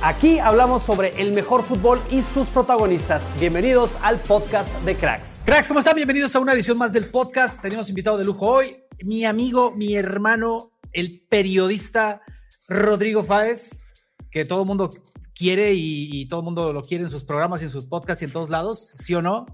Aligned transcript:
Aquí 0.00 0.38
hablamos 0.38 0.82
sobre 0.84 1.20
el 1.20 1.32
mejor 1.32 1.64
fútbol 1.64 2.00
y 2.10 2.22
sus 2.22 2.46
protagonistas. 2.48 3.26
Bienvenidos 3.40 3.96
al 4.00 4.20
podcast 4.20 4.72
de 4.82 4.94
Cracks. 4.94 5.42
Cracks, 5.44 5.66
¿cómo 5.66 5.80
están? 5.80 5.96
Bienvenidos 5.96 6.36
a 6.36 6.38
una 6.38 6.52
edición 6.52 6.78
más 6.78 6.92
del 6.92 7.10
podcast. 7.10 7.60
Tenemos 7.60 7.88
invitado 7.88 8.16
de 8.16 8.24
lujo 8.24 8.46
hoy, 8.46 8.76
mi 9.02 9.24
amigo, 9.24 9.72
mi 9.74 9.96
hermano, 9.96 10.70
el 10.92 11.26
periodista 11.28 12.22
Rodrigo 12.68 13.24
Fáez, 13.24 13.88
que 14.30 14.44
todo 14.44 14.60
el 14.62 14.68
mundo 14.68 14.90
quiere 15.34 15.72
y, 15.74 16.08
y 16.12 16.28
todo 16.28 16.40
el 16.40 16.44
mundo 16.44 16.72
lo 16.72 16.82
quiere 16.84 17.02
en 17.02 17.10
sus 17.10 17.24
programas 17.24 17.60
y 17.62 17.64
en 17.64 17.70
sus 17.70 17.86
podcasts 17.86 18.22
y 18.22 18.26
en 18.26 18.32
todos 18.32 18.50
lados, 18.50 18.78
¿sí 18.78 19.16
o 19.16 19.22
no? 19.22 19.46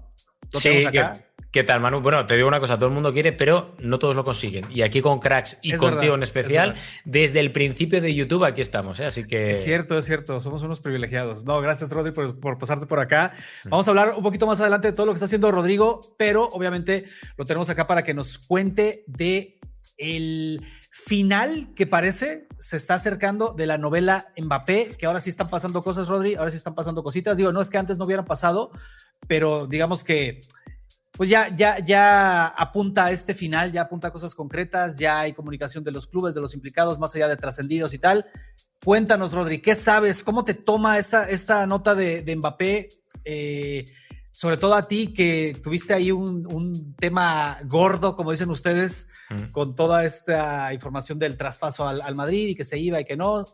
Lo 0.51 0.59
Sí, 0.59 0.69
tenemos 0.69 0.91
¿qué, 0.91 0.99
acá. 0.99 1.25
Qué 1.55 1.63
tal, 1.63 1.79
Manu? 1.79 2.01
Bueno, 2.01 2.25
te 2.25 2.35
digo 2.35 2.49
una 2.49 2.59
cosa, 2.59 2.75
todo 2.75 2.89
el 2.89 2.93
mundo 2.93 3.13
quiere, 3.13 3.31
pero 3.31 3.73
no 3.79 3.97
todos 3.97 4.13
lo 4.13 4.25
consiguen. 4.25 4.65
Y 4.69 4.81
aquí 4.81 4.99
con 4.99 5.19
Cracks 5.19 5.57
y 5.61 5.71
Es 5.71 5.79
contigo 5.79 6.01
verdad, 6.01 6.15
en 6.15 6.23
es 6.23 6.27
especial, 6.27 6.75
desde 7.05 7.39
el 7.39 7.53
principio 7.53 8.01
de 8.01 8.13
YouTube 8.13 8.43
aquí 8.43 8.59
estamos, 8.59 8.99
¿eh? 8.99 9.05
Así 9.05 9.25
que... 9.25 9.51
Es 9.51 9.63
cierto, 9.63 9.97
es 9.97 10.03
cierto. 10.03 10.41
Somos 10.41 10.63
unos 10.63 10.81
privilegiados. 10.81 11.45
No, 11.45 11.61
gracias, 11.61 11.91
Rodri, 11.91 12.11
por, 12.11 12.41
por 12.41 12.57
pasarte 12.57 12.87
por 12.87 12.99
acá. 12.99 13.33
Vamos 13.69 13.87
a 13.87 13.91
hablar 13.91 14.15
un 14.17 14.21
poquito 14.21 14.45
más 14.45 14.59
adelante 14.59 14.89
de 14.89 14.93
todo 14.97 15.05
lo 15.05 15.13
que 15.13 15.15
está 15.15 15.27
haciendo 15.27 15.49
Rodrigo, 15.49 16.13
pero 16.17 16.43
obviamente 16.43 17.05
lo 17.37 17.45
tenemos 17.45 17.69
acá 17.69 17.87
para 17.87 18.03
que 18.03 18.13
nos 18.13 18.37
cuente 18.37 19.05
de 19.07 19.57
el 19.95 20.61
final 20.91 21.69
que 21.73 21.87
parece 21.87 22.49
se 22.59 22.75
está 22.75 22.95
acercando 22.95 23.53
de 23.53 23.65
la 23.65 23.77
novela 23.77 24.27
Mbappé, 24.37 24.97
que 24.97 25.05
ahora 25.05 25.21
sí 25.21 25.29
están 25.29 25.49
pasando 25.49 25.85
cosas, 25.85 26.09
Rodri, 26.09 26.35
ahora 26.35 26.51
sí 26.51 26.57
están 26.57 26.75
pasando 26.75 27.01
cositas. 27.01 27.37
Digo, 27.37 27.53
no 27.53 27.61
es 27.61 27.69
que 27.69 27.77
antes 27.77 27.97
no 27.97 28.03
hubieran 28.03 28.25
pasado, 28.25 28.71
pero 29.25 29.67
digamos 29.67 30.03
que 30.03 30.41
pues 31.17 31.29
ya, 31.29 31.53
ya, 31.55 31.79
ya 31.79 32.47
apunta 32.47 33.05
a 33.05 33.11
este 33.11 33.33
final, 33.33 33.71
ya 33.71 33.81
apunta 33.83 34.09
a 34.09 34.11
cosas 34.11 34.35
concretas, 34.35 34.97
ya 34.97 35.19
hay 35.21 35.33
comunicación 35.33 35.83
de 35.83 35.91
los 35.91 36.07
clubes, 36.07 36.35
de 36.35 36.41
los 36.41 36.53
implicados, 36.53 36.99
más 36.99 37.15
allá 37.15 37.27
de 37.27 37.37
trascendidos 37.37 37.93
y 37.93 37.99
tal. 37.99 38.25
Cuéntanos, 38.83 39.33
Rodri, 39.33 39.59
¿qué 39.59 39.75
sabes? 39.75 40.23
¿Cómo 40.23 40.43
te 40.43 40.53
toma 40.53 40.97
esta, 40.97 41.29
esta 41.29 41.65
nota 41.65 41.95
de, 41.95 42.21
de 42.21 42.35
Mbappé? 42.35 42.89
Eh, 43.23 43.85
sobre 44.31 44.57
todo 44.57 44.75
a 44.75 44.87
ti, 44.87 45.13
que 45.13 45.57
tuviste 45.63 45.93
ahí 45.93 46.11
un, 46.11 46.45
un 46.45 46.93
tema 46.95 47.57
gordo, 47.65 48.17
como 48.17 48.31
dicen 48.31 48.49
ustedes, 48.49 49.09
Mm. 49.29 49.51
con 49.51 49.73
toda 49.73 50.05
esta 50.05 50.71
información 50.73 51.17
del 51.17 51.35
traspaso 51.35 51.87
al, 51.87 52.01
al 52.01 52.15
Madrid 52.15 52.49
y 52.49 52.55
que 52.55 52.63
se 52.63 52.77
iba 52.77 52.99
y 53.01 53.05
que 53.05 53.17
no. 53.17 53.45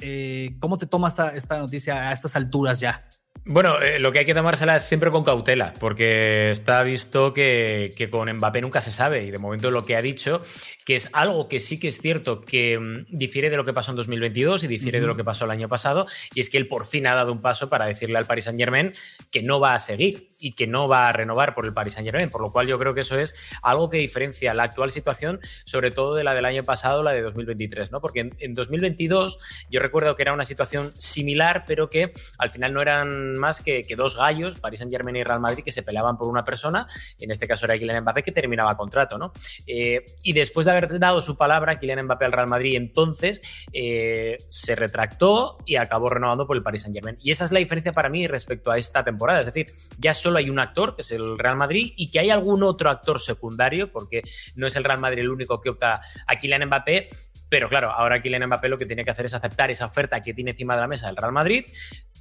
Eh, 0.00 0.56
¿Cómo 0.60 0.76
te 0.78 0.86
toma 0.86 1.08
esta, 1.08 1.30
esta 1.30 1.58
noticia 1.58 2.08
a 2.08 2.12
estas 2.12 2.34
alturas 2.36 2.80
ya? 2.80 3.08
Bueno, 3.44 3.80
eh, 3.80 3.98
lo 3.98 4.10
que 4.12 4.20
hay 4.20 4.24
que 4.24 4.34
tomársela 4.34 4.76
es 4.76 4.82
siempre 4.82 5.10
con 5.10 5.22
cautela, 5.22 5.74
porque 5.78 6.50
está 6.50 6.82
visto 6.82 7.32
que, 7.32 7.92
que 7.96 8.10
con 8.10 8.32
Mbappé 8.32 8.60
nunca 8.60 8.80
se 8.80 8.90
sabe, 8.90 9.24
y 9.24 9.30
de 9.30 9.38
momento 9.38 9.70
lo 9.70 9.82
que 9.82 9.96
ha 9.96 10.02
dicho, 10.02 10.40
que 10.84 10.96
es 10.96 11.10
algo 11.12 11.48
que 11.48 11.60
sí 11.60 11.78
que 11.78 11.88
es 11.88 12.00
cierto 12.00 12.40
que 12.40 12.78
mm, 12.78 13.16
difiere 13.16 13.50
de 13.50 13.56
lo 13.56 13.64
que 13.64 13.72
pasó 13.72 13.92
en 13.92 13.96
2022 13.96 14.64
y 14.64 14.66
difiere 14.66 15.00
de 15.00 15.06
lo 15.06 15.16
que 15.16 15.24
pasó 15.24 15.44
el 15.44 15.52
año 15.52 15.68
pasado, 15.68 16.06
y 16.34 16.40
es 16.40 16.50
que 16.50 16.58
él 16.58 16.66
por 16.66 16.86
fin 16.86 17.06
ha 17.06 17.14
dado 17.14 17.32
un 17.32 17.40
paso 17.40 17.68
para 17.68 17.86
decirle 17.86 18.18
al 18.18 18.26
Paris 18.26 18.44
Saint 18.44 18.58
Germain 18.58 18.92
que 19.30 19.42
no 19.42 19.60
va 19.60 19.74
a 19.74 19.78
seguir 19.78 20.30
y 20.38 20.52
que 20.52 20.66
no 20.66 20.88
va 20.88 21.08
a 21.08 21.12
renovar 21.12 21.54
por 21.54 21.66
el 21.66 21.72
Paris 21.72 21.94
Saint 21.94 22.06
Germain, 22.06 22.30
por 22.30 22.40
lo 22.40 22.52
cual 22.52 22.66
yo 22.66 22.78
creo 22.78 22.94
que 22.94 23.00
eso 23.00 23.18
es 23.18 23.34
algo 23.62 23.88
que 23.90 23.98
diferencia 23.98 24.54
la 24.54 24.64
actual 24.64 24.90
situación, 24.90 25.40
sobre 25.64 25.90
todo 25.90 26.14
de 26.14 26.24
la 26.24 26.34
del 26.34 26.44
año 26.44 26.62
pasado, 26.62 27.02
la 27.02 27.12
de 27.12 27.22
2023, 27.22 27.92
¿no? 27.92 28.00
Porque 28.00 28.20
en, 28.20 28.34
en 28.38 28.54
2022 28.54 29.66
yo 29.70 29.80
recuerdo 29.80 30.14
que 30.14 30.22
era 30.22 30.32
una 30.32 30.44
situación 30.44 30.92
similar, 30.98 31.64
pero 31.66 31.88
que 31.88 32.10
al 32.38 32.50
final 32.50 32.72
no 32.72 32.82
eran 32.82 33.38
más 33.38 33.60
que, 33.60 33.82
que 33.82 33.96
dos 33.96 34.16
gallos, 34.16 34.58
Paris 34.58 34.80
Saint 34.80 34.92
Germain 34.92 35.16
y 35.16 35.24
Real 35.24 35.40
Madrid, 35.40 35.64
que 35.64 35.72
se 35.72 35.82
peleaban 35.82 36.16
por 36.16 36.28
una 36.28 36.44
persona, 36.44 36.86
en 37.18 37.30
este 37.30 37.46
caso 37.46 37.66
era 37.66 37.78
Kylian 37.78 38.02
Mbappé, 38.02 38.22
que 38.22 38.32
terminaba 38.32 38.76
contrato, 38.76 39.18
¿no? 39.18 39.32
Eh, 39.66 40.04
y 40.22 40.32
después 40.32 40.66
de 40.66 40.72
haber 40.72 40.98
dado 40.98 41.20
su 41.20 41.36
palabra, 41.36 41.78
Kylian 41.78 42.04
Mbappé 42.04 42.24
al 42.24 42.32
Real 42.32 42.48
Madrid, 42.48 42.76
entonces 42.76 43.66
eh, 43.72 44.38
se 44.48 44.74
retractó 44.74 45.58
y 45.64 45.76
acabó 45.76 46.08
renovando 46.08 46.46
por 46.46 46.56
el 46.56 46.62
Paris 46.62 46.82
Saint 46.82 46.94
Germain. 46.94 47.16
Y 47.20 47.30
esa 47.30 47.44
es 47.44 47.52
la 47.52 47.58
diferencia 47.58 47.92
para 47.92 48.08
mí 48.08 48.26
respecto 48.26 48.70
a 48.70 48.78
esta 48.78 49.04
temporada, 49.04 49.40
es 49.40 49.46
decir, 49.46 49.66
ya 49.98 50.14
solo 50.26 50.38
hay 50.38 50.50
un 50.50 50.58
actor, 50.58 50.96
que 50.96 51.02
es 51.02 51.12
el 51.12 51.38
Real 51.38 51.54
Madrid, 51.54 51.92
y 51.96 52.10
que 52.10 52.18
hay 52.18 52.30
algún 52.30 52.64
otro 52.64 52.90
actor 52.90 53.20
secundario, 53.20 53.92
porque 53.92 54.22
no 54.56 54.66
es 54.66 54.74
el 54.74 54.82
Real 54.82 54.98
Madrid 54.98 55.20
el 55.20 55.30
único 55.30 55.60
que 55.60 55.68
opta 55.68 56.00
a 56.26 56.36
Kylian 56.36 56.66
Mbappé, 56.66 57.06
pero 57.48 57.68
claro, 57.68 57.92
ahora 57.92 58.20
Kylian 58.20 58.44
Mbappé 58.46 58.68
lo 58.68 58.76
que 58.76 58.86
tiene 58.86 59.04
que 59.04 59.12
hacer 59.12 59.26
es 59.26 59.34
aceptar 59.34 59.70
esa 59.70 59.86
oferta 59.86 60.20
que 60.20 60.34
tiene 60.34 60.50
encima 60.50 60.74
de 60.74 60.80
la 60.80 60.88
mesa 60.88 61.06
del 61.06 61.16
Real 61.16 61.30
Madrid, 61.30 61.64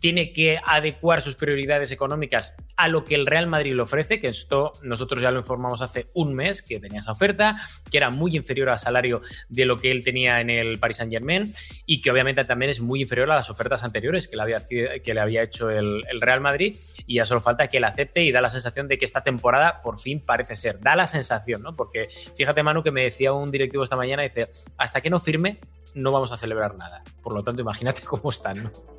tiene 0.05 0.33
que 0.33 0.59
adecuar 0.63 1.23
sus 1.23 1.33
prioridades 1.33 1.89
económicas 1.89 2.55
a 2.77 2.87
lo 2.89 3.05
que 3.05 3.15
el 3.15 3.25
Real 3.25 3.47
Madrid 3.47 3.73
le 3.73 3.81
ofrece, 3.81 4.19
que 4.19 4.27
esto 4.27 4.71
nosotros 4.83 5.19
ya 5.19 5.31
lo 5.31 5.39
informamos 5.39 5.81
hace 5.81 6.11
un 6.13 6.35
mes 6.35 6.61
que 6.61 6.79
tenía 6.79 6.99
esa 6.99 7.13
oferta, 7.13 7.55
que 7.89 7.97
era 7.97 8.11
muy 8.11 8.35
inferior 8.35 8.69
al 8.69 8.77
salario 8.77 9.19
de 9.49 9.65
lo 9.65 9.79
que 9.79 9.89
él 9.89 10.03
tenía 10.03 10.41
en 10.41 10.51
el 10.51 10.77
Paris 10.77 10.97
Saint 10.97 11.11
Germain 11.11 11.51
y 11.87 12.03
que 12.03 12.11
obviamente 12.11 12.45
también 12.45 12.69
es 12.69 12.81
muy 12.81 13.01
inferior 13.01 13.31
a 13.31 13.35
las 13.35 13.49
ofertas 13.49 13.83
anteriores 13.83 14.27
que 14.27 14.35
le 14.35 14.43
había, 14.43 14.61
que 15.03 15.13
le 15.15 15.19
había 15.19 15.41
hecho 15.41 15.71
el, 15.71 16.03
el 16.07 16.21
Real 16.21 16.39
Madrid 16.39 16.77
y 17.07 17.15
ya 17.15 17.25
solo 17.25 17.41
falta 17.41 17.67
que 17.67 17.77
él 17.77 17.83
acepte 17.83 18.21
y 18.23 18.31
da 18.31 18.41
la 18.41 18.49
sensación 18.49 18.87
de 18.87 18.99
que 18.99 19.05
esta 19.05 19.23
temporada 19.23 19.81
por 19.81 19.97
fin 19.97 20.19
parece 20.23 20.55
ser, 20.55 20.81
da 20.81 20.95
la 20.95 21.07
sensación, 21.07 21.63
¿no? 21.63 21.75
Porque 21.75 22.09
fíjate 22.37 22.61
Manu 22.61 22.83
que 22.83 22.91
me 22.91 23.01
decía 23.01 23.33
un 23.33 23.49
directivo 23.49 23.83
esta 23.83 23.95
mañana, 23.95 24.21
dice, 24.21 24.49
hasta 24.77 25.01
que 25.01 25.09
no 25.09 25.19
firme 25.19 25.57
no 25.95 26.11
vamos 26.11 26.31
a 26.31 26.37
celebrar 26.37 26.75
nada. 26.75 27.03
Por 27.23 27.33
lo 27.33 27.43
tanto, 27.43 27.63
imagínate 27.63 28.01
cómo 28.05 28.29
están, 28.29 28.61
¿no? 28.61 28.94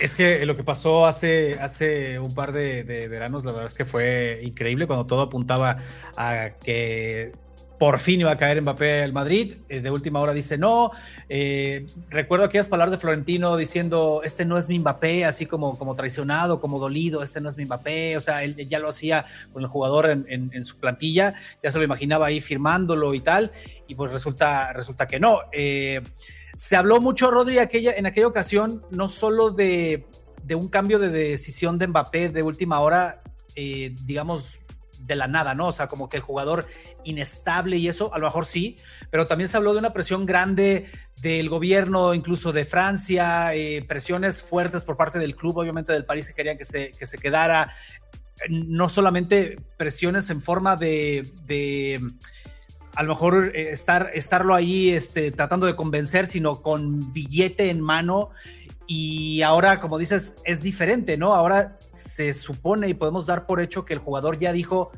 Es 0.00 0.14
que 0.16 0.44
lo 0.44 0.56
que 0.56 0.64
pasó 0.64 1.06
hace, 1.06 1.54
hace 1.60 2.18
un 2.18 2.34
par 2.34 2.52
de, 2.52 2.82
veranos, 3.08 3.44
la 3.44 3.52
verdad 3.52 3.66
es 3.66 3.74
que 3.74 3.84
fue 3.84 4.40
increíble 4.42 4.86
cuando 4.86 5.06
todo 5.06 5.22
apuntaba 5.22 5.78
a 6.16 6.50
que 6.62 7.32
por 7.78 7.98
fin 7.98 8.20
iba 8.20 8.30
a 8.30 8.36
caer 8.36 8.60
Mbappé 8.62 9.02
al 9.02 9.12
Madrid. 9.12 9.54
Eh, 9.68 9.80
de 9.80 9.90
última 9.90 10.20
hora 10.20 10.32
dice 10.32 10.58
no. 10.58 10.90
Eh, 11.28 11.86
recuerdo 12.08 12.46
aquellas 12.46 12.68
palabras 12.68 12.92
de 12.92 12.98
Florentino 12.98 13.56
diciendo: 13.56 14.22
Este 14.24 14.44
no 14.44 14.58
es 14.58 14.68
mi 14.68 14.78
Mbappé, 14.78 15.24
así 15.24 15.46
como, 15.46 15.78
como 15.78 15.94
traicionado, 15.94 16.60
como 16.60 16.78
dolido. 16.78 17.22
Este 17.22 17.40
no 17.40 17.48
es 17.48 17.56
mi 17.56 17.64
Mbappé. 17.64 18.16
O 18.16 18.20
sea, 18.20 18.42
él 18.42 18.56
ya 18.68 18.78
lo 18.78 18.88
hacía 18.88 19.24
con 19.52 19.62
el 19.62 19.68
jugador 19.68 20.10
en 20.10 20.64
su 20.64 20.78
plantilla, 20.78 21.34
ya 21.62 21.70
se 21.70 21.78
lo 21.78 21.84
imaginaba 21.84 22.26
ahí 22.26 22.40
firmándolo 22.40 23.14
y 23.14 23.20
tal. 23.20 23.52
Y 23.86 23.94
pues 23.94 24.10
resulta, 24.12 24.72
resulta 24.72 25.06
que 25.06 25.20
no. 25.20 25.38
Eh, 25.52 26.00
se 26.56 26.76
habló 26.76 27.00
mucho, 27.00 27.30
Rodri, 27.30 27.58
aquella, 27.58 27.92
en 27.92 28.06
aquella 28.06 28.26
ocasión, 28.26 28.84
no 28.90 29.08
solo 29.08 29.50
de, 29.50 30.06
un 30.54 30.68
cambio 30.68 30.98
de 30.98 31.08
decisión 31.08 31.78
de 31.78 31.88
Mbappé 31.88 32.28
de 32.28 32.42
última 32.42 32.80
hora, 32.80 33.22
eh, 33.56 33.94
digamos, 34.04 34.60
de 35.00 35.16
la 35.16 35.26
nada, 35.26 35.54
¿no? 35.54 35.66
O 35.68 35.72
sea, 35.72 35.88
como 35.88 36.08
que 36.08 36.16
el 36.16 36.22
jugador 36.22 36.66
inestable 37.04 37.76
y 37.76 37.88
eso, 37.88 38.14
a 38.14 38.18
lo 38.18 38.26
mejor 38.26 38.46
sí, 38.46 38.76
pero 39.10 39.26
también 39.26 39.48
se 39.48 39.56
habló 39.56 39.72
de 39.72 39.80
una 39.80 39.92
presión 39.92 40.24
grande 40.26 40.86
del 41.20 41.48
gobierno, 41.48 42.14
incluso 42.14 42.52
de 42.52 42.64
Francia, 42.64 43.54
eh, 43.54 43.84
presiones 43.86 44.42
fuertes 44.42 44.84
por 44.84 44.96
parte 44.96 45.18
del 45.18 45.36
club, 45.36 45.58
obviamente 45.58 45.92
del 45.92 46.06
París 46.06 46.28
que 46.28 46.34
querían 46.34 46.56
que 46.56 46.64
se, 46.64 46.92
que 46.92 47.06
se 47.06 47.18
quedara, 47.18 47.70
no 48.48 48.88
solamente 48.88 49.58
presiones 49.76 50.30
en 50.30 50.40
forma 50.40 50.76
de 50.76 51.30
a 52.94 53.02
lo 53.02 53.10
mejor 53.10 53.52
eh, 53.54 53.70
estar, 53.70 54.10
estarlo 54.14 54.54
ahí 54.54 54.90
este, 54.90 55.30
tratando 55.30 55.66
de 55.66 55.76
convencer, 55.76 56.26
sino 56.26 56.62
con 56.62 57.12
billete 57.12 57.70
en 57.70 57.80
mano. 57.80 58.30
Y 58.86 59.42
ahora, 59.42 59.80
como 59.80 59.98
dices, 59.98 60.38
es 60.44 60.62
diferente, 60.62 61.16
¿no? 61.16 61.34
Ahora 61.34 61.78
se 61.90 62.34
supone 62.34 62.88
y 62.88 62.94
podemos 62.94 63.26
dar 63.26 63.46
por 63.46 63.60
hecho 63.60 63.84
que 63.84 63.94
el 63.94 63.98
jugador 63.98 64.38
ya 64.38 64.52
dijo, 64.52 64.92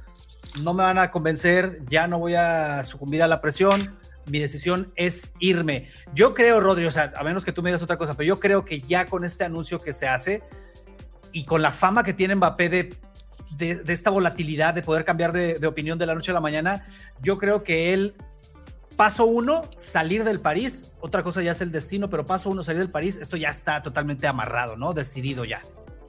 no 0.63 0.75
me 0.75 0.83
van 0.83 0.99
a 0.99 1.11
convencer, 1.11 1.81
ya 1.89 2.07
no 2.07 2.19
voy 2.19 2.35
a 2.35 2.83
sucumbir 2.83 3.23
a 3.23 3.29
la 3.29 3.41
presión, 3.41 3.97
mi 4.27 4.41
decisión 4.41 4.93
es 4.97 5.35
irme. 5.39 5.87
Yo 6.15 6.35
creo, 6.35 6.61
Rodri, 6.61 6.87
o 6.87 6.91
sea, 6.91 7.13
a 7.17 7.25
menos 7.25 7.45
que 7.45 7.53
tú 7.53 7.63
me 7.63 7.71
digas 7.71 7.83
otra 7.83 7.97
cosa, 7.97 8.15
pero 8.17 8.27
yo 8.27 8.41
creo 8.41 8.65
que 8.65 8.81
ya 8.81 9.07
con 9.07 9.25
este 9.25 9.45
anuncio 9.45 9.81
que 9.81 9.93
se 9.93 10.09
hace 10.09 10.43
y 11.33 11.45
con 11.45 11.63
la 11.63 11.71
fama 11.71 12.03
que 12.03 12.13
tiene 12.13 12.35
Mbappé 12.35 12.69
de, 12.69 12.97
de, 13.57 13.83
esta 13.89 14.11
volatilidad, 14.11 14.75
de 14.75 14.83
poder 14.83 15.05
cambiar 15.05 15.33
de, 15.33 15.59
de 15.59 15.67
opinión 15.67 15.99
de 15.99 16.07
la 16.07 16.15
noche 16.15 16.31
a 16.31 16.35
la 16.35 16.41
mañana, 16.41 16.85
yo 17.23 17.39
creo 17.39 17.63
que 17.63 17.93
él 17.93 18.15
Paso 18.97 19.27
uno, 19.27 19.69
salir 19.77 20.25
del 20.25 20.41
París. 20.41 20.93
Otra 21.01 21.23
cosa 21.23 21.43
ya 21.43 21.53
es 21.53 21.61
el 21.61 21.71
destino, 21.71 22.09
pero 22.09 22.25
paso 22.25 22.49
uno, 22.49 22.63
salir 22.63 22.79
del 22.79 22.91
París. 22.91 23.19
Esto 23.21 23.37
ya 23.37 23.51
está 23.51 23.83
totalmente 23.83 24.27
amarrado, 24.27 24.79
¿no? 24.79 24.95
Decidido 24.95 25.45
ya. 25.45 25.61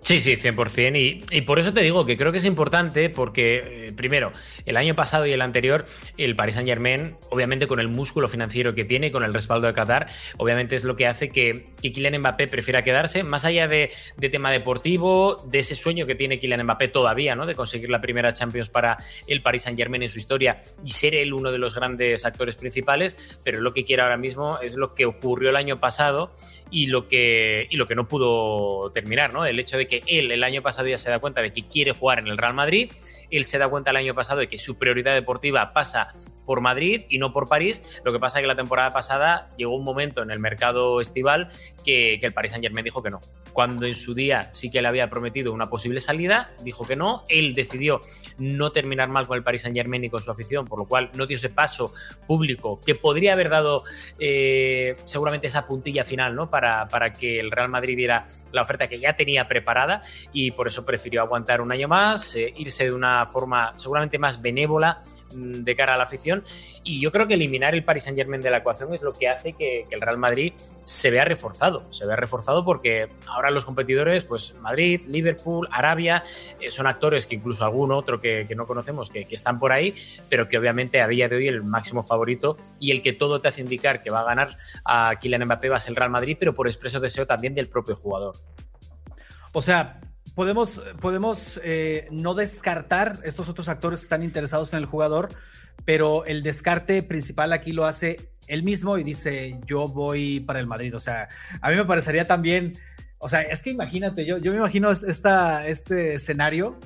Sí, 0.08 0.22
sí, 0.22 0.38
100%. 0.38 0.98
Y, 0.98 1.36
y 1.36 1.42
por 1.42 1.60
eso 1.60 1.74
te 1.74 1.82
digo 1.82 2.06
que 2.06 2.16
creo 2.16 2.32
que 2.32 2.38
es 2.38 2.46
importante 2.46 3.10
porque, 3.10 3.88
eh, 3.88 3.92
primero, 3.92 4.32
el 4.66 4.78
año 4.78 4.96
pasado 4.96 5.26
y 5.26 5.34
el 5.34 5.42
anterior, 5.42 5.84
el 6.16 6.34
Paris 6.38 6.56
Saint 6.56 6.70
Germain, 6.70 7.18
obviamente 7.30 7.68
con 7.68 7.82
el 7.82 7.90
músculo 7.90 8.30
financiero 8.30 8.74
que 8.74 8.86
tiene, 8.86 9.12
con 9.12 9.26
el 9.26 9.34
respaldo 9.34 9.68
de 9.68 9.74
Qatar, 9.74 10.08
obviamente 10.38 10.78
es 10.78 10.86
lo 10.86 10.96
que 10.96 11.08
hace 11.08 11.28
que, 11.28 11.72
que 11.82 11.92
Kylian 11.92 12.20
Mbappé 12.20 12.48
prefiera 12.48 12.84
quedarse, 12.84 13.24
más 13.24 13.44
allá 13.44 13.68
de, 13.68 13.92
de, 14.16 14.30
tema 14.30 14.50
deportivo, 14.50 15.44
de 15.46 15.60
ese 15.60 15.76
sueño 15.76 16.06
que 16.06 16.16
tiene 16.16 16.40
Kylian 16.40 16.64
Mbappé 16.64 16.88
todavía, 16.88 17.36
¿no? 17.36 17.46
De 17.46 17.56
conseguir 17.56 17.90
la 17.90 18.00
primera 18.00 18.32
Champions 18.32 18.70
para 18.70 18.96
el 19.28 19.42
Paris 19.42 19.64
Saint 19.64 19.78
Germain 19.78 20.04
en 20.04 20.10
su 20.10 20.20
historia 20.20 20.58
y 20.86 20.92
ser 20.92 21.16
él 21.16 21.34
uno 21.34 21.52
de 21.52 21.58
los 21.58 21.76
grandes 21.76 22.24
actores 22.24 22.56
principales, 22.56 23.42
pero 23.44 23.60
lo 23.60 23.74
que 23.74 23.84
quiere 23.84 24.04
ahora 24.04 24.16
mismo 24.16 24.58
es 24.62 24.78
lo 24.78 24.94
que 24.94 25.06
ocurrió 25.06 25.50
el 25.50 25.58
año 25.58 25.82
pasado 25.82 26.32
y 26.72 26.88
lo 26.88 27.10
que, 27.10 27.66
y 27.70 27.76
lo 27.76 27.86
que 27.86 27.96
no 27.96 28.08
pudo 28.08 28.90
terminar, 28.94 29.34
¿no? 29.34 29.46
El 29.46 29.60
hecho 29.60 29.78
de 29.78 29.86
que 29.86 29.97
él 30.06 30.32
el 30.32 30.44
año 30.44 30.62
pasado 30.62 30.88
ya 30.88 30.98
se 30.98 31.10
da 31.10 31.20
cuenta 31.20 31.42
de 31.42 31.52
que 31.52 31.68
quiere 31.68 31.92
jugar 31.92 32.20
en 32.20 32.28
el 32.28 32.38
Real 32.38 32.54
Madrid, 32.54 32.92
él 33.30 33.44
se 33.44 33.58
da 33.58 33.68
cuenta 33.68 33.92
el 33.92 33.98
año 33.98 34.14
pasado 34.14 34.40
de 34.40 34.48
que 34.48 34.58
su 34.58 34.78
prioridad 34.78 35.14
deportiva 35.14 35.74
pasa 35.74 36.12
por 36.46 36.62
Madrid 36.62 37.04
y 37.10 37.18
no 37.18 37.34
por 37.34 37.50
París. 37.50 38.02
Lo 38.06 38.14
que 38.14 38.20
pasa 38.20 38.40
es 38.40 38.44
que 38.44 38.48
la 38.48 38.56
temporada 38.56 38.92
pasada 38.92 39.52
llegó 39.58 39.76
un 39.76 39.84
momento 39.84 40.24
en 40.24 40.32
el 40.32 40.40
mercado 40.40 41.02
estival 41.02 41.48
que, 41.84 42.18
que 42.20 42.28
el 42.28 42.34
Paris 42.34 42.52
Saint 42.52 42.64
Germain 42.64 42.86
dijo 42.86 43.04
que 43.04 43.10
no. 43.10 43.20
Cuando 43.58 43.88
en 43.88 43.96
su 43.96 44.14
día 44.14 44.50
sí 44.52 44.70
que 44.70 44.84
le 44.84 44.88
había 44.88 45.10
prometido 45.10 45.52
una 45.52 45.68
posible 45.68 46.00
salida, 46.00 46.52
dijo 46.62 46.86
que 46.86 46.96
no. 46.96 47.26
Él 47.28 47.56
decidió 47.56 48.00
no 48.38 48.72
terminar 48.72 49.10
mal 49.10 49.26
con 49.26 49.36
el 49.36 49.42
Paris 49.42 49.64
Saint 49.64 49.76
Germain 49.76 50.04
y 50.04 50.12
con 50.12 50.22
su 50.22 50.30
afición, 50.30 50.68
por 50.68 50.78
lo 50.78 50.86
cual 50.86 51.10
no 51.16 51.26
dio 51.26 51.38
ese 51.38 51.50
paso 51.50 51.92
público 52.28 52.80
que 52.86 52.94
podría 52.94 53.34
haber 53.34 53.50
dado 53.50 53.82
eh, 54.20 54.96
seguramente 55.06 55.48
esa 55.48 55.66
puntilla 55.66 56.06
final 56.06 56.36
¿no? 56.36 56.52
para, 56.52 56.86
para 56.86 57.12
que 57.12 57.40
el 57.40 57.50
Real 57.50 57.70
Madrid 57.70 57.98
diera 57.98 58.26
la 58.52 58.62
oferta 58.62 58.88
que 58.88 59.00
ya 59.00 59.16
tenía 59.16 59.48
preparada 59.48 60.02
y 60.32 60.52
por 60.52 60.68
eso 60.68 60.86
prefirió 60.86 61.24
aguantar 61.24 61.60
un 61.60 61.72
año 61.72 61.88
más, 61.88 62.36
eh, 62.36 62.54
irse 62.58 62.84
de 62.84 62.94
una 62.94 63.26
forma 63.26 63.74
seguramente 63.76 64.20
más 64.20 64.40
benévola 64.40 65.00
de 65.34 65.76
cara 65.76 65.94
a 65.94 65.98
la 65.98 66.04
afición 66.04 66.44
y 66.84 67.02
yo 67.02 67.12
creo 67.12 67.28
que 67.28 67.34
eliminar 67.34 67.74
el 67.74 67.84
Paris 67.84 68.04
Saint 68.04 68.18
Germain 68.18 68.42
de 68.42 68.50
la 68.50 68.58
ecuación 68.58 68.94
es 68.94 69.02
lo 69.02 69.14
que 69.14 69.28
hace 69.28 69.54
que, 69.54 69.86
el 69.90 70.02
Real 70.02 70.18
Madrid 70.18 70.54
se 70.84 71.12
vea 71.12 71.26
reforzado, 71.26 71.92
se 71.92 72.06
vea 72.06 72.16
reforzado 72.16 72.64
porque 72.64 73.10
ahora 73.28 73.52
los 73.52 73.66
competidores, 73.66 74.26
pues 74.26 74.56
Madrid, 74.62 75.02
Liverpool, 75.08 75.68
Arabia, 75.72 76.24
eh, 76.60 76.70
son 76.70 76.88
actores 76.88 77.26
que 77.28 77.36
incluso 77.36 77.64
algún 77.64 77.92
otro 77.92 78.20
que, 78.20 78.46
que 78.48 78.56
no 78.56 78.68
conocemos 78.68 79.10
que, 79.10 79.26
que, 79.26 79.36
están 79.36 79.60
por 79.60 79.72
ahí, 79.72 79.94
pero 80.30 80.48
que 80.48 80.58
obviamente 80.58 81.02
a 81.02 81.08
día 81.08 81.28
de 81.30 81.36
hoy 81.36 81.48
el 81.48 81.64
máximo 81.64 82.04
favorito 82.04 82.58
y 82.80 82.92
el 82.92 83.02
que 83.02 83.14
todo 83.14 83.42
te 83.42 83.48
hace 83.48 83.62
indicar 83.62 84.04
que 84.04 84.10
va 84.10 84.22
a 84.22 84.26
ganar 84.26 84.58
a 84.86 85.14
Kylian 85.20 85.46
Mbappé 85.46 85.70
va 85.70 85.78
a 85.78 85.80
ser 85.80 85.92
el 85.92 85.96
Real 85.96 86.12
Madrid, 86.12 86.38
pero 86.40 86.54
por 86.54 86.68
expreso 86.68 87.00
deseo 87.00 87.26
también 87.26 87.56
del 87.56 87.70
propio 87.70 87.96
jugador. 87.96 88.36
O 89.54 89.62
sea, 89.62 90.00
podemos, 90.38 90.84
podemos 91.02 91.60
eh, 91.64 92.08
no 92.12 92.36
descartar 92.36 93.18
estos 93.24 93.50
otros 93.50 93.70
actores 93.70 94.02
que 94.02 94.04
están 94.04 94.22
interesados 94.22 94.72
en 94.72 94.78
el 94.78 94.86
jugador, 94.86 95.34
pero 95.84 96.26
el 96.26 96.44
descarte 96.44 97.02
principal 97.02 97.54
aquí 97.54 97.72
lo 97.72 97.86
hace 97.86 98.30
él 98.46 98.62
mismo 98.62 99.00
y 99.00 99.04
dice, 99.04 99.60
yo 99.66 99.88
voy 99.88 100.40
para 100.42 100.60
el 100.60 100.68
Madrid. 100.68 100.96
O 100.96 101.00
sea, 101.00 101.28
a 101.60 101.72
mí 101.72 101.76
me 101.76 101.86
parecería 101.86 102.28
también, 102.28 102.78
o 103.18 103.28
sea, 103.28 103.42
es 103.42 103.64
que 103.64 103.72
imagínate, 103.72 104.26
yo, 104.26 104.38
yo 104.38 104.52
me 104.52 104.60
imagino 104.60 104.92
esta, 104.92 105.68
este 105.68 106.14
escenario 106.14 106.80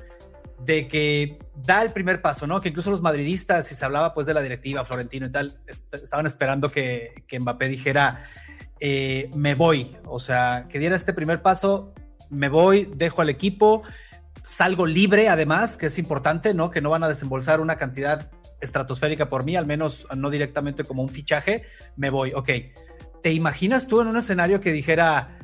de 0.64 0.88
que 0.88 1.38
da 1.58 1.82
el 1.82 1.92
primer 1.92 2.22
paso, 2.22 2.48
¿no? 2.48 2.62
Que 2.62 2.70
incluso 2.70 2.90
los 2.90 3.02
madridistas, 3.02 3.68
si 3.68 3.76
se 3.76 3.84
hablaba 3.84 4.14
pues 4.14 4.28
de 4.28 4.34
la 4.34 4.42
directiva, 4.42 4.86
Florentino 4.86 5.26
y 5.26 5.32
tal, 5.32 5.60
est 5.68 5.94
estaban 5.94 6.26
esperando 6.26 6.72
que, 6.72 7.26
que 7.28 7.38
Mbappé 7.38 7.68
dijera, 7.68 8.24
eh, 8.80 9.30
me 9.36 9.56
voy, 9.56 9.94
o 10.06 10.20
sea, 10.20 10.68
que 10.70 10.80
diera 10.80 10.96
este 10.96 11.12
primer 11.12 11.42
paso, 11.42 11.94
me 12.32 12.50
voy, 12.50 12.90
dejo 12.96 13.22
al 13.22 13.30
equipo, 13.30 13.84
salgo 14.44 14.86
libre 14.86 15.30
además, 15.30 15.78
que 15.78 15.88
es 15.88 16.00
importante, 16.00 16.54
¿no? 16.54 16.72
Que 16.72 16.82
no 16.82 16.90
van 16.90 17.04
a 17.04 17.08
desembolsar 17.08 17.60
una 17.60 17.76
cantidad 17.76 18.32
estratosférica 18.60 19.30
por 19.30 19.44
mí, 19.44 19.56
al 19.56 19.66
menos 19.66 20.08
no 20.16 20.30
directamente 20.30 20.84
como 20.84 21.04
un 21.04 21.10
fichaje, 21.10 21.64
me 21.96 22.10
voy, 22.10 22.34
ok. 22.34 22.50
¿Te 23.22 23.34
imaginas 23.34 23.88
tú 23.88 24.02
en 24.02 24.08
un 24.08 24.18
escenario 24.18 24.60
que 24.62 24.72
dijera, 24.72 25.38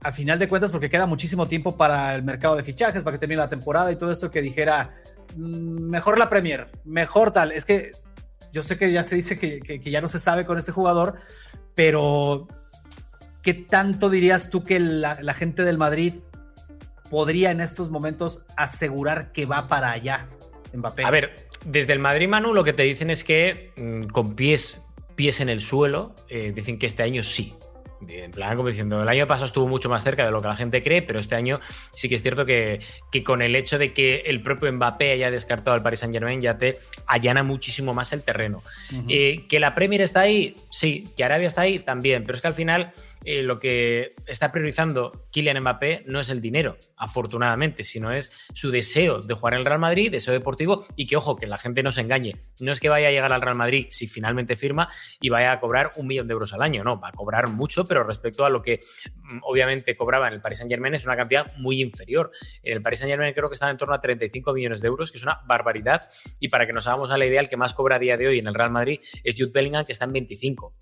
a 0.00 0.12
final 0.12 0.38
de 0.38 0.48
cuentas, 0.48 0.70
porque 0.70 0.90
queda 0.90 1.06
muchísimo 1.06 1.48
tiempo 1.48 1.76
para 1.76 2.14
el 2.14 2.22
mercado 2.22 2.56
de 2.56 2.62
fichajes, 2.62 3.02
para 3.02 3.16
que 3.16 3.20
termine 3.20 3.40
la 3.40 3.48
temporada 3.48 3.90
y 3.90 3.96
todo 3.96 4.12
esto, 4.12 4.30
que 4.30 4.42
dijera, 4.42 4.94
mmm, 5.34 5.88
mejor 5.88 6.18
la 6.18 6.28
Premier, 6.28 6.68
mejor 6.84 7.32
tal, 7.32 7.52
es 7.52 7.64
que 7.64 7.92
yo 8.52 8.62
sé 8.62 8.76
que 8.76 8.92
ya 8.92 9.02
se 9.02 9.16
dice 9.16 9.38
que, 9.38 9.60
que 9.60 9.90
ya 9.90 10.00
no 10.00 10.08
se 10.08 10.18
sabe 10.18 10.46
con 10.46 10.58
este 10.58 10.72
jugador, 10.72 11.14
pero 11.74 12.48
¿qué 13.46 13.54
tanto 13.54 14.10
dirías 14.10 14.50
tú 14.50 14.64
que 14.64 14.80
la, 14.80 15.18
la, 15.22 15.32
gente 15.32 15.62
del 15.62 15.78
Madrid 15.78 16.14
podría 17.08 17.52
en 17.52 17.60
estos 17.60 17.90
momentos 17.90 18.44
asegurar 18.56 19.30
que 19.30 19.46
va 19.46 19.68
para 19.68 19.92
allá, 19.92 20.26
Mbappé? 20.74 21.04
A 21.04 21.10
ver, 21.12 21.46
desde 21.64 21.92
el 21.92 22.00
Madrid, 22.00 22.26
Manu, 22.26 22.52
lo 22.52 22.64
que 22.64 22.72
te 22.72 22.82
dicen 22.82 23.08
es 23.08 23.22
que 23.22 23.70
mmm, 23.76 24.08
con 24.08 24.34
pies, 24.34 24.84
pies 25.14 25.38
en 25.38 25.48
el 25.48 25.60
suelo, 25.60 26.12
eh, 26.28 26.52
dicen 26.56 26.76
que 26.76 26.86
este 26.86 27.04
año 27.04 27.22
sí. 27.22 27.54
En 28.08 28.32
plan, 28.32 28.56
como 28.56 28.68
diciendo, 28.68 29.00
el 29.00 29.08
año 29.08 29.26
pasado 29.26 29.46
estuvo 29.46 29.66
mucho 29.68 29.88
más 29.88 30.02
cerca 30.04 30.24
de 30.24 30.30
lo 30.30 30.42
que 30.42 30.48
la 30.48 30.56
gente 30.56 30.82
cree, 30.82 31.00
pero 31.00 31.18
este 31.18 31.34
año 31.34 31.60
sí 31.94 32.08
que 32.08 32.16
es 32.16 32.22
cierto 32.22 32.44
que, 32.44 32.80
que 33.10 33.22
con 33.22 33.40
el 33.42 33.56
hecho 33.56 33.78
de 33.78 33.92
que 33.92 34.24
el 34.26 34.42
propio 34.42 34.70
Mbappé 34.72 35.12
haya 35.12 35.30
descartado 35.30 35.74
al 35.74 35.82
Paris 35.82 36.00
Saint 36.00 36.12
Germain 36.12 36.40
ya 36.40 36.58
te 36.58 36.76
allana 37.06 37.42
muchísimo 37.42 37.94
más 37.94 38.12
el 38.12 38.22
terreno. 38.22 38.62
Uh 38.92 38.96
-huh. 38.96 39.06
eh, 39.08 39.46
que 39.48 39.60
la 39.60 39.74
Premier 39.74 40.02
está 40.02 40.20
ahí, 40.20 40.56
sí, 40.68 41.08
que 41.16 41.24
Arabia 41.24 41.46
está 41.46 41.62
ahí 41.62 41.78
también, 41.78 42.24
pero 42.24 42.34
es 42.34 42.42
que 42.42 42.48
al 42.48 42.54
final 42.54 42.92
eh, 43.24 43.42
lo 43.42 43.58
que 43.58 44.14
está 44.26 44.52
priorizando 44.52 45.28
Kylian 45.32 45.60
Mbappé 45.60 46.04
no 46.06 46.20
es 46.20 46.28
el 46.28 46.40
dinero, 46.40 46.76
afortunadamente, 46.96 47.84
sino 47.84 48.12
es 48.12 48.48
su 48.52 48.70
deseo 48.70 49.20
de 49.20 49.34
jugar 49.34 49.54
en 49.54 49.60
el 49.60 49.66
Real 49.66 49.78
Madrid, 49.78 50.10
deseo 50.10 50.32
deportivo 50.32 50.84
y 50.96 51.06
que, 51.06 51.16
ojo, 51.16 51.36
que 51.36 51.46
la 51.46 51.58
gente 51.58 51.82
no 51.82 51.90
se 51.90 52.02
engañe. 52.02 52.36
No 52.60 52.72
es 52.72 52.80
que 52.80 52.88
vaya 52.88 53.08
a 53.08 53.10
llegar 53.10 53.32
al 53.32 53.42
Real 53.42 53.56
Madrid 53.56 53.86
si 53.90 54.06
finalmente 54.06 54.56
firma 54.56 54.88
y 55.20 55.28
vaya 55.28 55.52
a 55.52 55.60
cobrar 55.60 55.92
un 55.96 56.06
millón 56.06 56.28
de 56.28 56.32
euros 56.32 56.52
al 56.52 56.62
año, 56.62 56.84
no, 56.84 57.00
va 57.00 57.08
a 57.08 57.12
cobrar 57.12 57.48
mucho, 57.48 57.86
pero 57.86 58.04
respecto 58.04 58.44
a 58.44 58.50
lo 58.50 58.62
que 58.62 58.80
mm, 59.14 59.38
obviamente 59.42 59.96
cobraba 59.96 60.28
en 60.28 60.34
el 60.34 60.40
Paris 60.40 60.58
Saint 60.58 60.70
Germain 60.70 60.94
es 60.94 61.04
una 61.04 61.16
cantidad 61.16 61.52
muy 61.56 61.80
inferior. 61.80 62.30
En 62.62 62.74
el 62.74 62.82
Paris 62.82 63.00
Saint 63.00 63.10
Germain 63.10 63.34
creo 63.34 63.48
que 63.48 63.54
estaba 63.54 63.70
en 63.70 63.78
torno 63.78 63.94
a 63.94 64.00
35 64.00 64.52
millones 64.52 64.80
de 64.80 64.88
euros, 64.88 65.10
que 65.10 65.18
es 65.18 65.22
una 65.22 65.40
barbaridad. 65.46 66.08
Y 66.40 66.48
para 66.48 66.66
que 66.66 66.72
nos 66.72 66.86
hagamos 66.86 67.10
a 67.10 67.18
la 67.18 67.26
idea, 67.26 67.40
el 67.40 67.48
que 67.48 67.56
más 67.56 67.74
cobra 67.74 67.96
a 67.96 67.98
día 67.98 68.16
de 68.16 68.28
hoy 68.28 68.38
en 68.38 68.46
el 68.46 68.54
Real 68.54 68.70
Madrid 68.70 69.00
es 69.24 69.34
Jude 69.36 69.52
Bellingham, 69.52 69.84
que 69.84 69.92
está 69.92 70.04
en 70.04 70.12
25 70.12 70.74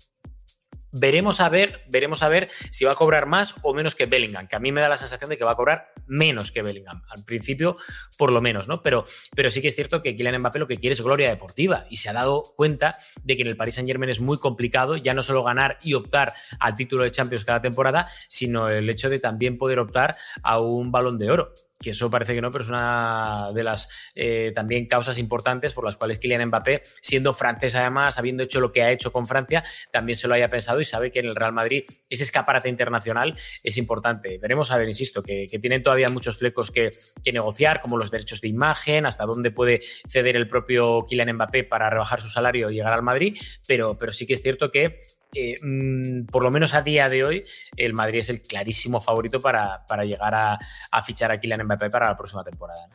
veremos 0.95 1.41
a 1.41 1.49
ver, 1.49 1.81
veremos 1.87 2.23
a 2.23 2.29
ver 2.29 2.49
si 2.71 2.85
va 2.85 2.93
a 2.93 2.95
cobrar 2.95 3.25
más 3.25 3.55
o 3.63 3.73
menos 3.73 3.95
que 3.95 4.05
Bellingham, 4.05 4.47
que 4.47 4.55
a 4.55 4.59
mí 4.59 4.71
me 4.71 4.81
da 4.81 4.89
la 4.89 4.97
sensación 4.97 5.29
de 5.29 5.37
que 5.37 5.43
va 5.43 5.51
a 5.51 5.55
cobrar 5.55 5.93
menos 6.07 6.51
que 6.51 6.61
Bellingham, 6.61 7.03
al 7.09 7.23
principio 7.25 7.77
por 8.17 8.31
lo 8.31 8.41
menos, 8.41 8.67
¿no? 8.67 8.81
Pero, 8.81 9.05
pero 9.35 9.49
sí 9.49 9.61
que 9.61 9.67
es 9.67 9.75
cierto 9.75 10.01
que 10.01 10.15
Kylian 10.15 10.39
Mbappé 10.39 10.59
lo 10.59 10.67
que 10.67 10.77
quiere 10.77 10.93
es 10.93 11.01
gloria 11.01 11.29
deportiva 11.29 11.85
y 11.89 11.97
se 11.97 12.09
ha 12.09 12.13
dado 12.13 12.53
cuenta 12.55 12.97
de 13.23 13.35
que 13.35 13.41
en 13.41 13.49
el 13.49 13.57
Paris 13.57 13.75
Saint 13.75 13.87
Germain 13.87 14.09
es 14.09 14.19
muy 14.19 14.37
complicado 14.37 14.95
ya 14.95 15.13
no 15.13 15.21
solo 15.21 15.43
ganar 15.43 15.77
y 15.81 15.93
optar 15.93 16.33
al 16.59 16.75
título 16.75 17.03
de 17.03 17.11
Champions 17.11 17.43
cada 17.43 17.61
temporada, 17.61 18.07
sino 18.27 18.69
el 18.69 18.89
hecho 18.89 19.09
de 19.09 19.19
también 19.19 19.57
poder 19.57 19.79
optar 19.79 20.15
a 20.43 20.59
un 20.59 20.91
balón 20.91 21.17
de 21.17 21.29
oro 21.31 21.53
que 21.79 21.91
eso 21.91 22.09
parece 22.09 22.33
que 22.33 22.41
no, 22.41 22.51
pero 22.51 22.63
es 22.63 22.69
una 22.69 23.47
de 23.53 23.63
las 23.63 24.11
eh, 24.15 24.51
también 24.55 24.87
causas 24.87 25.17
importantes 25.17 25.73
por 25.73 25.85
las 25.85 25.97
cuales 25.97 26.19
Kylian 26.19 26.47
Mbappé, 26.47 26.81
siendo 27.01 27.33
francés 27.33 27.75
además, 27.75 28.17
habiendo 28.17 28.43
hecho 28.43 28.59
lo 28.59 28.71
que 28.71 28.83
ha 28.83 28.91
hecho 28.91 29.11
con 29.11 29.27
Francia, 29.27 29.63
también 29.91 30.15
se 30.15 30.27
lo 30.27 30.33
haya 30.33 30.49
pensado 30.49 30.79
y 30.79 30.85
sabe 30.85 31.11
que 31.11 31.19
en 31.19 31.27
el 31.27 31.35
Real 31.35 31.53
Madrid 31.53 31.83
ese 32.09 32.23
escaparate 32.23 32.69
internacional 32.69 33.35
es 33.63 33.77
importante. 33.77 34.37
Veremos 34.37 34.71
a 34.71 34.77
ver, 34.77 34.87
insisto, 34.87 35.21
que, 35.23 35.47
que 35.49 35.59
tienen 35.59 35.83
todavía 35.83 36.09
muchos 36.09 36.37
flecos 36.37 36.71
que, 36.71 36.91
que, 37.23 37.31
negociar, 37.31 37.81
como 37.81 37.97
los 37.97 38.11
derechos 38.11 38.41
de 38.41 38.47
imagen, 38.47 39.05
hasta 39.05 39.25
dónde 39.25 39.51
puede 39.51 39.79
ceder 39.81 40.35
el 40.35 40.47
propio 40.47 41.05
Kylian 41.07 41.33
Mbappé 41.33 41.63
para 41.63 41.89
rebajar 41.89 42.21
su 42.21 42.29
salario 42.29 42.69
y 42.69 42.75
llegar 42.75 42.93
al 42.93 43.03
Madrid, 43.03 43.37
pero, 43.67 43.97
pero 43.97 44.11
sí 44.11 44.25
que 44.25 44.33
es 44.33 44.41
cierto 44.41 44.71
que 44.71 44.95
eh, 45.35 45.57
mmm, 45.61 46.25
por 46.25 46.41
lo 46.43 46.49
menos 46.49 46.73
a 46.73 46.81
día 46.81 47.09
de 47.09 47.23
hoy, 47.23 47.43
el 47.75 47.93
Madrid 47.93 48.19
es 48.19 48.29
el 48.29 48.41
clarísimo 48.41 49.01
favorito 49.01 49.39
para, 49.39 49.85
para 49.85 50.05
llegar 50.05 50.33
a, 50.33 50.57
a, 50.91 51.01
fichar 51.03 51.31
a 51.31 51.39
Kylian 51.39 51.63
Mbappé 51.65 51.89
para 51.89 52.07
la 52.07 52.15
próxima 52.15 52.43
temporada. 52.43 52.87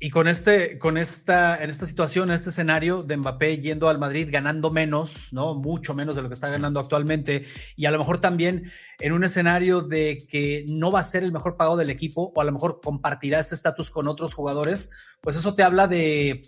Y 0.00 0.10
con, 0.10 0.28
este, 0.28 0.76
con 0.78 0.98
esta, 0.98 1.62
en 1.62 1.70
esta 1.70 1.86
situación, 1.86 2.28
en 2.28 2.34
este 2.34 2.50
escenario 2.50 3.02
de 3.02 3.16
Mbappé 3.16 3.58
yendo 3.58 3.88
al 3.88 3.98
Madrid 3.98 4.28
ganando 4.30 4.70
menos, 4.70 5.32
¿no? 5.32 5.54
Mucho 5.54 5.94
menos 5.94 6.14
de 6.14 6.22
lo 6.22 6.28
que 6.28 6.34
está 6.34 6.48
ganando 6.48 6.78
actualmente, 6.78 7.44
y 7.76 7.86
a 7.86 7.90
lo 7.90 7.98
mejor 7.98 8.20
también 8.20 8.70
en 8.98 9.12
un 9.12 9.24
escenario 9.24 9.82
de 9.82 10.26
que 10.28 10.64
no 10.68 10.92
va 10.92 11.00
a 11.00 11.04
ser 11.04 11.22
el 11.22 11.32
mejor 11.32 11.56
pago 11.56 11.76
del 11.76 11.90
equipo, 11.90 12.32
o 12.34 12.40
a 12.40 12.44
lo 12.44 12.52
mejor 12.52 12.80
compartirá 12.82 13.38
este 13.38 13.54
estatus 13.54 13.90
con 13.90 14.06
otros 14.06 14.34
jugadores, 14.34 15.16
pues 15.20 15.36
eso 15.36 15.54
te 15.54 15.62
habla 15.62 15.86
de 15.86 16.42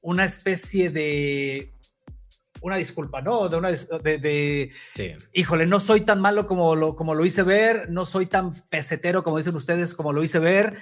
una 0.00 0.24
especie 0.24 0.88
de 0.90 1.73
una 2.64 2.76
disculpa, 2.76 3.20
¿no? 3.20 3.50
De 3.50 3.58
una 3.58 3.68
de, 3.70 4.70
híjole, 5.34 5.66
no 5.66 5.80
soy 5.80 6.00
tan 6.00 6.18
malo 6.18 6.46
como 6.46 6.74
lo, 6.74 6.96
como 6.96 7.14
lo 7.14 7.26
hice 7.26 7.42
ver, 7.42 7.90
no 7.90 8.06
soy 8.06 8.24
tan 8.24 8.54
pesetero 8.70 9.22
como 9.22 9.36
dicen 9.36 9.54
ustedes, 9.54 9.94
como 9.94 10.14
lo 10.14 10.22
hice 10.22 10.38
ver. 10.38 10.74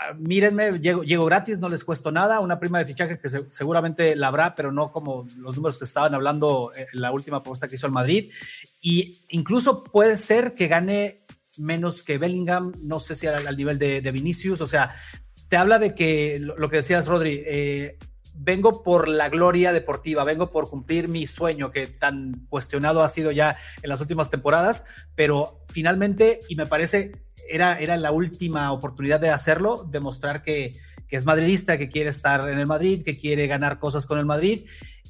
Ah, 0.00 0.14
mírenme, 0.18 0.80
llego, 0.80 1.04
llego 1.04 1.24
gratis, 1.24 1.60
no 1.60 1.68
les 1.68 1.84
cuesto 1.84 2.10
nada, 2.10 2.40
una 2.40 2.58
prima 2.58 2.80
de 2.80 2.86
fichaje 2.86 3.20
que 3.20 3.28
seguramente 3.28 4.16
la 4.16 4.26
habrá, 4.26 4.56
pero 4.56 4.72
no 4.72 4.90
como 4.90 5.28
los 5.36 5.54
números 5.54 5.78
que 5.78 5.84
estaban 5.84 6.12
hablando 6.16 6.72
en 6.74 7.00
la 7.00 7.12
última 7.12 7.40
propuesta 7.40 7.68
que 7.68 7.76
hizo 7.76 7.86
el 7.86 7.92
Madrid. 7.92 8.32
Y 8.80 9.24
incluso 9.28 9.84
puede 9.84 10.16
ser 10.16 10.54
que 10.54 10.66
gane 10.66 11.24
menos 11.56 12.02
que 12.02 12.18
Bellingham, 12.18 12.72
no 12.82 12.98
sé 12.98 13.14
si 13.14 13.28
al, 13.28 13.56
nivel 13.56 13.78
de, 13.78 14.00
Vinicius, 14.10 14.60
o 14.60 14.66
sea, 14.66 14.90
te 15.48 15.56
habla 15.56 15.78
de 15.78 15.94
que 15.94 16.40
lo, 16.40 16.68
que 16.68 16.78
decías, 16.78 17.06
Rodri, 17.06 17.44
eh, 17.46 17.96
vengo 18.34 18.82
por 18.82 19.08
la 19.08 19.28
gloria 19.28 19.72
deportiva, 19.72 20.24
vengo 20.24 20.50
por 20.50 20.68
cumplir 20.68 21.08
mi 21.08 21.26
sueño 21.26 21.70
que 21.70 21.86
tan 21.86 22.46
cuestionado 22.48 23.02
ha 23.02 23.08
sido 23.08 23.30
ya 23.30 23.56
en 23.82 23.88
las 23.88 24.00
últimas 24.00 24.30
temporadas, 24.30 25.06
pero 25.14 25.60
finalmente, 25.68 26.40
y 26.48 26.56
me 26.56 26.66
parece, 26.66 27.12
era, 27.48 27.78
era 27.78 27.96
la 27.96 28.12
última 28.12 28.72
oportunidad 28.72 29.20
de 29.20 29.30
hacerlo, 29.30 29.86
demostrar 29.90 30.42
que, 30.42 30.74
que 31.06 31.16
es 31.16 31.24
madridista, 31.24 31.78
que 31.78 31.88
quiere 31.88 32.10
estar 32.10 32.48
en 32.48 32.58
el 32.58 32.66
Madrid, 32.66 33.02
que 33.04 33.16
quiere 33.16 33.46
ganar 33.46 33.78
cosas 33.78 34.06
con 34.06 34.18
el 34.18 34.26
Madrid 34.26 34.66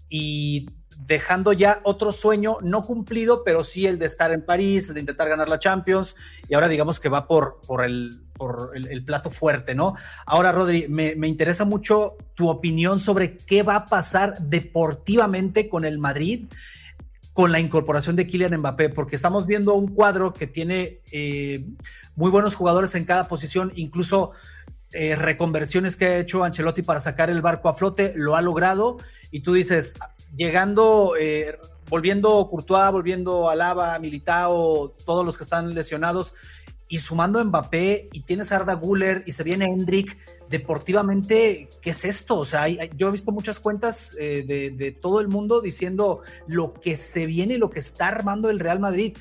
y 0.09 0.67
dejando 1.07 1.53
ya 1.53 1.81
otro 1.85 2.13
sueño 2.13 2.59
no 2.63 2.83
cumplido, 2.83 3.45
pero 3.45 3.65
sí 3.65 3.87
el 3.87 3.99
de 3.99 4.07
estar 4.07 4.33
en 4.33 4.45
París, 4.45 4.89
el 4.89 4.95
de 4.95 5.01
intentar 5.01 5.29
ganar 5.29 5.49
la 5.49 5.59
Champions, 5.59 6.15
y 6.49 6.55
ahora 6.55 6.69
digamos 6.69 7.01
que 7.01 7.09
va 7.09 7.27
por, 7.27 7.61
por, 7.67 7.85
el, 7.85 8.23
por 8.43 8.73
el, 8.75 9.05
plato 9.05 9.31
fuerte, 9.31 9.73
¿no? 9.73 9.95
Ahora, 10.27 10.51
Rodri, 10.51 10.89
me, 10.89 11.15
interesa 11.29 11.65
mucho 11.65 12.17
tu 12.35 12.49
opinión 12.49 12.99
sobre 12.99 13.37
qué 13.37 13.63
va 13.63 13.77
a 13.77 13.87
pasar 13.87 14.37
deportivamente 14.41 15.69
con 15.69 15.85
el 15.85 16.01
Madrid 16.01 16.49
con 17.33 17.53
la 17.53 17.61
incorporación 17.61 18.17
de 18.17 18.27
Kylian 18.27 18.59
Mbappé, 18.59 18.89
porque 18.89 19.15
estamos 19.15 19.47
viendo 19.47 19.75
un 19.75 19.95
cuadro 19.95 20.35
que 20.35 20.49
tiene 20.49 20.99
eh, 21.13 21.65
muy 22.17 22.33
buenos 22.33 22.57
jugadores 22.57 22.97
en 22.97 23.05
cada 23.05 23.29
posición, 23.29 23.73
incluso 23.77 24.33
eh, 24.93 25.15
reconversiones 25.15 25.97
que 25.97 26.05
ha 26.05 26.19
hecho 26.19 26.43
Ancelotti 26.43 26.83
para 26.83 26.99
sacar 26.99 27.31
el 27.31 27.43
barco 27.43 27.69
a 27.69 27.75
flote, 27.75 28.13
lo 28.17 28.35
ha 28.35 28.43
logrado, 28.43 28.99
y 29.31 29.41
tú 29.41 29.55
dices, 29.55 29.95
llegando, 30.35 31.15
eh, 31.19 31.59
volviendo 31.89 32.51
Courtois, 32.51 32.91
volviendo 32.91 33.49
Alaba, 33.49 33.97
Militao, 34.01 34.91
todos 35.07 35.25
los 35.25 35.39
que 35.39 35.45
están 35.45 35.75
lesionados 35.75 36.35
y 36.93 36.99
sumando 36.99 37.43
Mbappé 37.43 38.11
y 38.13 38.21
tienes 38.21 38.53
a 38.53 38.57
Arda 38.57 38.75
Guller 38.75 39.23
y 39.25 39.33
se 39.33 39.43
viene 39.45 39.65
Hendrik, 39.65 40.19
deportivamente, 40.51 41.71
¿qué 41.81 41.89
es 41.89 42.05
esto? 42.05 42.37
O 42.37 42.45
sea, 42.45 42.69
yo 42.69 43.09
he 43.09 43.11
visto 43.11 43.33
muchas 43.33 43.61
cuentas 43.61 44.15
eh, 44.21 44.45
de, 44.47 44.93
todo 44.93 45.23
el 45.23 45.29
mundo 45.29 45.63
diciendo 45.63 46.21
lo 46.47 46.75
que 46.75 46.95
se 46.97 47.25
viene 47.25 47.55
y 47.55 47.57
lo 47.57 47.71
que 47.71 47.79
está 47.79 48.09
armando 48.09 48.51
el 48.51 48.61
Real 48.61 48.79
Madrid. 48.79 49.17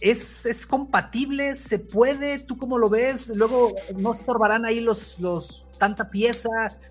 ¿Es, 0.00 0.64
compatible? 0.64 1.56
¿Se 1.56 1.80
puede? 1.80 2.38
¿Tú 2.38 2.56
cómo 2.56 2.78
lo 2.78 2.88
ves? 2.88 3.32
Luego, 3.34 3.74
¿no 3.98 4.12
estorbarán 4.12 4.64
ahí 4.64 4.78
los, 4.78 5.18
los 5.18 5.70
tanta 5.80 6.08
pieza? 6.08 6.50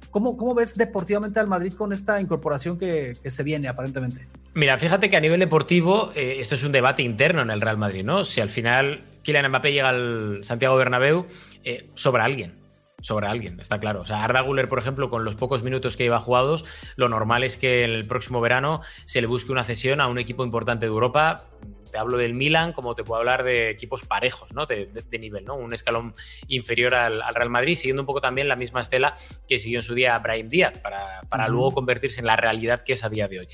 ¿Cómo, 0.10 0.36
¿Cómo 0.36 0.53
ves 0.56 0.77
deportivamente 0.77 1.39
al 1.39 1.48
Madrid 1.48 1.72
con 1.72 1.94
esta 1.94 2.20
incorporación 2.20 2.77
que, 2.77 3.15
se 3.25 3.44
viene 3.44 3.70
aparentemente? 3.70 4.27
Mira, 4.56 4.77
fíjate 4.77 5.10
que 5.10 5.15
a 5.15 5.22
nivel 5.22 5.39
deportivo 5.39 6.12
eh, 6.15 6.36
esto 6.39 6.56
es 6.56 6.63
un 6.65 6.74
debate 6.74 7.01
interno 7.01 7.41
en 7.41 7.50
el 7.50 7.62
Real 7.62 7.77
Madrid, 7.77 8.03
¿no? 8.03 8.25
Si 8.25 8.41
al 8.41 8.50
final 8.50 9.06
Kylian 9.24 9.50
Mbappé 9.50 9.72
llega 9.72 9.90
al 9.90 10.40
Santiago 10.44 10.75
Bernabéu, 10.75 11.25
eh, 11.63 11.90
sobra 11.96 12.25
alguien 12.25 12.62
sobre 13.01 13.28
alguien, 13.28 13.60
está 13.60 13.80
claro. 13.80 14.01
O 14.01 14.06
sea, 14.06 14.24
Arda 14.24 14.42
Guller, 14.42 14.68
por 14.68 14.80
ejemplo, 14.80 15.10
con 15.10 15.25
los 15.25 15.36
pocos 15.36 15.63
minutos 15.63 15.98
que 15.98 16.04
lleva 16.04 16.20
jugados, 16.20 16.66
lo 16.96 17.10
normal 17.10 17.44
es 17.44 17.58
que 17.58 17.84
el 17.84 18.08
próximo 18.08 18.42
verano 18.42 18.82
se 19.06 19.22
le 19.22 19.28
busque 19.28 19.51
una 19.51 19.63
cesión 19.63 20.01
a 20.01 20.08
un 20.08 20.20
equipo 20.20 20.44
importante 20.46 20.86
de 20.86 20.92
Europa. 20.92 21.48
Te 21.92 21.98
hablo 21.98 22.18
del 22.18 22.36
Milan, 22.36 22.72
como 22.72 22.96
te 22.96 23.04
puedo 23.04 23.20
hablar 23.20 23.44
de 23.44 23.70
equipos 23.70 24.06
parejos, 24.06 24.54
¿no? 24.54 24.66
De, 24.66 24.88
nivel, 25.20 25.44
¿no? 25.44 25.56
Un 25.56 25.74
escalón 25.74 26.13
inferior 26.48 26.96
al, 26.96 27.22
Real 27.34 27.50
Madrid, 27.50 27.75
siguiendo 27.75 28.04
un 28.04 28.06
poco 28.06 28.22
también 28.22 28.48
la 28.48 28.56
misma 28.56 28.80
estela 28.80 29.13
que 29.48 29.60
siguió 29.60 29.80
en 29.80 29.84
su 29.84 29.94
día 29.94 30.18
Brahim 30.20 30.48
Díaz, 30.48 30.78
para, 30.78 31.22
para 31.28 31.48
luego 31.48 31.74
convertirse 31.74 32.22
en 32.22 32.28
la 32.28 32.38
realidad 32.38 32.84
que 32.84 32.94
es 32.94 33.04
a 33.04 33.10
día 33.10 33.28
de 33.28 33.40
hoy. 33.40 33.48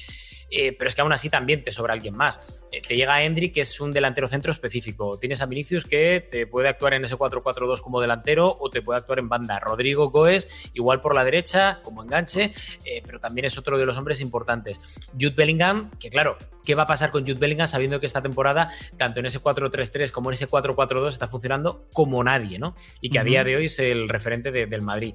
Eh, 0.50 0.74
pero 0.78 0.88
es 0.88 0.96
que 0.96 1.02
aún 1.02 1.12
así 1.12 1.30
también 1.30 1.64
te 1.64 1.72
sobra 1.72 1.94
alguien 1.94 2.16
más. 2.16 2.66
Eh, 2.72 2.82
te 2.82 2.96
llega 2.96 3.22
Hendrik, 3.22 3.54
que 3.54 3.62
es 3.62 3.80
un 3.80 3.94
delantero 3.94 4.28
centro 4.28 4.52
específico. 4.52 5.18
Tienes 5.20 5.42
a 5.42 5.46
Vinicius, 5.46 5.86
que 5.86 6.26
te 6.30 6.48
puede 6.48 6.70
actuar 6.70 6.94
en 6.94 7.04
ese 7.04 7.16
4-4-2 7.16 7.82
como 7.82 8.02
delantero 8.02 8.58
o 8.60 8.70
te 8.70 8.82
puede 8.82 9.00
actuar 9.00 9.20
en 9.20 9.30
banda. 9.30 9.60
Rodrigo 9.60 10.10
Goes, 10.10 10.70
igual 10.74 11.02
por 11.02 11.16
la 11.16 11.24
derecha, 11.24 11.80
como 11.84 12.04
enganche, 12.04 12.52
eh, 12.86 13.02
pero 13.06 13.20
también 13.20 13.46
es 13.46 13.58
otro 13.58 13.78
de 13.78 13.86
los 13.86 13.98
hombres 13.98 14.22
importantes. 14.22 15.08
Jude 15.14 15.36
Bellingham, 15.36 15.92
que 16.00 16.10
claro, 16.10 16.38
¿qué 16.66 16.76
va 16.76 16.84
a 16.84 16.88
pasar 16.88 17.12
con 17.12 17.24
Jude 17.24 17.40
Bellingham 17.40 17.68
sabiendo 17.68 18.00
que 18.00 18.06
esta 18.06 18.22
temporada, 18.22 18.70
tanto 18.98 19.20
en 19.20 19.26
ese 19.26 19.40
4-3-3 19.40 20.12
como 20.12 20.30
en 20.30 20.36
ese 20.36 20.48
4-4-2, 20.48 21.08
está 21.10 21.28
funcionando 21.28 21.88
como 21.94 22.24
nadie, 22.24 22.60
¿no? 22.60 22.76
Y 23.02 23.10
que 23.10 23.20
a 23.20 23.24
día 23.24 23.44
de 23.44 23.56
hoy 23.56 23.66
es 23.66 23.80
el 23.80 24.10
referente 24.10 24.52
del 24.52 24.82
Madrid. 24.82 25.14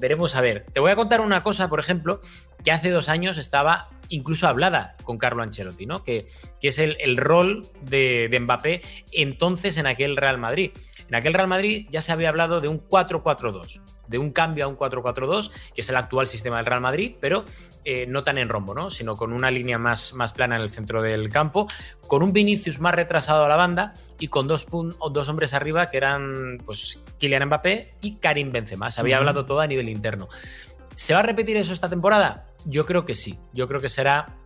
veremos 0.00 0.34
a 0.34 0.40
ver. 0.40 0.66
Te 0.72 0.80
voy 0.80 0.90
a 0.90 0.96
contar 0.96 1.20
una 1.20 1.42
cosa, 1.42 1.68
por 1.68 1.80
ejemplo, 1.80 2.18
que 2.64 2.72
hace 2.72 2.90
dos 2.90 3.08
años 3.08 3.38
estaba 3.38 3.88
incluso 4.08 4.48
hablada 4.48 4.96
con 5.04 5.18
Carlo 5.18 5.42
Ancelotti, 5.42 5.86
¿no? 5.86 6.02
Que, 6.02 6.24
que 6.60 6.68
es 6.68 6.78
el, 6.78 6.96
el 7.00 7.16
rol 7.16 7.66
de, 7.82 8.28
de, 8.30 8.40
Mbappé 8.40 8.80
entonces 9.12 9.76
en 9.78 9.86
aquel 9.86 10.16
Real 10.16 10.38
Madrid. 10.38 10.72
En 11.08 11.14
aquel 11.14 11.34
Real 11.34 11.48
Madrid 11.48 11.86
ya 11.90 12.00
se 12.00 12.12
había 12.12 12.28
hablado 12.28 12.60
de 12.60 12.68
un 12.68 12.80
4-4-2, 12.80 13.80
de 14.08 14.18
un 14.18 14.32
cambio 14.32 14.64
a 14.64 14.68
un 14.68 14.76
4-4-2, 14.76 15.50
que 15.74 15.80
es 15.80 15.88
el 15.88 15.96
actual 15.96 16.26
sistema 16.26 16.56
del 16.56 16.66
Real 16.66 16.80
Madrid, 16.80 17.16
pero 17.20 17.44
eh, 17.84 18.06
no 18.08 18.24
tan 18.24 18.38
en 18.38 18.48
rombo, 18.48 18.74
¿no? 18.74 18.90
Sino 18.90 19.16
con 19.16 19.32
una 19.32 19.50
línea 19.50 19.78
más, 19.78 20.14
más 20.14 20.32
plana 20.32 20.56
en 20.56 20.62
el 20.62 20.70
centro 20.70 21.02
del 21.02 21.30
campo, 21.30 21.68
con 22.08 22.22
un 22.22 22.32
Vinicius 22.32 22.80
más 22.80 22.94
retrasado 22.94 23.44
a 23.44 23.48
la 23.48 23.56
banda 23.56 23.92
y 24.18 24.28
con 24.28 24.48
dos, 24.48 24.66
dos 24.68 25.28
hombres 25.28 25.54
arriba 25.54 25.86
que 25.86 25.96
eran 25.96 26.60
pues 26.64 27.00
Kylian 27.18 27.46
Mbappé 27.46 27.94
y 28.00 28.16
Karim 28.16 28.52
Benzema. 28.52 28.90
Se 28.90 29.00
había 29.00 29.18
hablado 29.18 29.46
todo 29.46 29.60
a 29.60 29.66
nivel 29.66 29.88
interno. 29.88 30.28
¿Se 30.94 31.12
va 31.12 31.20
a 31.20 31.22
repetir 31.22 31.56
eso 31.58 31.72
esta 31.72 31.90
temporada? 31.90 32.45
Yo 32.64 32.86
creo 32.86 33.04
que 33.04 33.14
sí. 33.14 33.38
Yo 33.52 33.68
creo 33.68 33.80
que 33.80 33.88
será 33.88 34.38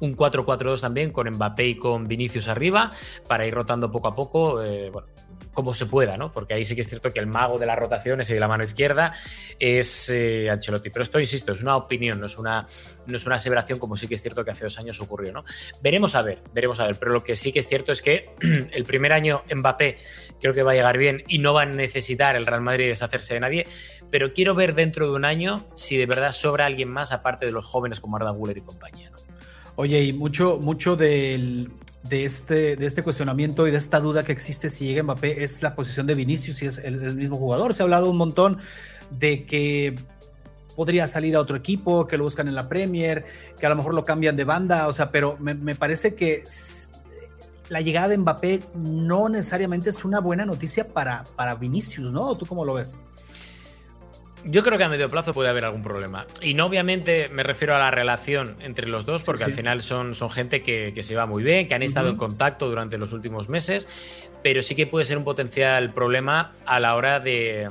un 0.00 0.16
4-4-2 0.16 0.80
también 0.80 1.10
con 1.10 1.28
Mbappé 1.28 1.66
y 1.66 1.76
con 1.76 2.06
Vinicius 2.06 2.48
arriba 2.48 2.92
para 3.28 3.46
ir 3.46 3.54
rotando 3.54 3.90
poco 3.90 4.08
a 4.08 4.14
poco. 4.14 4.62
Eh, 4.62 4.90
bueno, 4.90 5.08
como 5.56 5.72
se 5.72 5.86
pueda, 5.86 6.18
¿no? 6.18 6.30
Porque 6.32 6.52
ahí 6.52 6.66
sí 6.66 6.74
que 6.74 6.82
es 6.82 6.86
cierto 6.86 7.10
que 7.10 7.18
el 7.18 7.26
mago 7.26 7.58
de 7.58 7.64
las 7.64 7.78
rotaciones 7.78 8.28
y 8.28 8.34
de 8.34 8.40
la 8.40 8.46
mano 8.46 8.62
izquierda 8.62 9.12
es 9.58 10.10
eh, 10.10 10.50
Ancelotti. 10.50 10.90
Pero 10.90 11.02
esto, 11.02 11.18
insisto, 11.18 11.52
es 11.52 11.62
una 11.62 11.78
opinión, 11.78 12.20
no 12.20 12.26
es 12.26 12.36
una, 12.36 12.66
no 13.06 13.16
es 13.16 13.24
una 13.24 13.36
aseveración 13.36 13.78
como 13.78 13.96
sí 13.96 14.06
que 14.06 14.14
es 14.14 14.22
cierto 14.22 14.44
que 14.44 14.50
hace 14.50 14.64
dos 14.64 14.78
años 14.78 15.00
ocurrió, 15.00 15.32
¿no? 15.32 15.44
Veremos 15.82 16.14
a 16.14 16.20
ver, 16.20 16.42
veremos 16.52 16.78
a 16.78 16.86
ver. 16.86 16.96
Pero 16.96 17.10
lo 17.12 17.24
que 17.24 17.34
sí 17.34 17.52
que 17.52 17.60
es 17.60 17.68
cierto 17.68 17.90
es 17.90 18.02
que 18.02 18.34
el 18.72 18.84
primer 18.84 19.14
año 19.14 19.44
Mbappé 19.52 19.96
creo 20.42 20.52
que 20.52 20.62
va 20.62 20.72
a 20.72 20.74
llegar 20.74 20.98
bien 20.98 21.24
y 21.26 21.38
no 21.38 21.54
va 21.54 21.62
a 21.62 21.66
necesitar 21.66 22.36
el 22.36 22.44
Real 22.44 22.60
Madrid 22.60 22.88
deshacerse 22.88 23.32
de 23.32 23.40
nadie. 23.40 23.66
Pero 24.10 24.32
quiero 24.32 24.54
ver 24.54 24.74
dentro 24.74 25.06
de 25.06 25.14
un 25.14 25.24
año 25.24 25.64
si 25.74 25.96
de 25.96 26.06
verdad 26.06 26.32
sobra 26.32 26.66
alguien 26.66 26.88
más 26.88 27.12
aparte 27.12 27.46
de 27.46 27.52
los 27.52 27.66
jóvenes 27.66 28.00
como 28.00 28.16
Arda 28.16 28.30
Guller 28.30 28.58
y 28.58 28.62
compañía. 28.62 29.10
Oye, 29.76 30.02
y 30.04 30.12
mucho, 30.12 30.58
mucho 30.58 30.96
de 30.96 31.68
este, 32.10 32.76
de 32.76 32.86
este 32.86 33.02
cuestionamiento 33.02 33.66
y 33.66 33.70
de 33.70 33.76
esta 33.76 34.00
duda 34.00 34.24
que 34.24 34.32
existe 34.32 34.68
si 34.70 34.86
llega 34.86 35.02
Mbappé 35.02 35.44
es 35.44 35.62
la 35.62 35.74
posición 35.74 36.06
de 36.06 36.14
Vinicius, 36.14 36.56
si 36.56 36.66
es 36.66 36.78
el, 36.78 37.14
mismo 37.14 37.36
jugador. 37.36 37.74
Se 37.74 37.82
ha 37.82 37.84
hablado 37.84 38.10
un 38.10 38.16
montón 38.16 38.58
de 39.10 39.44
que 39.44 39.98
podría 40.74 41.06
salir 41.06 41.36
a 41.36 41.40
otro 41.40 41.56
equipo, 41.56 42.06
que 42.06 42.16
lo 42.16 42.24
buscan 42.24 42.48
en 42.48 42.54
la 42.54 42.68
Premier, 42.68 43.24
que 43.58 43.66
a 43.66 43.68
lo 43.68 43.76
mejor 43.76 43.94
lo 43.94 44.04
cambian 44.04 44.36
de 44.36 44.44
banda, 44.44 44.88
o 44.88 44.92
sea, 44.92 45.10
pero 45.10 45.36
me, 45.40 45.54
me 45.54 45.74
parece 45.74 46.14
que 46.14 46.44
la 47.68 47.80
llegada 47.80 48.08
de 48.08 48.18
Mbappé 48.18 48.62
no 48.74 49.28
necesariamente 49.28 49.90
es 49.90 50.04
una 50.04 50.20
buena 50.20 50.46
noticia 50.46 50.88
para, 50.88 51.24
para 51.36 51.54
Vinicius, 51.54 52.12
¿no? 52.12 52.36
¿Tú 52.36 52.46
cómo 52.46 52.64
lo 52.64 52.74
ves? 52.74 52.98
Yo 54.48 54.62
creo 54.62 54.78
que 54.78 54.84
a 54.84 54.88
medio 54.88 55.10
plazo 55.10 55.34
puede 55.34 55.48
haber 55.48 55.64
algún 55.64 55.82
problema. 55.82 56.24
Y 56.40 56.54
no 56.54 56.66
obviamente 56.66 57.28
me 57.30 57.42
refiero 57.42 57.74
a 57.74 57.80
la 57.80 57.90
relación 57.90 58.56
entre 58.60 58.86
los 58.86 59.04
dos, 59.04 59.24
porque 59.24 59.42
al 59.42 59.52
final 59.52 59.82
son, 59.82 60.14
son 60.14 60.30
gente 60.30 60.62
que, 60.62 61.02
se 61.02 61.16
va 61.16 61.26
muy 61.26 61.42
bien, 61.42 61.66
que 61.66 61.74
han 61.74 61.82
estado 61.82 62.10
en 62.10 62.16
contacto 62.16 62.68
durante 62.68 62.96
los 62.96 63.12
últimos 63.12 63.48
meses, 63.48 63.88
pero 64.44 64.62
sí 64.62 64.76
que 64.76 64.86
puede 64.86 65.04
ser 65.04 65.18
un 65.18 65.24
potencial 65.24 65.92
problema 65.92 66.52
a 66.64 66.78
la 66.78 66.94
hora 66.94 67.18
de, 67.18 67.68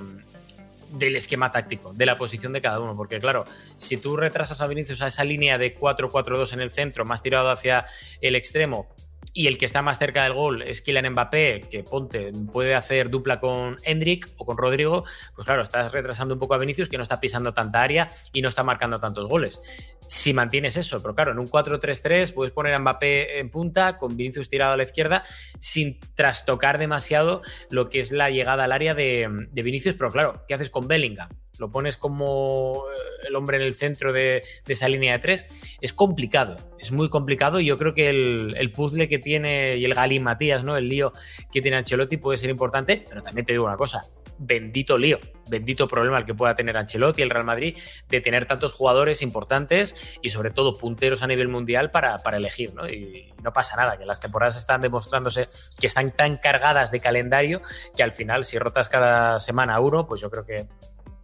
del 0.91 1.15
esquema 1.15 1.49
táctico, 1.49 1.93
de 1.93 2.05
la 2.05 2.17
posición 2.17 2.51
de 2.51 2.59
cada 2.59 2.81
uno. 2.81 2.93
Porque, 2.97 3.19
claro, 3.19 3.45
si 3.77 3.95
tú 3.95 4.17
retrasas 4.17 4.61
a 4.61 4.67
Vinicius 4.67 5.01
a 5.01 5.07
esa 5.07 5.23
línea 5.23 5.57
de 5.57 5.79
4-4-2 5.79 6.53
en 6.53 6.59
el 6.59 6.71
centro, 6.71 7.05
más 7.05 7.23
tirado 7.23 7.49
hacia 7.51 7.85
el 8.19 8.35
extremo, 8.35 8.89
y 9.35 9.47
el 9.47 9.57
que 9.57 9.65
está 9.65 9.81
más 9.81 9.99
cerca 9.99 10.23
del 10.23 10.33
gol 10.33 10.61
es 10.61 10.81
Kylian 10.81 11.11
Mbappé, 11.11 11.65
que 11.69 11.83
ponte, 11.83 12.31
puede 12.53 12.73
hacer 12.73 13.09
dupla 13.09 13.37
con 13.37 13.75
Hendrik 13.83 14.29
o 14.37 14.45
con 14.45 14.57
Rodrigo, 14.57 15.03
pues 15.35 15.45
claro, 15.45 15.61
estás 15.61 15.91
retrasando 15.91 16.35
un 16.35 16.39
poco 16.39 16.53
a 16.53 16.57
Vinicius 16.57 16.87
que 16.87 16.95
no 16.95 17.03
está 17.03 17.19
pisando 17.19 17.53
tanta 17.53 17.81
área 17.81 18.07
y 18.31 18.41
no 18.41 18.47
está 18.47 18.63
marcando 18.63 19.01
tantos 19.01 19.27
goles. 19.27 19.61
Si 20.07 20.33
mantienes 20.33 20.77
eso, 20.77 21.01
pero 21.01 21.13
claro, 21.15 21.33
en 21.33 21.39
un 21.39 21.47
4-3-3 21.47 22.33
puedes 22.33 22.53
poner 22.53 22.73
a 22.73 22.79
Mbappé 22.79 23.39
en 23.39 23.49
punta 23.49 23.97
con 23.97 24.15
Vinicius 24.15 24.47
tirado 24.47 24.73
a 24.73 24.77
la 24.77 24.83
izquierda 24.83 25.21
sin 25.59 25.99
trastocar 26.15 26.77
demasiado 26.77 27.41
lo 27.69 27.89
que 27.89 27.99
es 27.99 28.13
la 28.13 28.29
llegada 28.29 28.63
al 28.63 28.71
área 28.71 28.95
de, 28.95 29.47
de 29.51 29.61
Vinicius, 29.63 29.95
pero 29.95 30.11
claro, 30.11 30.45
¿qué 30.47 30.53
haces 30.53 30.69
con 30.69 30.87
Bellingham? 30.87 31.27
Lo 31.59 31.69
pones 31.69 31.97
como 31.97 32.85
eh, 32.89 33.27
el 33.27 33.35
hombre 33.35 33.57
en 33.57 33.63
el 33.63 33.75
centro 33.75 34.13
de, 34.13 34.43
esa 34.67 34.87
línea 34.87 35.13
de 35.13 35.19
tres, 35.19 35.77
es 35.81 35.93
complicado, 35.93 36.57
es 36.79 36.91
muy 36.91 37.09
complicado 37.09 37.59
y 37.59 37.65
yo 37.65 37.77
creo 37.77 37.93
que 37.93 38.09
el, 38.09 38.71
puzzle 38.71 39.07
que 39.07 39.19
tiene 39.19 39.77
y 39.77 39.85
el 39.85 40.21
Matías, 40.21 40.63
¿no? 40.63 40.77
El 40.77 40.89
lío 40.89 41.11
que 41.51 41.61
tiene 41.61 41.77
Ancelotti 41.77 42.17
puede 42.17 42.37
ser 42.37 42.49
importante, 42.49 43.03
pero 43.07 43.21
también 43.21 43.45
te 43.45 43.53
digo 43.53 43.65
una 43.65 43.77
cosa, 43.77 44.03
bendito 44.37 44.97
lío, 44.97 45.19
bendito 45.49 45.87
problema 45.87 46.17
el 46.17 46.25
que 46.25 46.33
pueda 46.33 46.55
tener 46.55 46.77
Ancelotti 46.77 47.21
y 47.21 47.23
el 47.23 47.29
Real 47.29 47.45
Madrid 47.45 47.77
de 48.09 48.21
tener 48.21 48.45
tantos 48.45 48.73
jugadores 48.73 49.21
importantes 49.21 50.17
y 50.21 50.29
sobre 50.29 50.51
todo 50.51 50.77
punteros 50.77 51.23
a 51.23 51.27
nivel 51.27 51.47
mundial 51.47 51.91
para, 51.91 52.17
para 52.19 52.37
elegir, 52.37 52.73
¿no? 52.73 52.87
Y 52.87 53.33
no 53.43 53.53
pasa 53.53 53.75
nada, 53.77 53.97
que 53.97 54.05
las 54.05 54.19
temporadas 54.19 54.57
están 54.57 54.81
demostrándose 54.81 55.47
que 55.79 55.87
están 55.87 56.11
tan 56.11 56.37
cargadas 56.37 56.91
de 56.91 56.99
calendario 56.99 57.61
que 57.95 58.03
al 58.03 58.11
final 58.11 58.43
si 58.43 58.57
rotas 58.57 58.89
cada 58.89 59.39
semana 59.39 59.79
uno, 59.79 60.07
pues 60.07 60.21
yo 60.21 60.29
creo 60.29 60.45
que 60.45 60.67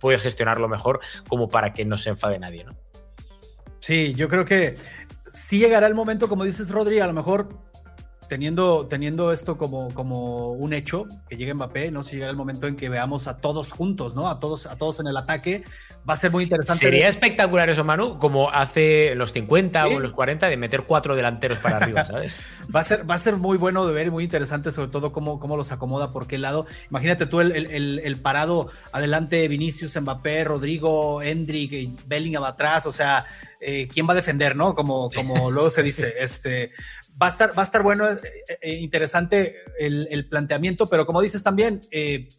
puede 0.02 0.18
gestionarlo 0.18 0.68
mejor 0.68 1.00
como 1.30 1.48
para 1.48 1.72
que 1.72 1.86
no 1.86 1.96
se 1.96 2.10
enfade 2.10 2.40
nadie, 2.40 2.66
¿no? 2.66 2.76
Sí, 3.80 4.14
yo 4.16 4.28
creo 4.28 4.44
que 4.44 4.76
sí 5.32 5.60
llegará 5.60 5.88
el 5.88 5.96
momento, 5.96 6.28
como 6.28 6.44
dices 6.44 6.72
Rodri, 6.72 7.00
a 7.00 7.08
lo 7.08 7.14
mejor 7.14 7.71
teniendo, 8.32 8.88
teniendo 8.88 9.34
esto 9.34 9.58
como, 9.58 9.94
como 9.94 10.54
un 10.54 10.72
hecho, 10.72 11.06
que 11.28 11.36
llegue 11.36 11.54
Mbappé, 11.54 11.92
¿no? 11.92 12.02
Si 12.02 12.16
llega 12.16 12.30
el 12.30 12.38
momento 12.38 12.66
en 12.66 12.78
que 12.78 12.88
veamos 12.88 13.28
a 13.28 13.40
todos 13.40 13.74
juntos, 13.74 14.16
¿no? 14.16 14.30
A 14.30 14.40
todos, 14.40 14.68
a 14.68 14.78
todos 14.78 15.02
en 15.02 15.08
el 15.08 15.18
ataque, 15.18 15.66
va 16.10 16.14
a 16.14 16.16
ser 16.16 16.32
muy 16.32 16.44
interesante. 16.44 16.86
Sería 16.86 17.10
espectacular 17.10 17.70
eso, 17.70 17.84
Manu, 17.84 18.18
como 18.20 18.50
hace 18.50 19.16
los 19.16 19.34
50 19.34 19.86
o 19.88 20.00
los 20.00 20.14
40 20.14 20.48
de 20.48 20.56
meter 20.56 20.84
cuatro 20.84 21.18
delanteros 21.18 21.58
para 21.58 21.76
arriba, 21.76 22.06
¿sabes? 22.06 22.38
va, 22.74 22.80
a 22.80 22.84
ser, 22.86 23.10
va 23.10 23.16
a 23.16 23.18
ser 23.18 23.36
muy 23.36 23.58
bueno 23.58 23.86
de 23.86 23.92
ver 23.92 24.08
y 24.08 24.12
muy 24.12 24.24
interesante, 24.24 24.72
sobre 24.72 24.90
todo 24.90 25.12
cómo, 25.12 25.38
cómo 25.38 25.58
los 25.58 25.74
acomoda 25.74 26.14
por 26.14 26.26
qué 26.26 26.38
lado. 26.38 26.66
Imagínate 26.90 27.26
tú 27.26 27.42
el, 27.42 27.52
el, 27.52 28.22
parado 28.22 28.72
adelante, 28.94 29.46
Vinicius, 29.50 30.00
Mbappé, 30.00 30.46
Rodrigo, 30.46 31.22
Hendrik, 31.22 32.00
Bellingham 32.08 32.46
atrás, 32.46 32.86
o 32.86 32.92
sea, 32.92 33.26
eh, 33.60 33.90
¿quién 33.92 34.08
va 34.08 34.14
a 34.14 34.16
defender, 34.16 34.56
no? 34.56 34.74
Como, 34.74 35.10
como 35.10 35.52
luego 35.52 35.70
se 35.70 35.84
dice, 35.84 36.14
este 36.18 36.72
va 37.22 37.28
a 37.28 37.30
estar, 37.30 37.58
va 37.58 37.62
a 37.62 37.66
estar 37.66 37.84
bueno, 37.84 38.10
eh, 38.10 38.18
eh, 38.62 38.74
interesante 38.76 39.56
el, 39.78 40.28
planteamiento, 40.28 40.88
pero 40.88 41.06
como 41.06 41.22
dices 41.22 41.44
también, 41.44 41.82
eh, 41.92 42.30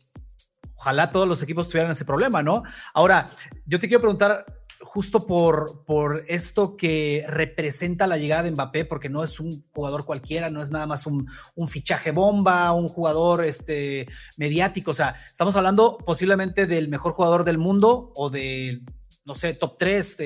ojalá 0.77 1.11
todos 1.11 1.29
los 1.29 1.43
equipos 1.43 1.69
tuvieran 1.69 1.93
ese 1.93 2.05
problema, 2.05 2.43
¿no? 2.43 2.63
Ahora, 2.93 3.29
yo 3.65 3.79
te 3.79 3.87
quiero 3.87 4.01
preguntar 4.01 4.45
justo 4.81 5.27
por, 5.27 6.25
esto 6.27 6.77
que 6.77 7.25
representa 7.29 8.09
la 8.09 8.17
llegada 8.17 8.43
de 8.43 8.51
Mbappé, 8.51 8.85
porque 8.85 9.09
no 9.09 9.23
es 9.23 9.39
un 9.39 9.65
jugador 9.73 10.05
cualquiera, 10.05 10.51
no 10.51 10.61
es 10.61 10.71
nada 10.71 10.87
más 10.87 11.07
un, 11.07 11.29
fichaje 11.69 12.11
bomba, 12.11 12.73
un 12.73 12.89
jugador 12.89 13.45
este, 13.45 14.09
mediático, 14.37 14.91
o 14.91 14.95
sea, 14.95 15.15
estamos 15.31 15.55
hablando 15.55 15.99
posiblemente 15.99 16.67
del 16.67 16.89
mejor 16.89 17.13
jugador 17.13 17.45
del 17.45 17.59
mundo 17.59 18.11
o 18.17 18.31
de, 18.31 18.83
no 19.25 19.37
sé, 19.37 19.55
top 19.55 19.77
3, 19.79 20.19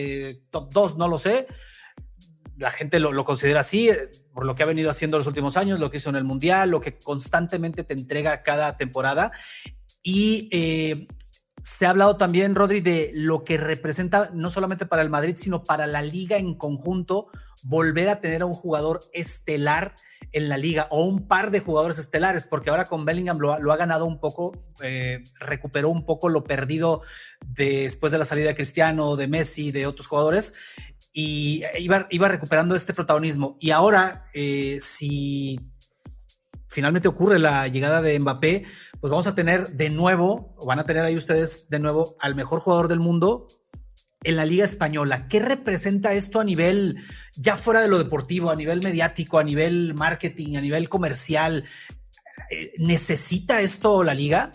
top 0.49 0.73
2, 0.73 0.97
no 0.97 1.09
lo 1.09 1.19
sé. 1.19 1.47
La 2.57 2.71
gente 2.71 3.01
lo, 3.01 3.25
considera 3.25 3.61
así, 3.61 3.91
por 4.33 4.47
lo 4.47 4.55
que 4.55 4.63
ha 4.63 4.67
venido 4.67 4.91
haciendo 4.91 5.19
los 5.19 5.27
últimos 5.27 5.57
años, 5.57 5.79
lo 5.79 5.91
que 5.91 5.99
hizo 5.99 6.11
en 6.11 6.17
el 6.17 6.25
Mundial, 6.25 6.71
lo 6.71 6.81
que 6.81 6.99
constantemente 6.99 7.85
te 7.85 7.95
entrega 7.95 8.43
cada 8.43 8.77
temporada. 8.77 9.31
Y 10.03 10.49
eh, 10.53 11.07
se 11.61 11.85
ha 11.87 11.91
hablado 11.91 12.17
también, 12.17 12.55
Rodri, 12.55 12.81
de 12.81 13.11
lo 13.15 13.45
que 13.45 13.59
representa 13.59 14.31
no 14.33 14.51
solamente 14.51 14.87
para 14.87 15.03
el 15.03 15.11
Madrid, 15.11 15.35
sino 15.37 15.65
para 15.65 15.87
la 15.87 16.01
liga 16.03 16.39
en 16.39 16.55
conjunto, 16.55 17.27
volver 17.63 18.09
a 18.09 18.21
tener 18.21 18.43
a 18.43 18.47
un 18.47 18.55
jugador 18.55 19.01
estelar 19.13 19.95
en 20.33 20.49
la 20.49 20.59
liga 20.59 20.87
o 20.91 21.05
un 21.05 21.27
par 21.27 21.51
de 21.51 21.61
jugadores 21.61 21.99
estelares, 21.99 22.45
porque 22.45 22.71
ahora 22.71 22.87
con 22.87 23.05
Bellingham 23.05 23.39
lo, 23.39 23.53
ha 23.53 23.77
ganado 23.77 24.07
un 24.07 24.21
poco, 24.21 24.53
eh, 24.81 25.25
recuperó 25.41 25.89
un 25.89 26.05
poco 26.05 26.29
lo 26.29 26.45
perdido 26.45 27.03
después 27.47 28.13
de 28.13 28.19
la 28.19 28.25
salida 28.25 28.49
de 28.49 28.55
Cristiano, 28.55 29.17
de 29.17 29.29
Messi, 29.29 29.73
de 29.73 29.87
otros 29.87 30.07
jugadores 30.07 30.55
y 31.19 31.63
iba, 31.79 32.07
iba 32.11 32.29
recuperando 32.29 32.77
este 32.77 32.93
protagonismo. 32.93 33.57
Y 33.59 33.71
ahora, 33.71 34.27
eh, 34.35 34.77
si 34.83 35.59
finalmente 36.69 37.09
ocurre 37.09 37.39
la 37.39 37.69
llegada 37.69 38.03
de 38.03 38.19
Mbappé, 38.21 38.67
pues 39.01 39.11
vamos 39.11 39.27
a 39.27 39.35
tener 39.35 39.73
de 39.73 39.89
nuevo, 39.89 40.55
van 40.67 40.79
a 40.79 40.85
tener 40.85 41.07
ahí 41.07 41.17
ustedes 41.17 41.71
de 41.71 41.79
nuevo 41.79 42.17
al 42.21 42.35
mejor 42.35 42.61
jugador 42.61 42.89
del 42.89 43.01
mundo 43.01 43.49
en 44.25 44.37
la 44.37 44.45
Liga 44.45 44.67
Española. 44.67 45.27
¿Qué 45.27 45.41
representa 45.41 46.13
esto 46.13 46.39
a 46.39 46.45
nivel, 46.45 46.99
ya 47.35 47.57
fuera 47.57 47.81
de 47.81 47.89
lo 47.89 47.97
deportivo, 47.97 48.51
a 48.51 48.57
nivel 48.57 48.83
mediático, 48.83 49.39
a 49.39 49.45
nivel 49.45 49.95
marketing, 49.95 50.57
a 50.57 50.61
nivel 50.61 50.91
comercial? 50.91 51.65
Eh, 52.51 52.75
¿Necesita 52.77 53.63
esto 53.63 54.05
la 54.05 54.13
liga? 54.13 54.53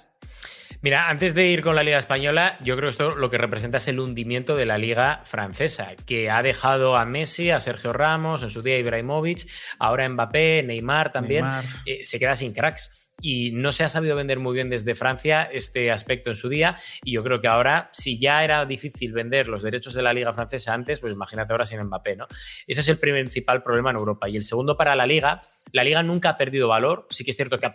Mira, 0.83 1.09
antes 1.09 1.35
de 1.35 1.45
ir 1.45 1.61
con 1.61 1.75
la 1.75 1.83
Liga 1.83 1.99
Española, 1.99 2.57
yo 2.61 2.75
creo 2.75 2.87
que 2.87 2.91
esto 2.91 3.15
lo 3.15 3.29
que 3.29 3.37
representa 3.37 3.77
es 3.77 3.87
el 3.87 3.99
hundimiento 3.99 4.55
de 4.55 4.65
la 4.65 4.79
Liga 4.79 5.21
Francesa, 5.25 5.95
que 6.07 6.31
ha 6.31 6.41
dejado 6.41 6.97
a 6.97 7.05
Messi, 7.05 7.51
a 7.51 7.59
Sergio 7.59 7.93
Ramos, 7.93 8.41
en 8.41 8.49
su 8.49 8.63
día 8.63 8.79
Ibrahimovic, 8.79 9.47
ahora 9.77 10.09
Mbappé, 10.09 10.63
Neymar 10.63 11.11
también, 11.11 11.45
eh, 11.85 12.03
se 12.03 12.17
queda 12.17 12.33
sin 12.33 12.53
cracks 12.53 13.10
y 13.21 13.51
no 13.51 13.71
se 13.71 13.83
ha 13.83 13.89
sabido 13.89 14.15
vender 14.15 14.39
muy 14.39 14.53
bien 14.53 14.69
desde 14.69 14.95
Francia 14.95 15.43
este 15.43 15.91
aspecto 15.91 16.31
en 16.31 16.35
su 16.35 16.49
día 16.49 16.75
y 17.03 17.13
yo 17.13 17.23
creo 17.23 17.39
que 17.39 17.47
ahora, 17.47 17.89
si 17.93 18.19
ya 18.19 18.43
era 18.43 18.65
difícil 18.65 19.13
vender 19.13 19.47
los 19.47 19.61
derechos 19.61 19.93
de 19.93 20.01
la 20.01 20.13
liga 20.13 20.33
francesa 20.33 20.73
antes, 20.73 20.99
pues 20.99 21.13
imagínate 21.13 21.53
ahora 21.53 21.65
sin 21.65 21.81
Mbappé, 21.83 22.15
¿no? 22.15 22.27
Ese 22.67 22.81
es 22.81 22.87
el 22.87 22.97
principal 22.97 23.63
problema 23.63 23.91
en 23.91 23.97
Europa. 23.97 24.29
Y 24.29 24.37
el 24.37 24.43
segundo 24.43 24.77
para 24.77 24.95
la 24.95 25.05
liga, 25.05 25.41
la 25.71 25.83
liga 25.83 26.03
nunca 26.03 26.29
ha 26.29 26.37
perdido 26.37 26.67
valor, 26.67 27.07
sí 27.09 27.23
que 27.23 27.31
es 27.31 27.37
cierto 27.37 27.59
que 27.59 27.65
ha, 27.65 27.73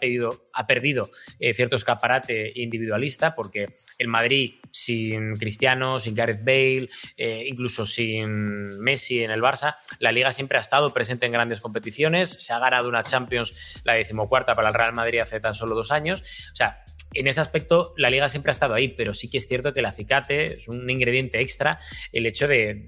perdido 0.67 1.11
eh, 1.39 1.55
cierto 1.55 1.77
escaparate 1.77 2.53
individualista, 2.57 3.35
porque 3.35 3.71
el 3.99 4.09
Madrid 4.09 4.55
sin 4.71 5.37
Cristiano, 5.37 5.99
sin 5.99 6.15
Gareth 6.15 6.45
Bale, 6.45 6.89
eh, 7.17 7.45
incluso 7.49 7.87
sin 7.87 8.79
Messi 8.81 9.23
en 9.23 9.31
el 9.31 9.41
Barça, 9.41 9.77
la 9.99 10.13
liga 10.13 10.33
siempre 10.33 10.59
ha 10.59 10.61
estado 10.61 10.93
presente 10.93 11.27
en 11.27 11.33
grandes 11.33 11.61
competiciones, 11.61 12.29
se 12.29 12.53
ha 12.53 12.59
ganado 12.59 12.89
una 12.89 13.03
Champions, 13.03 13.81
la 13.85 13.95
decimocuarta 13.95 14.55
para 14.55 14.69
el 14.69 14.75
Real 14.75 14.93
Madrid 14.93 15.21
hace 15.21 15.36
tan 15.41 15.55
solo 15.55 15.75
dos 15.75 15.91
años. 15.91 16.23
O 16.53 16.57
sea, 16.57 16.85
en 17.15 17.27
ese 17.29 17.41
aspecto 17.41 17.95
la 17.97 18.11
liga 18.11 18.29
siempre 18.29 18.51
ha 18.51 18.53
estado 18.53 18.75
ahí, 18.75 18.89
pero 18.89 19.15
sí 19.15 19.31
que 19.31 19.39
es 19.39 19.49
cierto 19.49 19.73
que 19.73 19.81
el 19.81 19.87
acicate 19.87 20.57
es 20.57 20.69
un 20.69 20.89
ingrediente 20.89 21.41
extra 21.41 21.79
el 22.13 22.27
hecho 22.27 22.49
de, 22.49 22.85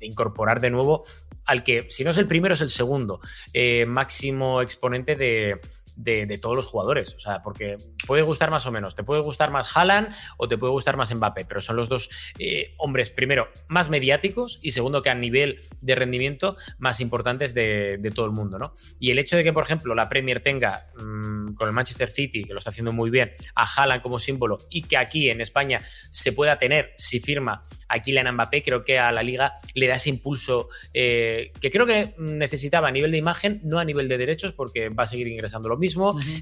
incorporar 0.00 0.60
de 0.60 0.70
nuevo 0.70 1.04
al 1.44 1.64
que, 1.64 1.86
si 1.88 2.04
no 2.04 2.10
es 2.10 2.18
el 2.18 2.26
primero, 2.26 2.54
es 2.54 2.60
el 2.60 2.68
segundo 2.68 3.20
eh, 3.52 3.84
máximo 3.86 4.62
exponente 4.62 5.16
de, 5.16 5.60
de, 5.98 6.38
todos 6.38 6.56
los 6.56 6.66
jugadores. 6.66 7.14
O 7.14 7.18
sea, 7.18 7.42
porque 7.42 7.76
puede 8.06 8.22
gustar 8.22 8.50
más 8.50 8.66
o 8.66 8.70
menos. 8.70 8.94
Te 8.94 9.02
puede 9.02 9.22
gustar 9.22 9.50
más 9.50 9.76
Haaland 9.76 10.14
o 10.36 10.48
te 10.48 10.56
puede 10.56 10.72
gustar 10.72 10.96
más 10.96 11.14
Mbappé, 11.14 11.44
pero 11.44 11.60
son 11.60 11.76
los 11.76 11.88
dos 11.88 12.10
eh, 12.38 12.74
hombres, 12.78 13.10
primero, 13.10 13.48
más 13.68 13.90
mediáticos 13.90 14.60
y 14.62 14.70
segundo, 14.70 15.02
que 15.02 15.10
a 15.10 15.14
nivel 15.14 15.60
de 15.80 15.94
rendimiento 15.94 16.56
más 16.78 17.00
importantes 17.00 17.54
de, 17.54 17.98
todo 18.14 18.26
el 18.26 18.32
mundo, 18.32 18.58
¿no? 18.58 18.72
Y 18.98 19.10
el 19.10 19.18
hecho 19.18 19.36
de 19.36 19.44
que, 19.44 19.52
por 19.52 19.62
ejemplo, 19.62 19.94
la 19.94 20.08
Premier 20.08 20.42
tenga 20.42 20.86
mm, 20.96 21.54
con 21.54 21.68
el 21.68 21.74
Manchester 21.74 22.08
City, 22.08 22.44
que 22.44 22.54
lo 22.54 22.58
está 22.58 22.70
haciendo 22.70 22.92
muy 22.92 23.10
bien, 23.10 23.32
a 23.54 23.64
Haaland 23.64 24.02
como 24.02 24.18
símbolo 24.18 24.56
y 24.70 24.82
que 24.82 24.96
aquí 24.96 25.28
en 25.28 25.42
España 25.42 25.82
se 26.10 26.32
pueda 26.32 26.58
tener, 26.58 26.94
si 26.96 27.20
firma 27.20 27.60
a 27.88 28.00
Kylian 28.00 28.32
Mbappé, 28.32 28.62
creo 28.62 28.82
que 28.82 28.98
a 28.98 29.12
la 29.12 29.22
liga 29.22 29.52
le 29.74 29.86
da 29.86 29.96
ese 29.96 30.08
impulso 30.08 30.68
eh, 30.94 31.52
que 31.60 31.70
creo 31.70 31.84
que 31.84 32.14
necesitaba 32.16 32.88
a 32.88 32.92
nivel 32.92 33.10
de 33.10 33.18
imagen, 33.18 33.60
no 33.62 33.78
a 33.78 33.84
nivel 33.84 34.08
de 34.08 34.16
derechos, 34.16 34.52
porque 34.52 34.88
va 34.88 35.02
a 35.02 35.06
seguir 35.06 35.28
ingresando 35.28 35.68
lo 35.68 35.76
mismo 35.76 35.87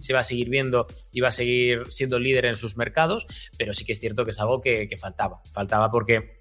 se 0.00 0.12
va 0.12 0.20
a 0.20 0.22
seguir 0.22 0.48
viendo 0.48 0.86
y 1.12 1.20
va 1.20 1.28
a 1.28 1.32
seguir 1.32 1.84
siendo 1.88 2.18
líder 2.18 2.46
en 2.46 2.56
sus 2.56 2.76
mercados, 2.76 3.26
pero 3.58 3.72
sí 3.72 3.84
que 3.84 3.92
es 3.92 4.00
cierto 4.00 4.24
que 4.24 4.30
es 4.30 4.40
algo 4.40 4.60
que, 4.60 4.88
faltaba. 4.98 5.42
Faltaba 5.52 5.90
porque 5.90 6.38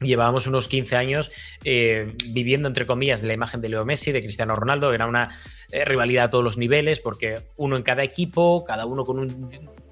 llevábamos 0.00 0.46
unos 0.46 0.68
15 0.68 0.96
años 0.96 1.30
eh, 1.64 2.14
viviendo, 2.32 2.68
entre 2.68 2.86
comillas, 2.86 3.20
de 3.20 3.28
la 3.28 3.34
imagen 3.34 3.60
de 3.60 3.68
Leo 3.68 3.84
Messi, 3.84 4.12
de 4.12 4.22
Cristiano 4.22 4.56
Ronaldo, 4.56 4.92
era 4.94 5.06
una 5.06 5.30
eh, 5.70 5.84
rivalidad 5.84 6.24
a 6.24 6.30
todos 6.30 6.44
los 6.44 6.56
niveles, 6.56 7.00
porque 7.00 7.50
uno 7.56 7.76
en 7.76 7.82
cada 7.82 8.02
equipo, 8.02 8.64
cada 8.64 8.86
uno 8.86 9.04
con 9.04 9.18
un 9.18 9.48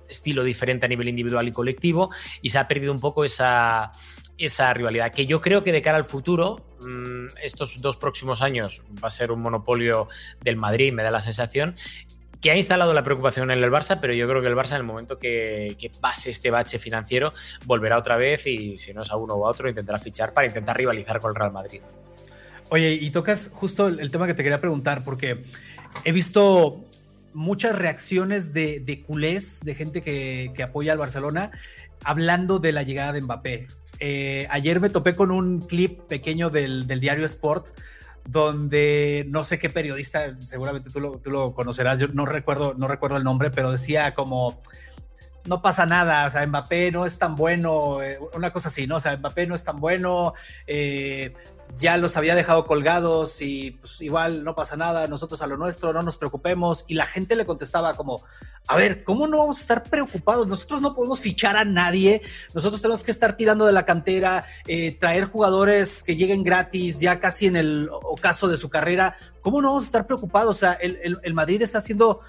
estilo 0.09 0.43
diferente 0.43 0.87
a 0.87 0.89
nivel 0.89 1.09
individual 1.09 1.47
y 1.47 1.53
colectivo, 1.53 2.11
y 2.43 2.51
se 2.51 2.59
ha 2.59 2.67
perdido 2.67 2.93
un 2.93 3.01
poco 3.01 3.25
esa, 3.25 3.91
esa 4.39 4.73
rivalidad, 4.73 5.13
que 5.13 5.27
yo 5.27 5.41
creo 5.41 5.63
que 5.63 5.73
de 5.73 5.83
cara 5.83 5.99
al 5.99 6.05
futuro, 6.05 6.65
mm, 6.81 7.37
estos 7.43 7.81
dos 7.81 7.97
próximos 7.97 8.43
años 8.43 8.83
va 9.03 9.09
a 9.09 9.11
ser 9.11 9.31
un 9.33 9.43
monopolio 9.43 10.09
del 10.41 10.57
Madrid, 10.57 10.93
me 10.93 11.03
da 11.03 11.11
la 11.11 11.21
sensación, 11.21 11.75
que 12.41 12.51
ha 12.51 12.57
instalado 12.57 12.95
la 12.95 13.03
preocupación 13.03 13.51
en 13.51 13.63
el 13.63 13.71
Barça, 13.71 13.99
pero 14.01 14.13
yo 14.13 14.29
creo 14.29 14.41
que 14.41 14.49
el 14.49 14.55
Barça 14.55 14.73
en 14.73 14.79
el 14.79 14.85
momento 14.85 15.19
que, 15.19 15.77
pase 16.01 16.31
este 16.31 16.51
bache 16.51 16.79
financiero 16.79 17.33
volverá 17.65 17.99
otra 17.99 18.17
vez 18.17 18.47
y 18.47 18.77
si 18.77 18.93
no 18.95 19.03
es 19.03 19.11
a 19.11 19.17
uno 19.17 19.35
o 19.35 19.47
a 19.47 19.51
otro 19.51 19.69
intentará 19.69 19.99
fichar 19.99 20.33
para 20.33 20.47
intentar 20.47 20.77
rivalizar 20.77 21.21
con 21.21 21.31
el 21.31 21.35
Real 21.35 21.53
Madrid. 21.53 21.81
Oye, 22.71 22.93
y 22.93 23.11
tocas 23.11 23.51
justo 23.53 23.89
el, 23.89 24.11
tema 24.11 24.27
que 24.27 24.35
te 24.35 24.43
quería 24.43 24.61
preguntar, 24.61 25.03
porque 25.03 25.43
he 26.05 26.13
visto 26.13 26.85
muchas 27.33 27.77
reacciones 27.77 28.53
de, 28.53 29.03
culés, 29.07 29.61
de 29.61 29.75
gente 29.75 30.03
que, 30.03 30.53
apoya 30.63 30.93
al 30.93 30.99
Barcelona, 30.99 31.51
hablando 32.05 32.59
de 32.59 32.73
la 32.73 32.83
llegada 32.83 33.13
de 33.13 33.23
Mbappé. 33.23 33.67
Eh, 34.01 34.47
ayer 34.51 34.81
me 34.81 34.91
topé 34.91 35.17
con 35.17 35.33
un 35.33 35.63
clip 35.63 36.03
pequeño 36.03 36.51
del 36.51 36.87
diario 37.01 37.25
Sport 37.25 37.69
donde 38.29 39.25
no 39.31 39.43
sé 39.43 39.59
qué 39.59 39.71
periodista, 39.71 40.37
seguramente 40.45 40.91
tú 40.91 41.01
lo, 41.01 41.19
tú 41.19 41.31
lo 41.31 41.55
conocerás, 41.55 41.99
yo 41.99 42.09
no 42.09 42.27
recuerdo, 42.27 42.75
no 42.75 42.87
recuerdo 42.87 43.17
el 43.17 43.25
nombre, 43.25 43.51
pero 43.51 43.73
decía 43.73 44.15
como 44.15 44.61
no 45.47 45.63
pasa 45.63 45.87
nada, 45.87 46.27
o 46.27 46.31
sea, 46.31 46.47
Mbappé 46.47 46.93
no 46.93 47.07
es 47.07 47.19
tan 47.19 47.35
bueno, 47.35 48.03
eh, 48.03 48.19
una 48.35 48.53
cosa 48.53 48.69
así, 48.69 48.87
¿no? 48.87 48.97
O 48.97 49.01
sea, 49.01 49.17
Mbappé 49.17 49.47
no 49.47 49.55
es 49.55 49.65
tan 49.65 49.81
bueno, 49.81 50.35
eh, 50.67 51.33
ya 51.77 51.97
los 51.97 52.17
había 52.17 52.35
dejado 52.35 52.67
colgados 52.67 53.41
y 53.41 53.73
pues 53.73 54.01
igual 54.03 54.45
no 54.45 54.55
pasa 54.55 54.77
nada, 54.77 55.07
nosotros 55.07 55.43
a 55.43 55.47
lo 55.47 55.57
nuestro, 55.57 55.93
no 55.93 56.03
nos 56.03 56.17
preocupemos. 56.17 56.85
Y 56.89 56.95
la 56.95 57.07
gente 57.07 57.37
le 57.37 57.47
contestaba 57.47 57.97
como, 57.97 58.23
a 58.67 58.77
ver, 58.77 59.05
¿cómo 59.05 59.27
no 59.27 59.39
vamos 59.39 59.59
a 59.59 59.61
estar 59.61 59.85
preocupados? 59.85 60.47
Nosotros 60.47 60.81
no 60.81 60.95
podemos 60.95 61.21
fichar 61.21 61.57
a 61.57 61.65
nadie, 61.65 62.23
nosotros 62.55 62.83
tenemos 62.83 63.05
que 63.05 63.11
estar 63.11 63.37
tirando 63.37 63.67
de 63.67 63.73
la 63.73 63.85
cantera, 63.85 64.45
eh, 64.67 64.97
traer 64.99 65.25
jugadores 65.25 66.03
que 66.03 66.17
lleguen 66.17 66.43
gratis 66.43 67.01
ya 67.01 67.21
casi 67.21 67.47
en 67.47 67.57
el 67.57 67.89
ocaso 67.91 68.49
de 68.49 68.57
su 68.57 68.69
carrera. 68.69 69.17
¿Cómo 69.43 69.63
no 69.63 69.69
vamos 69.69 69.85
a 69.85 69.87
estar 69.87 70.07
preocupados? 70.07 70.57
O 70.57 70.59
sea, 70.59 70.73
el, 70.73 71.19
el 71.23 71.35
Madrid 71.35 71.63
está 71.63 71.79
haciendo 71.79 72.21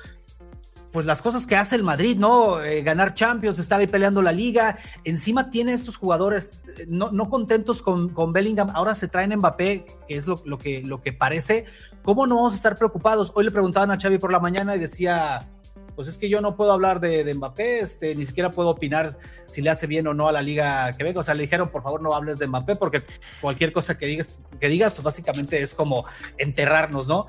pues 0.92 1.06
las 1.06 1.22
cosas 1.22 1.46
que 1.46 1.56
hace 1.56 1.76
el 1.76 1.84
Madrid, 1.84 2.18
¿no? 2.18 2.62
Eh, 2.64 2.82
ganar 2.82 3.14
Champions, 3.14 3.60
estar 3.60 3.80
ahí 3.80 3.88
peleando 3.88 4.22
la 4.22 4.32
liga. 4.32 4.78
Encima 5.04 5.50
tiene 5.50 5.74
estos 5.74 5.98
jugadores 5.98 6.60
eh, 6.78 6.86
no, 6.88 7.30
contentos 7.30 7.82
con, 7.82 8.10
con, 8.10 8.34
Bellingham. 8.34 8.72
Ahora 8.74 8.96
se 8.96 9.08
traen 9.08 9.36
Mbappé, 9.38 9.86
que 10.08 10.16
es 10.16 10.26
lo, 10.26 10.58
que, 10.58 10.82
lo 10.84 11.02
que 11.02 11.14
parece. 11.14 11.66
¿Cómo 12.04 12.26
no 12.26 12.38
vamos 12.38 12.54
a 12.54 12.56
estar 12.56 12.78
preocupados? 12.78 13.32
Hoy 13.36 13.46
le 13.46 13.52
preguntaban 13.52 13.92
a 13.92 14.00
Xavi 14.00 14.18
por 14.18 14.32
la 14.32 14.40
mañana 14.40 14.76
y 14.76 14.80
decía, 14.80 15.48
pues 15.96 16.08
es 16.08 16.18
que 16.18 16.30
yo 16.30 16.42
no 16.42 16.56
puedo 16.56 16.72
hablar 16.72 17.00
de, 17.00 17.32
Mbappé, 17.34 17.80
este, 17.80 18.16
ni 18.16 18.24
siquiera 18.24 18.50
puedo 18.50 18.70
opinar 18.70 19.18
si 19.48 19.62
le 19.62 19.70
hace 19.70 19.86
bien 19.86 20.08
o 20.08 20.14
no 20.14 20.28
a 20.28 20.32
la 20.32 20.42
liga 20.42 20.92
que 20.94 21.04
venga. 21.04 21.20
O 21.20 21.24
sea, 21.24 21.36
le 21.36 21.44
dijeron, 21.44 21.70
por 21.70 21.84
favor, 21.84 22.02
no 22.02 22.16
hables 22.16 22.40
de 22.40 22.48
Mbappé, 22.48 22.78
porque 22.78 23.04
cualquier 23.42 23.74
cosa 23.74 23.98
que 23.98 24.08
digas, 24.08 24.40
que 24.60 24.70
digas, 24.70 24.94
pues 24.94 25.04
básicamente 25.04 25.62
es 25.62 25.76
como 25.76 26.06
enterrarnos, 26.38 27.08
¿no? 27.08 27.28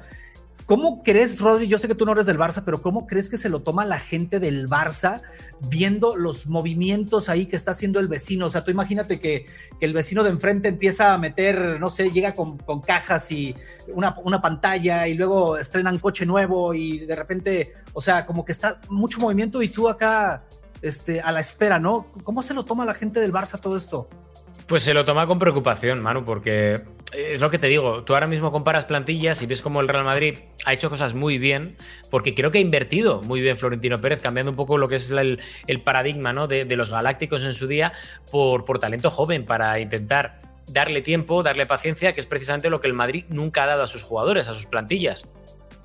¿Cómo 0.71 1.03
crees, 1.03 1.41
Rodri? 1.41 1.67
Yo 1.67 1.79
sé 1.79 1.89
que 1.89 1.97
tú 1.97 2.07
no 2.07 2.13
eres 2.13 2.27
del 2.27 2.39
Barça, 2.39 2.63
pero 2.65 2.81
¿cómo 2.81 3.05
crees 3.05 3.29
que 3.29 3.37
se 3.37 3.49
lo 3.49 3.59
toma 3.59 3.85
la 3.85 3.99
gente 3.99 4.39
del 4.39 4.69
Barça 4.69 5.21
viendo 5.69 6.15
los 6.15 6.47
movimientos 6.47 7.29
ahí 7.29 7.47
que 7.47 7.57
está 7.57 7.73
haciendo 7.73 7.99
el 7.99 8.07
vecino? 8.07 8.47
O 8.47 8.51
sea, 8.51 8.63
tú 8.63 8.71
imagínate 8.71 9.19
que, 9.19 9.47
el 9.81 9.93
vecino 9.93 10.23
de 10.23 10.31
enfrente 10.31 10.69
empieza 10.69 11.13
a 11.13 11.19
meter, 11.19 11.81
no 11.81 11.91
sé, 11.91 12.13
llega 12.13 12.35
con, 12.35 12.59
cajas 12.87 13.33
y 13.33 13.57
una, 13.89 14.15
una, 14.23 14.41
pantalla 14.41 15.09
y 15.09 15.15
luego 15.15 15.59
estrenan 15.59 15.99
coche 15.99 16.25
nuevo 16.25 16.73
y 16.73 16.99
de 16.99 17.17
repente, 17.17 17.73
o 17.93 18.01
sea, 18.01 18.25
como 18.25 18.45
que 18.45 18.53
está 18.53 18.81
mucho 18.89 19.19
movimiento 19.19 19.63
y 19.63 19.69
tú 19.71 19.89
acá 19.89 20.45
este, 20.83 21.21
a 21.21 21.33
la 21.33 21.41
espera, 21.41 21.81
¿no? 21.81 22.13
¿Cómo 22.23 22.45
se 22.45 22.55
lo 22.55 22.65
toma 22.65 22.85
la 22.85 22.95
gente 22.95 23.19
del 23.19 23.33
Barça 23.33 23.59
todo 23.59 23.77
esto? 23.77 24.09
Pues 24.69 24.85
se 24.85 24.95
lo 24.95 25.05
toma 25.05 25.27
con 25.27 25.41
preocupación, 25.41 26.01
Manu, 26.01 26.25
porque 26.25 26.85
es 27.13 27.41
lo 27.41 27.51
que 27.51 27.59
te 27.59 27.67
digo, 27.67 28.05
tú 28.05 28.15
ahora 28.15 28.27
mismo 28.27 28.53
comparas 28.53 28.85
plantillas 28.85 29.43
y 29.43 29.47
ves 29.47 29.63
cómo 29.63 29.81
el 29.81 29.89
Real 29.89 30.05
Madrid 30.05 30.39
ha 30.65 30.73
hecho 30.73 30.91
cosas 30.91 31.15
muy 31.15 31.39
bien, 31.39 31.77
porque 32.11 32.35
creo 32.35 32.51
que 32.51 32.59
ha 32.59 32.61
invertido 32.61 33.23
muy 33.23 33.41
bien 33.41 33.57
Florentino 33.57 34.01
Pérez, 34.01 34.21
cambiando 34.21 34.51
un 34.51 34.57
poco 34.57 34.79
lo 34.79 34.89
que 34.89 34.97
es 34.97 35.11
el, 35.11 35.39
paradigma 35.83 36.33
¿no? 36.33 36.47
de, 36.47 36.65
los 36.77 36.91
galácticos 36.91 37.45
en 37.45 37.55
su 37.55 37.67
día 37.67 37.93
por, 38.31 38.65
por 38.65 38.79
talento 38.79 39.11
joven, 39.11 39.45
para 39.45 39.79
intentar 39.81 40.37
darle 40.69 41.03
tiempo, 41.03 41.43
darle 41.43 41.67
paciencia, 41.67 42.13
que 42.13 42.21
es 42.21 42.27
precisamente 42.27 42.71
lo 42.71 42.81
que 42.81 42.87
el 42.87 42.95
Madrid 42.95 43.25
nunca 43.29 43.65
ha 43.65 43.67
dado 43.67 43.83
a 43.83 43.87
sus 43.87 44.03
jugadores, 44.03 44.49
a 44.49 44.53
sus 44.53 44.67
plantillas. 44.67 45.29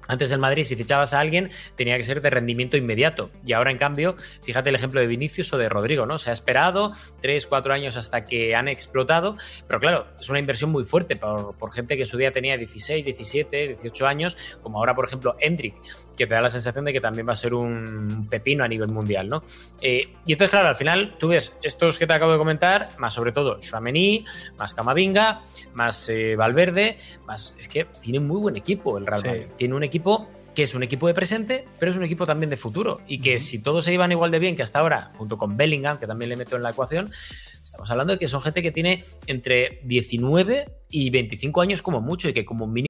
Antes 0.07 0.29
del 0.29 0.39
Madrid, 0.39 0.63
si 0.63 0.75
fichabas 0.75 1.13
a 1.13 1.19
alguien, 1.19 1.49
tenía 1.75 1.97
que 1.97 2.03
ser 2.03 2.21
de 2.21 2.29
rendimiento 2.29 2.77
inmediato. 2.77 3.29
Y 3.45 3.53
ahora, 3.53 3.71
en 3.71 3.77
cambio, 3.77 4.15
fíjate 4.43 4.69
el 4.69 4.75
ejemplo 4.75 4.99
de 4.99 5.07
Vinicius 5.07 5.51
o 5.53 5.57
de 5.57 5.69
Rodrigo, 5.69 6.05
¿no? 6.05 6.17
Se 6.17 6.29
ha 6.29 6.33
esperado 6.33 6.91
3, 7.21 7.47
4 7.47 7.73
años 7.73 7.97
hasta 7.97 8.23
que 8.23 8.55
han 8.55 8.67
explotado. 8.67 9.37
Pero 9.67 9.79
claro, 9.79 10.07
es 10.19 10.29
una 10.29 10.39
inversión 10.39 10.71
muy 10.71 10.83
fuerte 10.83 11.15
por, 11.15 11.55
gente 11.73 11.95
que 11.95 12.03
en 12.03 12.07
su 12.07 12.17
día 12.17 12.31
tenía 12.31 12.57
16, 12.57 13.05
17, 13.05 13.67
18 13.69 14.07
años, 14.07 14.37
como 14.61 14.77
ahora, 14.77 14.95
por 14.95 15.05
ejemplo, 15.05 15.35
Hendrik, 15.39 15.75
que 16.15 16.27
te 16.27 16.33
da 16.33 16.41
la 16.41 16.49
sensación 16.49 16.85
de 16.85 16.93
que 16.93 17.01
también 17.01 17.27
va 17.27 17.33
a 17.33 17.35
ser 17.35 17.53
un 17.53 18.27
pepino 18.29 18.63
a 18.63 18.67
nivel 18.67 18.89
mundial, 18.89 19.27
¿no? 19.27 19.43
Eh, 19.81 20.09
y 20.25 20.33
entonces, 20.33 20.51
claro, 20.51 20.69
al 20.69 20.75
final 20.75 21.15
tú 21.19 21.29
ves 21.29 21.57
estos 21.63 21.97
que 21.97 22.07
te 22.07 22.13
acabo 22.13 22.31
de 22.31 22.37
comentar, 22.37 22.89
más 22.97 23.13
sobre 23.13 23.31
todo 23.31 23.59
Chouameni, 23.59 24.25
más 24.57 24.73
Camavinga, 24.73 25.41
más 25.73 26.09
eh, 26.09 26.35
Valverde, 26.35 26.97
más. 27.25 27.55
Es 27.57 27.67
que 27.67 27.85
tiene 28.01 28.19
muy 28.19 28.39
buen 28.39 28.55
equipo 28.55 28.97
el 28.97 29.05
Real 29.05 29.21
Madrid. 29.25 29.45
Tiene 29.57 29.75
un 29.75 29.83
equipo 29.83 29.94
equipo 29.95 30.27
que 30.53 30.63
es 30.63 30.73
un 30.75 30.83
equipo 30.83 31.07
de 31.07 31.13
presente, 31.13 31.65
pero 31.79 31.91
es 31.91 31.97
un 31.97 32.03
equipo 32.03 32.25
también 32.25 32.49
de 32.49 32.57
futuro. 32.57 33.01
Y 33.07 33.19
que 33.19 33.39
si 33.39 33.61
todos 33.61 33.85
se 33.85 33.93
iban 33.93 34.11
igual 34.11 34.31
de 34.31 34.39
bien 34.39 34.55
que 34.55 34.63
hasta 34.63 34.79
ahora, 34.79 35.11
junto 35.17 35.37
con 35.37 35.55
Bellingham, 35.55 35.97
que 35.97 36.07
también 36.07 36.29
le 36.29 36.35
meto 36.35 36.55
en 36.55 36.63
la 36.63 36.71
ecuación, 36.71 37.09
estamos 37.63 37.89
hablando 37.91 38.13
de 38.13 38.19
que 38.19 38.27
son 38.27 38.41
gente 38.41 38.61
que 38.61 38.71
tiene 38.71 39.03
entre 39.27 39.81
19 39.83 40.69
y 40.89 41.09
25 41.09 41.61
años 41.61 41.81
como 41.81 42.01
mucho 42.01 42.27
y 42.29 42.33
que 42.33 42.45
como 42.45 42.67
mínimo. 42.67 42.87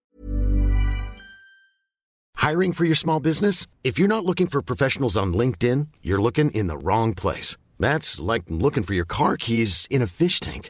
Hiring 2.38 2.74
for 2.74 2.86
your 2.86 2.96
small 2.96 3.20
business? 3.20 3.68
If 3.84 3.98
you're 4.00 4.08
not 4.08 4.26
looking 4.26 4.48
for 4.48 4.62
professionals 4.64 5.18
on 5.18 5.34
LinkedIn, 5.34 5.88
you're 6.02 6.22
looking 6.22 6.52
in 6.52 6.68
the 6.68 6.78
wrong 6.78 7.14
place. 7.16 7.58
That's 7.80 8.20
like 8.20 8.44
looking 8.48 8.84
for 8.84 8.94
your 8.94 9.08
car 9.08 9.38
keys 9.38 9.88
in 9.90 10.02
a 10.04 10.08
fish 10.08 10.40
tank. 10.40 10.70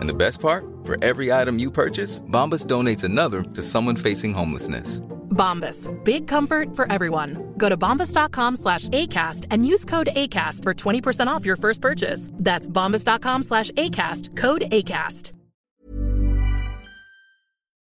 And 0.00 0.08
the 0.08 0.14
best 0.14 0.40
part, 0.40 0.64
for 0.84 0.96
every 1.04 1.32
item 1.32 1.58
you 1.58 1.70
purchase, 1.70 2.22
Bombas 2.22 2.66
donates 2.66 3.04
another 3.04 3.42
to 3.42 3.62
someone 3.62 3.96
facing 3.96 4.32
homelessness. 4.32 5.00
Bombas, 5.30 5.88
big 6.04 6.26
comfort 6.26 6.74
for 6.74 6.90
everyone. 6.90 7.54
Go 7.58 7.68
to 7.68 7.76
bombas.com 7.76 8.56
slash 8.56 8.88
ACAST 8.88 9.46
and 9.50 9.66
use 9.66 9.84
code 9.84 10.08
ACAST 10.16 10.62
for 10.62 10.74
20% 10.74 11.26
off 11.26 11.44
your 11.44 11.56
first 11.56 11.80
purchase. 11.82 12.30
That's 12.32 12.68
bombas.com 12.68 13.42
slash 13.42 13.70
ACAST, 13.72 14.36
code 14.36 14.62
ACAST. 14.72 15.32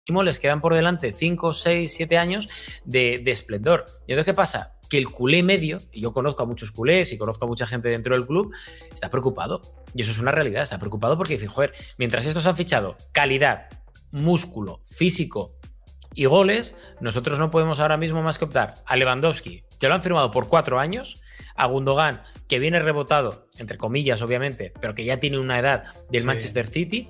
Les 0.10 0.38
quedan 0.38 0.60
por 0.60 0.74
delante 0.74 1.14
5, 1.14 1.54
6, 1.54 1.96
7 1.96 2.18
años 2.18 2.50
de, 2.84 3.22
de 3.24 3.32
esplendor. 3.32 3.86
¿Y 4.06 4.12
entonces 4.12 4.26
qué 4.26 4.34
pasa? 4.34 4.74
Que 4.94 5.00
el 5.00 5.10
culé 5.10 5.42
medio, 5.42 5.80
y 5.92 6.02
yo 6.02 6.14
conozco 6.14 6.44
a 6.44 6.46
muchos 6.46 6.72
culés 6.72 7.12
y 7.14 7.18
conozco 7.18 7.46
a 7.46 7.48
mucha 7.48 7.66
gente 7.66 7.90
dentro 7.90 8.14
del 8.14 8.28
club, 8.28 8.54
está 8.94 9.10
preocupado. 9.10 9.60
Y 9.96 10.04
eso 10.04 10.12
es 10.12 10.20
una 10.20 10.30
realidad, 10.30 10.62
está 10.62 10.78
preocupado 10.78 11.18
porque 11.18 11.34
dice, 11.34 11.48
joder, 11.48 11.74
mientras 11.98 12.28
estos 12.28 12.46
han 12.46 12.56
fichado 12.56 12.96
calidad, 13.12 13.70
músculo, 14.12 14.82
físico 14.84 15.56
y 16.14 16.26
goles, 16.26 16.76
nosotros 17.02 17.40
no 17.40 17.50
podemos 17.50 17.80
ahora 17.80 17.98
mismo 17.98 18.22
más 18.22 18.38
que 18.38 18.46
optar 18.46 18.76
a 18.86 18.96
Lewandowski, 18.96 19.64
que 19.80 19.88
lo 19.88 19.96
han 19.96 20.04
firmado 20.04 20.30
por 20.30 20.48
cuatro 20.48 20.80
años, 20.80 21.24
a 21.56 21.66
Gundogan, 21.66 22.22
que 22.48 22.60
viene 22.60 22.78
rebotado, 22.78 23.50
entre 23.58 23.80
comillas, 23.80 24.22
obviamente, 24.22 24.74
pero 24.80 24.94
que 24.94 25.06
ya 25.06 25.20
tiene 25.20 25.40
una 25.40 25.58
edad 25.58 25.86
del 26.12 26.24
Manchester 26.24 26.68
City 26.68 27.10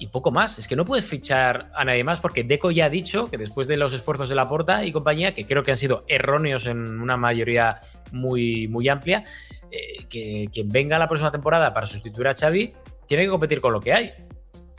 y 0.00 0.08
poco 0.08 0.32
más. 0.32 0.58
Es 0.58 0.66
que 0.66 0.74
no 0.74 0.84
puedes 0.84 1.04
fichar 1.04 1.70
a 1.74 1.84
nadie 1.84 2.02
más 2.02 2.18
porque 2.18 2.42
Deco 2.42 2.72
ya 2.72 2.86
ha 2.86 2.90
dicho 2.90 3.30
que 3.30 3.38
después 3.38 3.68
de 3.68 3.76
los 3.76 3.92
esfuerzos 3.92 4.28
de 4.28 4.34
la 4.34 4.46
Porta 4.46 4.84
y 4.84 4.90
compañía, 4.90 5.32
que 5.32 5.44
creo 5.44 5.62
que 5.62 5.70
han 5.70 5.76
sido 5.76 6.04
erróneos 6.08 6.66
en 6.66 7.00
una 7.00 7.16
mayoría 7.16 7.78
muy, 8.10 8.66
muy 8.66 8.88
amplia, 8.88 9.22
eh, 9.70 10.04
que 10.08 10.48
quien 10.52 10.68
venga 10.68 10.98
la 10.98 11.06
próxima 11.06 11.30
temporada 11.30 11.72
para 11.72 11.86
sustituir 11.86 12.26
a 12.26 12.32
Xavi 12.32 12.72
tiene 13.06 13.24
que 13.24 13.30
competir 13.30 13.60
con 13.60 13.72
lo 13.72 13.80
que 13.80 13.92
hay. 13.92 14.12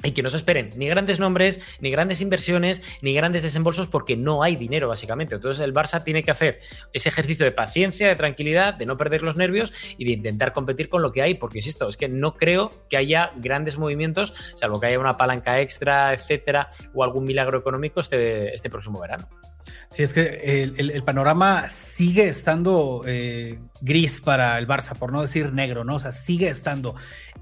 Y 0.03 0.11
que 0.11 0.23
no 0.23 0.29
se 0.29 0.37
esperen 0.37 0.69
ni 0.75 0.87
grandes 0.87 1.19
nombres, 1.19 1.77
ni 1.79 1.91
grandes 1.91 2.21
inversiones, 2.21 2.83
ni 3.01 3.13
grandes 3.13 3.43
desembolsos 3.43 3.87
porque 3.87 4.17
no 4.17 4.43
hay 4.43 4.55
dinero 4.55 4.87
básicamente. 4.87 5.35
Entonces 5.35 5.63
el 5.63 5.73
Barça 5.73 6.03
tiene 6.03 6.23
que 6.23 6.31
hacer 6.31 6.59
ese 6.93 7.09
ejercicio 7.09 7.45
de 7.45 7.51
paciencia, 7.51 8.07
de 8.07 8.15
tranquilidad, 8.15 8.73
de 8.73 8.85
no 8.85 8.97
perder 8.97 9.23
los 9.23 9.35
nervios 9.35 9.73
y 9.97 10.05
de 10.05 10.11
intentar 10.11 10.53
competir 10.53 10.89
con 10.89 11.01
lo 11.01 11.11
que 11.11 11.21
hay, 11.21 11.35
porque 11.35 11.59
insisto, 11.59 11.87
es 11.87 11.97
que 11.97 12.09
no 12.09 12.35
creo 12.35 12.69
que 12.89 12.97
haya 12.97 13.31
grandes 13.35 13.77
movimientos, 13.77 14.33
salvo 14.55 14.79
que 14.79 14.87
haya 14.87 14.99
una 14.99 15.17
palanca 15.17 15.59
extra, 15.59 16.13
etcétera, 16.13 16.67
o 16.93 17.03
algún 17.03 17.25
milagro 17.25 17.57
económico 17.57 17.99
este, 17.99 18.53
este 18.53 18.69
próximo 18.69 18.99
verano. 18.99 19.27
Sí, 19.89 20.03
es 20.03 20.13
que 20.13 20.63
el, 20.77 21.03
panorama 21.03 21.67
sigue 21.67 22.27
estando 22.27 23.03
eh, 23.05 23.59
gris 23.81 24.21
para 24.21 24.57
el 24.57 24.67
Barça, 24.67 24.97
por 24.97 25.11
no 25.11 25.21
decir 25.21 25.53
negro, 25.53 25.83
¿no? 25.83 25.95
O 25.95 25.99
sea, 25.99 26.11
sigue 26.11 26.47
estando. 26.47 26.95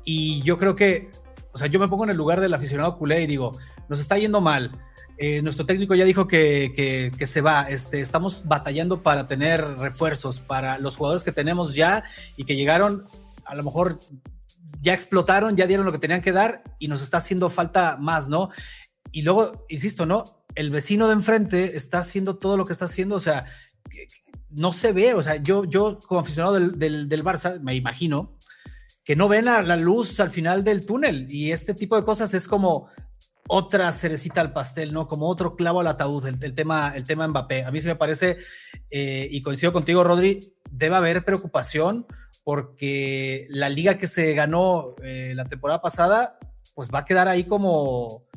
Y 0.04 0.42
yo 0.44 0.58
creo 0.58 0.76
que 0.76 1.10
sea, 1.60 1.68
yo 1.68 1.80
me 1.80 1.88
pongo 1.88 2.06
en 2.06 2.10
el 2.12 2.18
lugar 2.18 2.40
del 2.42 2.54
aficionado 2.54 2.98
culé 2.98 3.22
y 3.22 3.28
digo, 3.28 3.58
nos 3.88 4.00
está 4.00 4.18
yendo 4.18 4.42
mal. 4.42 4.72
Eh, 5.18 5.42
nuestro 5.42 5.66
técnico 5.66 5.96
ya 5.96 6.06
dijo 6.06 6.28
que, 6.28 6.72
que, 7.18 7.26
se 7.26 7.42
va. 7.42 7.64
Este, 7.64 8.00
estamos 8.00 8.48
batallando 8.48 9.04
para 9.04 9.28
tener 9.28 9.62
refuerzos 9.78 10.40
para 10.40 10.80
los 10.80 10.96
jugadores 10.96 11.26
que 11.26 11.34
tenemos 11.34 11.76
ya 11.76 12.04
y 12.38 12.46
que 12.46 12.56
llegaron, 12.56 13.06
a 13.44 13.54
lo 13.56 13.64
mejor 13.64 14.00
ya 14.82 14.94
explotaron, 14.94 15.58
ya 15.58 15.68
dieron 15.68 15.86
lo 15.86 15.92
que 15.92 16.00
tenían 16.00 16.22
que 16.22 16.32
dar 16.32 16.64
y 16.80 16.88
nos 16.88 17.02
está 17.02 17.18
haciendo 17.18 17.50
falta 17.50 17.98
más, 18.00 18.30
¿no? 18.30 18.50
Y 19.12 19.24
luego, 19.24 19.66
insisto, 19.68 20.06
¿no? 20.06 20.46
El 20.56 20.72
vecino 20.72 21.08
de 21.08 21.14
enfrente 21.16 21.76
está 21.76 22.00
haciendo 22.00 22.38
todo 22.38 22.56
lo 22.56 22.66
que 22.66 22.72
está 22.72 22.86
haciendo, 22.86 23.16
o 23.16 23.20
sea, 23.20 23.44
no 24.50 24.72
se 24.72 24.94
ve, 24.94 25.16
o 25.16 25.22
sea, 25.22 25.36
yo, 25.36 25.66
yo 25.66 26.00
como 26.00 26.22
aficionado 26.22 26.54
del, 26.54 26.80
del, 26.80 27.10
del 27.10 27.24
Barça, 27.26 27.60
me 27.60 27.76
imagino, 27.76 28.38
que 29.10 29.16
no 29.16 29.28
ven 29.28 29.46
la, 29.46 29.76
luz 29.76 30.20
al 30.20 30.30
final 30.30 30.64
del 30.64 30.86
túnel. 30.86 31.26
Y 31.32 31.52
este 31.52 31.74
tipo 31.74 31.96
de 31.96 32.04
cosas 32.04 32.32
es 32.36 32.48
como 32.48 32.92
otra 33.48 33.92
cerecita 33.92 34.40
al 34.40 34.54
pastel, 34.54 34.94
¿no? 34.94 35.08
Como 35.08 35.28
otro 35.28 35.56
clavo 35.56 35.80
al 35.80 35.88
ataúd, 35.88 36.28
el, 36.28 36.54
tema, 36.54 36.94
el 36.96 37.06
tema 37.06 37.28
Mbappé. 37.28 37.64
A 37.64 37.72
mí 37.72 37.80
me 37.86 37.96
parece, 37.96 38.38
eh, 38.92 39.28
y 39.32 39.42
coincido 39.42 39.74
contigo, 39.74 40.04
Rodri, 40.04 40.54
debe 40.70 40.96
haber 40.96 41.26
preocupación 41.26 42.06
porque 42.44 43.48
la 43.50 43.70
liga 43.70 43.98
que 43.98 44.06
se 44.06 44.36
ganó 44.36 44.94
eh, 45.02 45.34
la 45.36 45.46
temporada 45.46 45.82
pasada, 45.82 46.38
pues 46.76 46.92
va 46.94 47.00
a 47.00 47.06
quedar 47.06 47.28
ahí 47.28 47.46
como, 47.46 48.28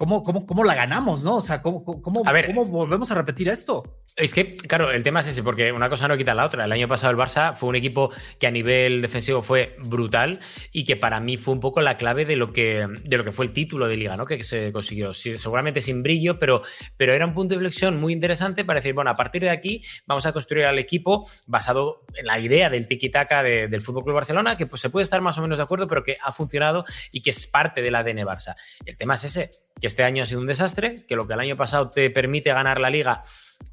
¿cómo, 0.00 0.22
cómo, 0.22 0.46
cómo 0.46 0.64
la 0.64 0.74
ganamos, 0.74 1.24
no? 1.24 1.36
O 1.36 1.40
sea, 1.42 1.60
¿cómo, 1.60 1.84
cómo, 1.84 2.00
cómo 2.00 2.64
volvemos 2.64 3.10
a 3.10 3.14
repetir 3.14 3.50
esto? 3.50 4.00
Es 4.16 4.32
que, 4.32 4.54
claro, 4.54 4.90
el 4.90 5.02
tema 5.02 5.20
es 5.20 5.28
ese, 5.28 5.42
porque 5.42 5.72
una 5.72 5.90
cosa 5.90 6.08
no 6.08 6.16
quita 6.16 6.32
la 6.32 6.46
otra. 6.46 6.64
El 6.64 6.72
año 6.72 6.88
pasado 6.88 7.10
el 7.10 7.18
Barça 7.18 7.54
fue 7.54 7.68
un 7.68 7.76
equipo 7.76 8.10
que 8.38 8.46
a 8.46 8.50
nivel 8.50 9.02
defensivo 9.02 9.42
fue 9.42 9.72
brutal 9.84 10.40
y 10.72 10.86
que 10.86 10.96
para 10.96 11.20
mí 11.20 11.36
fue 11.36 11.52
un 11.52 11.60
poco 11.60 11.82
la 11.82 11.98
clave 11.98 12.24
de 12.24 12.36
lo 12.36 12.50
que, 12.50 12.88
de 13.04 13.16
lo 13.18 13.24
que 13.24 13.32
fue 13.32 13.44
el 13.44 13.52
título 13.52 13.88
de 13.88 13.98
liga, 13.98 14.16
¿no? 14.16 14.24
Que 14.24 14.42
se 14.42 14.72
consiguió. 14.72 15.12
seguramente 15.12 15.82
sin 15.82 16.02
brillo, 16.02 16.38
pero, 16.38 16.62
pero 16.96 17.12
era 17.12 17.26
un 17.26 17.34
punto 17.34 17.50
de 17.50 17.56
inflexión 17.56 18.00
muy 18.00 18.14
interesante 18.14 18.64
para 18.64 18.78
decir, 18.78 18.94
bueno, 18.94 19.10
a 19.10 19.16
partir 19.16 19.42
de 19.42 19.50
aquí 19.50 19.84
vamos 20.06 20.24
a 20.24 20.32
construir 20.32 20.64
al 20.64 20.78
equipo 20.78 21.28
basado 21.46 22.06
en 22.14 22.24
la 22.24 22.38
idea 22.38 22.70
del 22.70 22.88
tiki-taka 22.88 23.42
del 23.42 23.82
Fútbol 23.82 24.04
Club 24.04 24.14
Barcelona, 24.14 24.56
que 24.56 24.64
pues, 24.64 24.80
se 24.80 24.88
puede 24.88 25.02
estar 25.02 25.20
más 25.20 25.36
o 25.36 25.42
menos 25.42 25.58
de 25.58 25.64
acuerdo, 25.64 25.86
pero 25.86 26.02
que 26.02 26.16
ha 26.22 26.32
funcionado 26.32 26.84
y 27.12 27.20
que 27.20 27.28
es 27.28 27.46
parte 27.46 27.82
del 27.82 27.94
ADN 27.94 28.20
Barça. 28.20 28.54
El 28.86 28.96
tema 28.96 29.12
es 29.12 29.24
ese, 29.24 29.50
que 29.78 29.89
este 29.90 30.04
año 30.04 30.22
ha 30.22 30.26
sido 30.26 30.40
un 30.40 30.46
desastre, 30.46 31.04
que 31.08 31.16
lo 31.16 31.26
que 31.26 31.34
el 31.34 31.40
año 31.40 31.56
pasado 31.56 31.90
te 31.90 32.10
permite 32.10 32.52
ganar 32.52 32.78
la 32.80 32.90
liga 32.90 33.20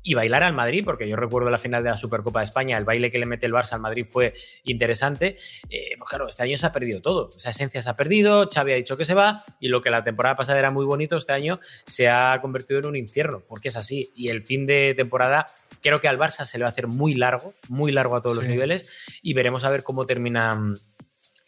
y 0.02 0.16
bailar 0.16 0.44
al 0.44 0.54
Madrid, 0.54 0.84
porque 0.84 1.08
yo 1.08 1.16
recuerdo 1.16 1.52
la 1.52 1.60
final 1.60 1.84
de 1.84 1.92
la 1.92 1.98
Supercopa 1.98 2.40
de 2.40 2.46
España, 2.46 2.76
el 2.78 2.86
baile 2.86 3.10
que 3.10 3.20
le 3.20 3.28
mete 3.28 3.46
el 3.46 3.54
Barça 3.54 3.74
al 3.74 3.82
Madrid 3.82 4.06
fue 4.08 4.34
interesante. 4.64 5.36
Eh, 5.70 5.96
pues 5.98 6.10
claro, 6.10 6.28
este 6.28 6.44
año 6.44 6.58
se 6.58 6.66
ha 6.66 6.72
perdido 6.72 7.02
todo. 7.02 7.30
Esa 7.36 7.52
esencia 7.52 7.82
se 7.82 7.90
ha 7.90 7.96
perdido, 7.96 8.50
Xavi 8.52 8.74
ha 8.74 8.76
dicho 8.76 8.98
que 8.98 9.06
se 9.06 9.14
va, 9.14 9.42
y 9.60 9.68
lo 9.68 9.82
que 9.82 9.90
la 9.90 10.04
temporada 10.04 10.36
pasada 10.36 10.58
era 10.60 10.72
muy 10.72 10.86
bonito, 10.86 11.18
este 11.18 11.34
año 11.34 11.60
se 11.62 12.10
ha 12.10 12.40
convertido 12.42 12.80
en 12.80 12.88
un 12.88 12.96
infierno, 12.96 13.44
porque 13.48 13.68
es 13.68 13.78
así. 13.78 14.12
Y 14.16 14.30
el 14.30 14.42
fin 14.42 14.66
de 14.66 14.94
temporada 14.98 15.46
creo 15.82 16.02
que 16.02 16.08
al 16.08 16.18
Barça 16.18 16.46
se 16.46 16.58
le 16.58 16.64
va 16.64 16.70
a 16.70 16.72
hacer 16.72 16.88
muy 16.88 17.14
largo, 17.14 17.54
muy 17.70 17.92
largo 17.92 18.16
a 18.16 18.22
todos 18.22 18.36
los 18.36 18.48
niveles, 18.48 19.20
y 19.22 19.34
veremos 19.34 19.64
a 19.64 19.70
ver 19.70 19.84
cómo 19.84 20.06
termina 20.06 20.74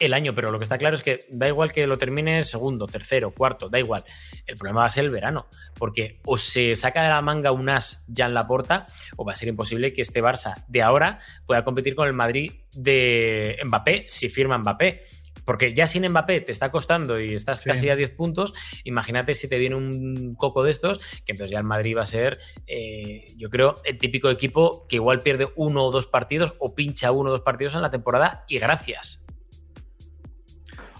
el 0.00 0.14
año, 0.14 0.34
pero 0.34 0.50
lo 0.50 0.58
que 0.58 0.64
está 0.64 0.78
claro 0.78 0.96
es 0.96 1.02
que 1.02 1.20
da 1.28 1.46
igual 1.46 1.72
que 1.72 1.86
lo 1.86 1.98
termine 1.98 2.42
segundo, 2.42 2.86
tercero, 2.86 3.30
cuarto, 3.32 3.68
da 3.68 3.78
igual. 3.78 4.02
El 4.46 4.56
problema 4.56 4.80
va 4.80 4.86
a 4.86 4.90
ser 4.90 5.04
el 5.04 5.10
verano, 5.10 5.46
porque 5.78 6.18
o 6.24 6.38
se 6.38 6.74
saca 6.74 7.02
de 7.02 7.10
la 7.10 7.22
manga 7.22 7.52
un 7.52 7.68
as 7.68 8.04
ya 8.08 8.26
en 8.26 8.34
la 8.34 8.46
puerta, 8.46 8.86
o 9.16 9.24
va 9.24 9.32
a 9.32 9.36
ser 9.36 9.48
imposible 9.48 9.92
que 9.92 10.00
este 10.02 10.22
Barça 10.22 10.64
de 10.68 10.82
ahora 10.82 11.18
pueda 11.46 11.64
competir 11.64 11.94
con 11.94 12.08
el 12.08 12.14
Madrid 12.14 12.52
de 12.72 13.58
Mbappé 13.64 14.04
si 14.08 14.28
firma 14.28 14.58
Mbappé. 14.58 15.00
Porque 15.44 15.74
ya 15.74 15.86
sin 15.86 16.08
Mbappé 16.08 16.42
te 16.42 16.52
está 16.52 16.70
costando 16.70 17.18
y 17.20 17.34
estás 17.34 17.64
casi 17.64 17.88
a 17.88 17.96
10 17.96 18.12
puntos. 18.12 18.54
Imagínate 18.84 19.34
si 19.34 19.48
te 19.48 19.58
viene 19.58 19.74
un 19.74 20.34
coco 20.36 20.62
de 20.62 20.70
estos, 20.70 20.98
que 21.24 21.32
entonces 21.32 21.50
ya 21.50 21.58
el 21.58 21.64
Madrid 21.64 21.96
va 21.96 22.02
a 22.02 22.06
ser, 22.06 22.38
eh, 22.66 23.26
yo 23.36 23.50
creo, 23.50 23.74
el 23.84 23.98
típico 23.98 24.30
equipo 24.30 24.86
que 24.86 24.96
igual 24.96 25.20
pierde 25.20 25.48
uno 25.56 25.84
o 25.84 25.90
dos 25.90 26.06
partidos 26.06 26.54
o 26.58 26.74
pincha 26.74 27.10
uno 27.10 27.30
o 27.30 27.32
dos 27.32 27.42
partidos 27.42 27.74
en 27.74 27.82
la 27.82 27.90
temporada 27.90 28.44
y 28.48 28.58
gracias. 28.58 29.26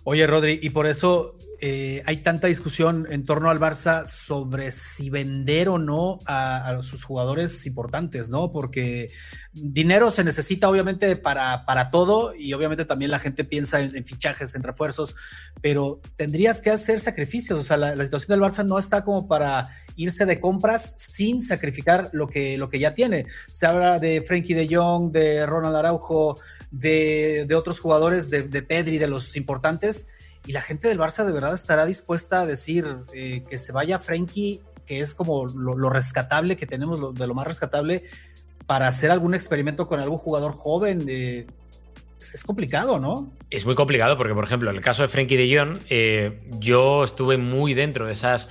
Oye, 0.04 0.26
Rodri, 0.26 0.58
y 0.62 0.70
por 0.70 0.86
eso 0.86 1.36
eh, 1.62 2.02
hay 2.06 2.22
tanta 2.22 2.46
discusión 2.46 3.06
en 3.10 3.26
torno 3.26 3.50
al 3.50 3.60
Barça 3.60 4.06
sobre 4.06 4.70
si 4.70 5.10
vender 5.10 5.68
o 5.68 5.78
no 5.78 6.18
a, 6.24 6.78
sus 6.80 7.04
jugadores 7.04 7.66
importantes, 7.66 8.30
¿no? 8.30 8.50
Porque 8.50 9.10
dinero 9.52 10.10
se 10.10 10.24
necesita 10.24 10.70
obviamente 10.70 11.16
para, 11.16 11.66
para 11.66 11.90
todo 11.90 12.34
y 12.34 12.54
obviamente 12.54 12.86
también 12.86 13.10
la 13.10 13.18
gente 13.18 13.44
piensa 13.44 13.80
en, 13.80 14.06
fichajes, 14.06 14.54
en 14.54 14.62
refuerzos, 14.62 15.14
pero 15.60 16.00
tendrías 16.16 16.62
que 16.62 16.70
hacer 16.70 16.98
sacrificios. 16.98 17.60
O 17.60 17.62
sea, 17.62 17.76
la, 17.76 18.04
situación 18.04 18.40
del 18.40 18.48
Barça 18.48 18.64
no 18.64 18.78
está 18.78 19.04
como 19.04 19.28
para 19.28 19.68
irse 19.96 20.24
de 20.24 20.40
compras 20.40 20.94
sin 20.96 21.42
sacrificar 21.42 22.08
lo 22.14 22.26
que, 22.26 22.56
lo 22.56 22.70
que 22.70 22.78
ya 22.78 22.94
tiene. 22.94 23.26
Se 23.52 23.66
habla 23.66 23.98
de 23.98 24.22
Frankie 24.22 24.54
de 24.54 24.74
Jong, 24.74 25.12
de 25.12 25.44
Ronald 25.44 25.76
Araujo, 25.76 26.38
de, 26.70 27.46
otros 27.54 27.80
jugadores, 27.80 28.30
de, 28.30 28.42
de 28.42 28.62
Pedri, 28.62 28.98
de 28.98 29.08
los 29.08 29.36
importantes 29.36 30.08
y 30.46 30.52
la 30.52 30.62
gente 30.62 30.88
del 30.88 30.98
Barça 30.98 31.24
de 31.24 31.32
verdad 31.32 31.54
estará 31.54 31.84
dispuesta 31.84 32.40
a 32.40 32.46
decir 32.46 32.86
eh, 33.12 33.44
que 33.48 33.58
se 33.58 33.72
vaya 33.72 33.98
Frenkie, 33.98 34.60
que 34.86 35.00
es 35.00 35.14
como 35.14 35.46
lo, 35.46 35.90
rescatable 35.90 36.56
que 36.56 36.66
tenemos, 36.66 37.14
de 37.14 37.26
lo 37.26 37.34
más 37.34 37.46
rescatable, 37.46 38.04
para 38.66 38.88
hacer 38.88 39.10
algún 39.10 39.34
experimento 39.34 39.86
con 39.86 40.00
algún 40.00 40.18
jugador 40.18 40.52
joven. 40.52 41.06
Eh, 41.08 41.46
es 42.18 42.44
complicado, 42.44 42.98
¿no? 42.98 43.32
Es 43.50 43.64
muy 43.64 43.74
complicado 43.74 44.16
porque, 44.16 44.34
por 44.34 44.44
ejemplo, 44.44 44.70
en 44.70 44.76
el 44.76 44.82
caso 44.82 45.02
de 45.02 45.08
Frenkie 45.08 45.36
de 45.36 45.56
Jong, 45.56 45.78
eh, 45.88 46.42
yo 46.58 47.04
estuve 47.04 47.38
muy 47.38 47.74
dentro 47.74 48.06
de 48.06 48.12
esas 48.12 48.50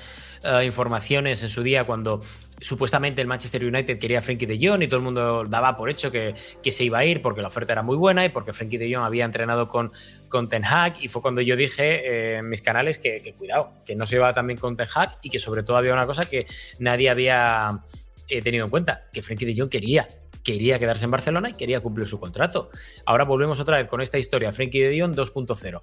informaciones 0.63 1.43
en 1.43 1.49
su 1.49 1.63
día 1.63 1.83
cuando 1.83 2.21
supuestamente 2.61 3.21
el 3.21 3.27
Manchester 3.27 3.63
United 3.63 3.99
quería 3.99 4.19
a 4.19 4.21
de 4.21 4.59
Jong 4.61 4.83
y 4.83 4.87
todo 4.87 4.97
el 4.97 5.03
mundo 5.03 5.45
daba 5.45 5.75
por 5.75 5.89
hecho 5.89 6.11
que, 6.11 6.33
que, 6.61 6.71
se 6.71 6.83
iba 6.83 6.99
a 6.99 7.05
ir 7.05 7.21
porque 7.21 7.41
la 7.41 7.47
oferta 7.47 7.73
era 7.73 7.83
muy 7.83 7.97
buena 7.97 8.25
y 8.25 8.29
porque 8.29 8.53
Frankie 8.53 8.77
de 8.77 8.93
Jong 8.93 9.05
había 9.05 9.25
entrenado 9.25 9.67
con, 9.67 9.91
con 10.27 10.47
Ten 10.47 10.63
Hag 10.65 10.95
y 11.01 11.07
fue 11.07 11.21
cuando 11.21 11.41
yo 11.41 11.55
dije 11.55 11.83
eh, 11.83 12.37
en 12.37 12.49
mis 12.49 12.61
canales 12.61 12.99
que, 12.99 13.33
cuidado, 13.37 13.73
que 13.85 13.95
no 13.95 14.05
se 14.05 14.15
iba 14.15 14.33
también 14.33 14.59
con 14.59 14.75
Ten 14.77 14.87
Hag 14.93 15.17
y 15.21 15.29
que 15.29 15.39
sobre 15.39 15.63
todo 15.63 15.77
había 15.77 15.93
una 15.93 16.05
cosa 16.05 16.29
que 16.29 16.45
nadie 16.79 17.09
había 17.09 17.81
eh, 18.27 18.41
tenido 18.41 18.65
en 18.65 18.71
cuenta, 18.71 19.07
que 19.11 19.21
Frankie 19.21 19.45
de 19.45 19.59
Jong 19.59 19.69
quería 19.69 20.07
quería 20.49 20.79
quedarse 20.79 21.05
en 21.05 21.11
Barcelona 21.11 21.49
y 21.51 21.53
quería 21.53 21.79
cumplir 21.79 22.07
su 22.07 22.19
contrato. 22.19 22.71
Ahora 23.05 23.23
volvemos 23.23 23.59
otra 23.59 23.77
vez 23.77 23.87
con 23.87 24.01
esta 24.01 24.17
historia, 24.17 24.51
Frenkie 24.51 24.81
de 24.81 24.89
Dion 24.89 25.15
2.0. 25.15 25.81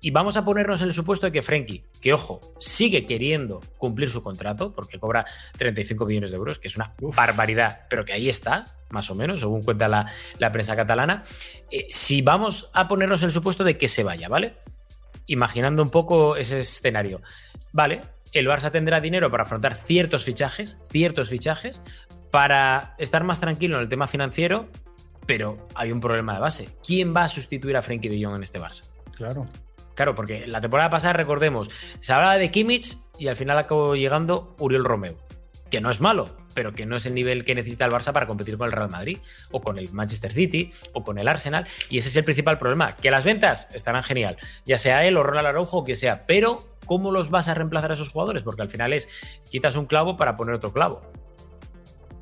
Y 0.00 0.10
vamos 0.10 0.36
a 0.36 0.44
ponernos 0.44 0.80
en 0.80 0.88
el 0.88 0.92
supuesto 0.92 1.26
de 1.26 1.32
que 1.32 1.40
Frenkie, 1.40 1.84
que 2.00 2.12
ojo, 2.12 2.40
sigue 2.58 3.06
queriendo 3.06 3.60
cumplir 3.76 4.10
su 4.10 4.24
contrato, 4.24 4.74
porque 4.74 4.98
cobra 4.98 5.24
35 5.56 6.04
millones 6.04 6.32
de 6.32 6.36
euros, 6.36 6.58
que 6.58 6.66
es 6.66 6.74
una 6.74 6.94
barbaridad, 6.98 7.86
pero 7.88 8.04
que 8.04 8.12
ahí 8.12 8.28
está, 8.28 8.64
más 8.90 9.08
o 9.08 9.14
menos, 9.14 9.38
según 9.38 9.62
cuenta 9.62 9.86
la, 9.86 10.52
prensa 10.52 10.74
catalana. 10.74 11.22
Eh, 11.70 11.86
si 11.88 12.20
vamos 12.20 12.70
a 12.74 12.88
ponernos 12.88 13.22
en 13.22 13.26
el 13.26 13.32
supuesto 13.32 13.62
de 13.62 13.78
que 13.78 13.86
se 13.86 14.02
vaya, 14.02 14.28
¿vale? 14.28 14.56
Imaginando 15.26 15.80
un 15.80 15.90
poco 15.90 16.34
ese 16.34 16.58
escenario. 16.58 17.20
Vale, 17.72 18.00
el 18.32 18.48
Barça 18.48 18.72
tendrá 18.72 19.00
dinero 19.00 19.30
para 19.30 19.44
afrontar 19.44 19.76
ciertos 19.76 20.24
fichajes, 20.24 20.76
ciertos 20.90 21.28
fichajes, 21.28 21.82
para 22.30 22.94
estar 22.98 23.24
más 23.24 23.40
tranquilo 23.40 23.76
en 23.76 23.82
el 23.82 23.88
tema 23.88 24.06
financiero, 24.06 24.68
pero 25.26 25.68
hay 25.74 25.92
un 25.92 26.00
problema 26.00 26.34
de 26.34 26.40
base. 26.40 26.68
¿Quién 26.86 27.14
va 27.14 27.24
a 27.24 27.28
sustituir 27.28 27.76
a 27.76 27.82
Frenkie 27.82 28.08
de 28.08 28.24
Jong 28.24 28.36
en 28.36 28.42
este 28.42 28.60
Barça? 28.60 28.84
Claro. 29.14 29.44
Claro, 29.94 30.14
porque 30.14 30.46
la 30.46 30.60
temporada 30.60 30.90
pasada, 30.90 31.12
recordemos, 31.14 31.68
se 32.00 32.12
hablaba 32.12 32.38
de 32.38 32.50
Kimmich 32.52 32.96
y 33.18 33.26
al 33.26 33.34
final 33.34 33.58
acabó 33.58 33.96
llegando 33.96 34.54
Uriel 34.60 34.84
Romeo, 34.84 35.18
que 35.70 35.80
no 35.80 35.90
es 35.90 36.00
malo, 36.00 36.36
pero 36.54 36.72
que 36.72 36.86
no 36.86 36.96
es 36.96 37.04
el 37.06 37.14
nivel 37.14 37.44
que 37.44 37.56
necesita 37.56 37.84
el 37.84 37.90
Barça 37.90 38.12
para 38.12 38.28
competir 38.28 38.56
con 38.56 38.66
el 38.66 38.72
Real 38.72 38.90
Madrid, 38.90 39.18
o 39.50 39.60
con 39.60 39.76
el 39.76 39.92
Manchester 39.92 40.32
City, 40.32 40.70
o 40.92 41.02
con 41.02 41.18
el 41.18 41.26
Arsenal, 41.26 41.66
y 41.90 41.98
ese 41.98 42.10
es 42.10 42.16
el 42.16 42.22
principal 42.22 42.58
problema, 42.58 42.94
que 42.94 43.10
las 43.10 43.24
ventas 43.24 43.68
estarán 43.74 44.04
genial, 44.04 44.36
ya 44.64 44.78
sea 44.78 45.04
él 45.04 45.16
o 45.16 45.24
Ronald 45.24 45.48
Araujo 45.48 45.78
o 45.78 45.84
que 45.84 45.96
sea, 45.96 46.26
pero 46.26 46.78
¿cómo 46.86 47.10
los 47.10 47.30
vas 47.30 47.48
a 47.48 47.54
reemplazar 47.54 47.90
a 47.90 47.94
esos 47.94 48.08
jugadores? 48.10 48.44
Porque 48.44 48.62
al 48.62 48.70
final 48.70 48.92
es 48.92 49.08
quitas 49.50 49.74
un 49.74 49.86
clavo 49.86 50.16
para 50.16 50.36
poner 50.36 50.54
otro 50.54 50.72
clavo. 50.72 51.02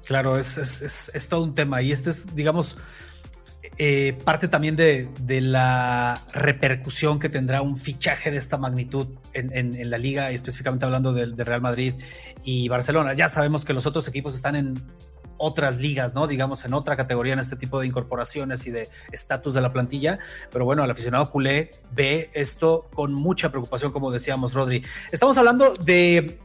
Claro, 0.06 0.38
es, 0.38 0.56
es, 0.56 1.28
todo 1.28 1.42
un 1.42 1.54
tema. 1.54 1.82
Y 1.82 1.90
este 1.90 2.10
es, 2.10 2.34
digamos, 2.36 2.76
eh, 3.76 4.16
parte 4.24 4.46
también 4.46 4.76
de, 4.76 5.10
la 5.40 6.18
repercusión 6.32 7.18
que 7.18 7.28
tendrá 7.28 7.60
un 7.60 7.76
fichaje 7.76 8.30
de 8.30 8.38
esta 8.38 8.56
magnitud 8.56 9.08
en, 9.32 9.90
la 9.90 9.98
liga, 9.98 10.30
específicamente 10.30 10.86
hablando 10.86 11.12
del 11.12 11.36
Real 11.36 11.60
Madrid 11.60 11.94
y 12.44 12.68
Barcelona. 12.68 13.14
Ya 13.14 13.28
sabemos 13.28 13.64
que 13.64 13.72
los 13.72 13.84
otros 13.86 14.06
equipos 14.06 14.34
están 14.34 14.54
en 14.54 14.82
otras 15.38 15.80
ligas, 15.80 16.14
¿no? 16.14 16.26
Digamos, 16.26 16.64
en 16.64 16.72
otra 16.72 16.96
categoría 16.96 17.32
en 17.32 17.38
este 17.38 17.56
tipo 17.56 17.80
de 17.80 17.86
incorporaciones 17.86 18.66
y 18.66 18.70
de 18.70 18.88
estatus 19.12 19.54
de 19.54 19.60
la 19.60 19.72
plantilla. 19.72 20.18
Pero 20.52 20.64
bueno, 20.64 20.84
el 20.84 20.90
aficionado 20.90 21.30
culé 21.30 21.70
ve 21.92 22.30
esto 22.34 22.88
con 22.94 23.12
mucha 23.12 23.50
preocupación, 23.50 23.92
como 23.92 24.10
decíamos, 24.10 24.54
Rodri. 24.54 24.82
Estamos 25.12 25.36
hablando 25.36 25.74
de, 25.74 26.38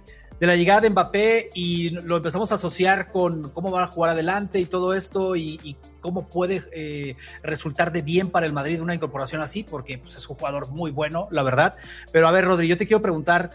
la 0.48 0.56
llegada 0.56 0.82
de 0.82 0.90
Mbappé 0.90 1.52
y 1.54 1.92
lo 1.92 2.18
empezamos 2.18 2.52
a 2.52 2.56
asociar 2.56 3.12
con 3.12 3.50
cómo 3.50 3.72
va 3.72 3.84
a 3.84 3.88
jugar 3.88 4.12
adelante 4.12 4.60
y 4.60 4.66
todo 4.66 4.94
esto 4.94 5.36
y, 5.36 5.78
cómo 6.00 6.28
puede 6.28 6.64
eh, 6.74 7.16
resultar 7.44 7.92
de 7.92 8.02
bien 8.02 8.32
para 8.32 8.48
el 8.48 8.54
Madrid 8.54 8.82
una 8.82 8.96
incorporación 8.96 9.40
así, 9.40 9.62
porque 9.62 10.00
pues, 10.00 10.16
es 10.16 10.28
un 10.28 10.36
jugador 10.36 10.70
muy 10.72 10.90
bueno, 10.90 11.28
la 11.30 11.44
verdad. 11.44 11.76
Pero 12.12 12.28
a 12.28 12.32
ver, 12.32 12.46
Rodri, 12.46 12.68
yo 12.68 12.76
te 12.76 12.88
quiero 12.88 13.04
preguntar 13.04 13.52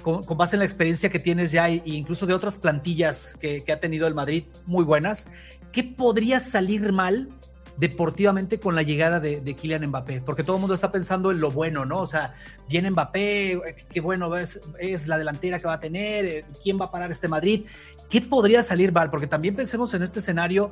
con, 0.00 0.24
base 0.38 0.56
en 0.56 0.60
la 0.60 0.64
experiencia 0.64 1.10
que 1.10 1.18
tienes 1.18 1.50
ya 1.52 1.68
e 1.68 1.82
incluso 1.84 2.26
de 2.26 2.32
otras 2.32 2.56
plantillas 2.56 3.36
que, 3.36 3.62
ha 3.70 3.78
tenido 3.78 4.06
el 4.06 4.14
Madrid 4.14 4.44
muy 4.64 4.84
buenas, 4.84 5.28
¿qué 5.70 5.84
podría 5.84 6.40
salir 6.40 6.92
mal 6.92 7.28
deportivamente 7.76 8.58
con 8.58 8.74
la 8.74 8.82
llegada 8.82 9.20
de, 9.20 9.42
Kylian 9.54 9.86
Mbappé? 9.86 10.22
Porque 10.22 10.42
todo 10.42 10.56
el 10.56 10.60
mundo 10.60 10.74
está 10.74 10.92
pensando 10.92 11.30
en 11.30 11.40
lo 11.40 11.50
bueno, 11.50 11.84
¿no? 11.84 12.00
O 12.00 12.06
sea, 12.06 12.34
viene 12.68 12.90
Mbappé, 12.90 13.60
qué 13.90 14.00
bueno 14.00 14.34
es, 14.36 14.60
es 14.78 15.08
la 15.08 15.18
delantera 15.18 15.58
que 15.58 15.66
va 15.66 15.74
a 15.74 15.80
tener, 15.80 16.24
eh, 16.24 16.44
quién 16.62 16.80
va 16.80 16.86
a 16.86 16.90
parar 16.90 17.10
este 17.10 17.28
Madrid. 17.28 17.66
¿Qué 18.08 18.20
podría 18.20 18.62
salir 18.62 18.92
mal? 18.92 19.10
Porque 19.10 19.26
también 19.26 19.56
pensemos 19.56 19.92
en 19.94 20.02
este 20.02 20.20
escenario 20.20 20.70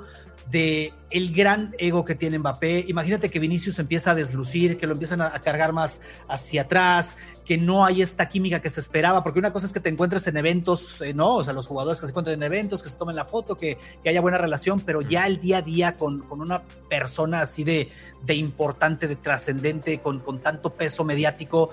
de 0.50 0.92
el 1.10 1.32
gran 1.32 1.74
ego 1.78 2.04
que 2.04 2.14
tiene 2.14 2.38
Mbappé. 2.38 2.84
Imagínate 2.88 3.30
que 3.30 3.38
Vinicius 3.38 3.78
empieza 3.78 4.12
a 4.12 4.14
deslucir, 4.14 4.76
que 4.76 4.86
lo 4.86 4.92
empiezan 4.92 5.20
a, 5.20 5.30
cargar 5.40 5.72
más 5.72 6.02
hacia 6.28 6.62
atrás, 6.62 7.16
que 7.44 7.58
no 7.58 7.84
hay 7.84 8.02
esta 8.02 8.28
química 8.28 8.60
que 8.60 8.70
se 8.70 8.80
esperaba, 8.80 9.22
porque 9.24 9.38
una 9.38 9.52
cosa 9.52 9.66
es 9.66 9.72
que 9.72 9.80
te 9.80 9.88
encuentres 9.88 10.26
en 10.26 10.36
eventos, 10.36 11.00
eh, 11.00 11.12
¿no? 11.12 11.36
O 11.36 11.44
sea, 11.44 11.54
los 11.54 11.66
jugadores 11.66 12.00
que 12.00 12.06
se 12.06 12.12
encuentran 12.12 12.34
en 12.34 12.42
eventos, 12.42 12.82
que 12.82 12.88
se 12.88 12.96
tomen 12.96 13.16
la 13.16 13.24
foto, 13.24 13.56
que, 13.56 13.78
haya 14.04 14.20
buena 14.20 14.38
relación, 14.38 14.80
pero 14.80 15.02
ya 15.02 15.26
el 15.26 15.40
día 15.40 15.58
a 15.58 15.62
día 15.62 15.96
con, 15.96 16.24
una 16.30 16.62
persona 16.88 17.40
así 17.40 17.64
de, 17.64 17.88
de 18.24 18.34
importante, 18.34 19.08
de 19.08 19.16
trascendente, 19.16 19.98
con, 19.98 20.20
con 20.20 20.40
tanto 20.40 20.74
peso 20.74 21.04
mediático, 21.04 21.70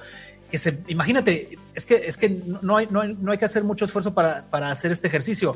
que 0.51 0.57
se, 0.57 0.83
imagínate, 0.87 1.57
es 1.73 1.85
que, 1.85 1.95
es 1.95 2.17
que 2.17 2.29
no, 2.29 2.77
hay, 2.77 2.87
no, 2.91 3.01
hay, 3.01 3.37
que 3.37 3.45
hacer 3.45 3.63
mucho 3.63 3.85
esfuerzo 3.85 4.13
para, 4.13 4.49
para 4.49 4.69
hacer 4.69 4.91
este 4.91 5.07
ejercicio. 5.07 5.55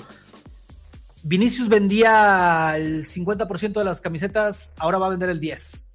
Vinicius 1.22 1.70
vendía 1.70 2.74
el 2.78 3.06
50% 3.06 3.74
de 3.74 3.84
las 3.84 4.00
camisetas, 4.02 4.74
ahora 4.78 4.98
va 4.98 5.08
a 5.08 5.10
vender 5.10 5.30
el 5.30 5.42
10%. 5.42 5.86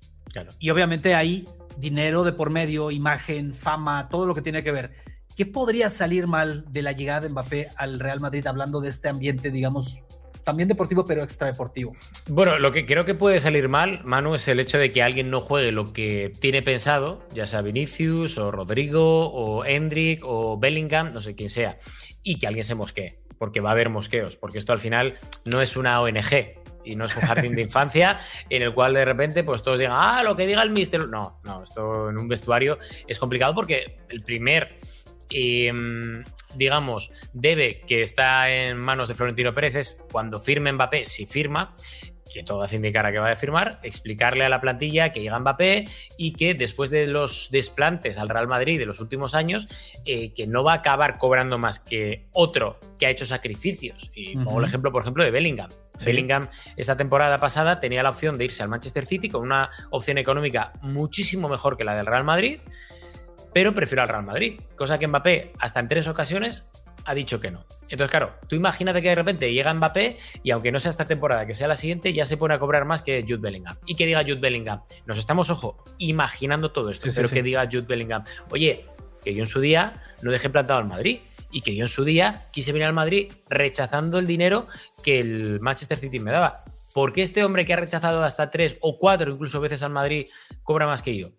Y 0.58 0.70
obviamente 0.70 1.14
hay 1.14 1.48
dinero 1.78 2.24
de 2.24 2.32
por 2.32 2.50
medio, 2.50 2.90
imagen, 2.90 3.54
fama, 3.54 4.08
todo 4.08 4.26
lo 4.26 4.34
que 4.34 4.42
tiene 4.42 4.62
que 4.62 4.70
ver. 4.70 4.92
¿Qué 5.36 5.46
podría 5.46 5.88
salir 5.88 6.26
mal 6.26 6.64
de 6.70 6.82
la 6.82 6.92
llegada 6.92 7.22
de 7.22 7.30
Mbappé 7.30 7.68
al 7.76 7.98
Real 7.98 8.20
Madrid 8.20 8.46
hablando 8.46 8.80
de 8.80 8.90
este 8.90 9.08
ambiente, 9.08 9.50
digamos, 9.50 10.02
también 10.44 10.68
deportivo, 10.68 11.04
pero 11.04 11.22
extradeportivo. 11.22 11.92
Bueno, 12.28 12.58
lo 12.58 12.72
que 12.72 12.86
creo 12.86 13.04
que 13.04 13.14
puede 13.14 13.38
salir 13.38 13.68
mal, 13.68 14.02
Manu, 14.04 14.34
es 14.34 14.48
el 14.48 14.60
hecho 14.60 14.78
de 14.78 14.90
que 14.90 15.02
alguien 15.02 15.30
no 15.30 15.40
juegue 15.40 15.72
lo 15.72 15.92
que 15.92 16.32
tiene 16.40 16.62
pensado, 16.62 17.26
ya 17.32 17.46
sea 17.46 17.62
Vinicius 17.62 18.38
o 18.38 18.50
Rodrigo 18.50 19.30
o 19.32 19.64
Hendrik 19.64 20.22
o 20.24 20.58
Bellingham, 20.58 21.12
no 21.12 21.20
sé 21.20 21.34
quién 21.34 21.48
sea, 21.48 21.76
y 22.22 22.36
que 22.36 22.46
alguien 22.46 22.64
se 22.64 22.74
mosquee 22.74 23.20
porque 23.40 23.60
va 23.60 23.70
a 23.70 23.72
haber 23.72 23.88
mosqueos, 23.88 24.36
porque 24.36 24.58
esto 24.58 24.74
al 24.74 24.80
final 24.80 25.14
no 25.46 25.62
es 25.62 25.74
una 25.78 26.02
ONG 26.02 26.60
y 26.84 26.94
no 26.94 27.06
es 27.06 27.16
un 27.16 27.22
jardín 27.22 27.54
de 27.54 27.62
infancia 27.62 28.18
en 28.50 28.60
el 28.60 28.74
cual 28.74 28.92
de 28.92 29.02
repente 29.02 29.44
pues 29.44 29.62
todos 29.62 29.78
digan, 29.78 29.94
ah, 29.96 30.22
lo 30.22 30.36
que 30.36 30.46
diga 30.46 30.62
el 30.62 30.68
mister. 30.68 31.08
No, 31.08 31.40
no, 31.42 31.62
esto 31.62 32.10
en 32.10 32.18
un 32.18 32.28
vestuario 32.28 32.78
es 33.08 33.18
complicado 33.18 33.54
porque 33.54 33.98
el 34.10 34.22
primer... 34.22 34.74
Em, 35.30 36.24
digamos, 36.54 37.10
debe 37.32 37.82
que 37.86 38.02
está 38.02 38.50
en 38.50 38.76
manos 38.76 39.08
de 39.08 39.14
Florentino 39.14 39.54
Pérez 39.54 39.74
es 39.76 40.04
cuando 40.10 40.40
firme 40.40 40.72
Mbappé, 40.72 41.06
si 41.06 41.26
firma, 41.26 41.72
que 42.32 42.42
todo 42.42 42.62
hace 42.62 42.76
indicar 42.76 43.04
a 43.04 43.12
que 43.12 43.18
va 43.18 43.30
a 43.30 43.36
firmar, 43.36 43.80
explicarle 43.82 44.44
a 44.44 44.48
la 44.48 44.60
plantilla 44.60 45.10
que 45.10 45.20
llega 45.20 45.38
Mbappé 45.38 45.86
y 46.16 46.32
que 46.32 46.54
después 46.54 46.90
de 46.90 47.06
los 47.06 47.50
desplantes 47.50 48.18
al 48.18 48.28
Real 48.28 48.46
Madrid 48.46 48.78
de 48.78 48.86
los 48.86 49.00
últimos 49.00 49.34
años, 49.34 49.68
eh, 50.04 50.32
que 50.32 50.46
no 50.46 50.64
va 50.64 50.72
a 50.72 50.76
acabar 50.76 51.18
cobrando 51.18 51.58
más 51.58 51.78
que 51.78 52.28
otro 52.32 52.78
que 52.98 53.06
ha 53.06 53.10
hecho 53.10 53.26
sacrificios. 53.26 54.10
Y 54.14 54.36
pongo 54.36 54.60
el 54.60 54.64
ejemplo, 54.64 54.92
por 54.92 55.02
ejemplo, 55.02 55.24
de 55.24 55.30
Bellingham. 55.30 55.70
Bellingham 56.04 56.48
esta 56.76 56.96
temporada 56.96 57.38
pasada 57.38 57.80
tenía 57.80 58.02
la 58.02 58.10
opción 58.10 58.38
de 58.38 58.44
irse 58.46 58.62
al 58.62 58.68
Manchester 58.68 59.04
City 59.04 59.28
con 59.28 59.42
una 59.42 59.70
opción 59.90 60.16
económica 60.16 60.72
muchísimo 60.80 61.48
mejor 61.48 61.76
que 61.76 61.84
la 61.84 61.96
del 61.96 62.06
Real 62.06 62.24
Madrid, 62.24 62.60
pero 63.52 63.74
prefiero 63.74 64.02
al 64.02 64.08
Real 64.08 64.24
Madrid, 64.24 64.60
cosa 64.76 64.98
que 64.98 65.06
Mbappé 65.06 65.52
hasta 65.58 65.80
en 65.80 65.88
tres 65.88 66.08
ocasiones 66.08 66.70
ha 67.04 67.14
dicho 67.14 67.40
que 67.40 67.50
no. 67.50 67.64
Entonces, 67.88 68.10
claro, 68.10 68.34
tú 68.46 68.56
imagínate 68.56 69.02
que 69.02 69.08
de 69.08 69.14
repente 69.14 69.52
llega 69.52 69.72
Mbappé 69.72 70.16
y 70.42 70.50
aunque 70.50 70.70
no 70.70 70.78
sea 70.80 70.90
esta 70.90 71.04
temporada, 71.04 71.46
que 71.46 71.54
sea 71.54 71.66
la 71.66 71.76
siguiente, 71.76 72.12
ya 72.12 72.24
se 72.24 72.36
pone 72.36 72.54
a 72.54 72.58
cobrar 72.58 72.84
más 72.84 73.02
que 73.02 73.22
Jude 73.22 73.40
Bellingham. 73.40 73.76
Y 73.86 73.94
que 73.96 74.06
diga 74.06 74.22
Jude 74.22 74.40
Bellingham, 74.40 74.82
nos 75.06 75.18
estamos, 75.18 75.50
ojo, 75.50 75.82
imaginando 75.98 76.72
todo 76.72 76.90
esto, 76.90 77.08
pero 77.14 77.28
que 77.28 77.42
diga 77.42 77.68
Jude 77.70 77.86
Bellingham, 77.86 78.24
oye, 78.50 78.84
que 79.24 79.34
yo 79.34 79.42
en 79.42 79.48
su 79.48 79.60
día 79.60 80.00
no 80.22 80.30
dejé 80.30 80.50
plantado 80.50 80.78
al 80.78 80.86
Madrid 80.86 81.20
y 81.50 81.62
que 81.62 81.74
yo 81.74 81.84
en 81.84 81.88
su 81.88 82.04
día 82.04 82.48
quise 82.52 82.72
venir 82.72 82.86
al 82.86 82.92
Madrid 82.92 83.32
rechazando 83.48 84.18
el 84.18 84.26
dinero 84.26 84.66
que 85.02 85.20
el 85.20 85.60
Manchester 85.60 85.98
City 85.98 86.20
me 86.20 86.30
daba. 86.30 86.56
¿Por 86.94 87.12
qué 87.12 87.22
este 87.22 87.44
hombre 87.44 87.64
que 87.64 87.72
ha 87.72 87.76
rechazado 87.76 88.24
hasta 88.24 88.50
tres 88.50 88.76
o 88.80 88.98
cuatro 88.98 89.30
incluso 89.30 89.60
veces 89.60 89.82
al 89.82 89.90
Madrid 89.90 90.26
cobra 90.62 90.86
más 90.86 91.02
que 91.02 91.16
yo? 91.16 91.30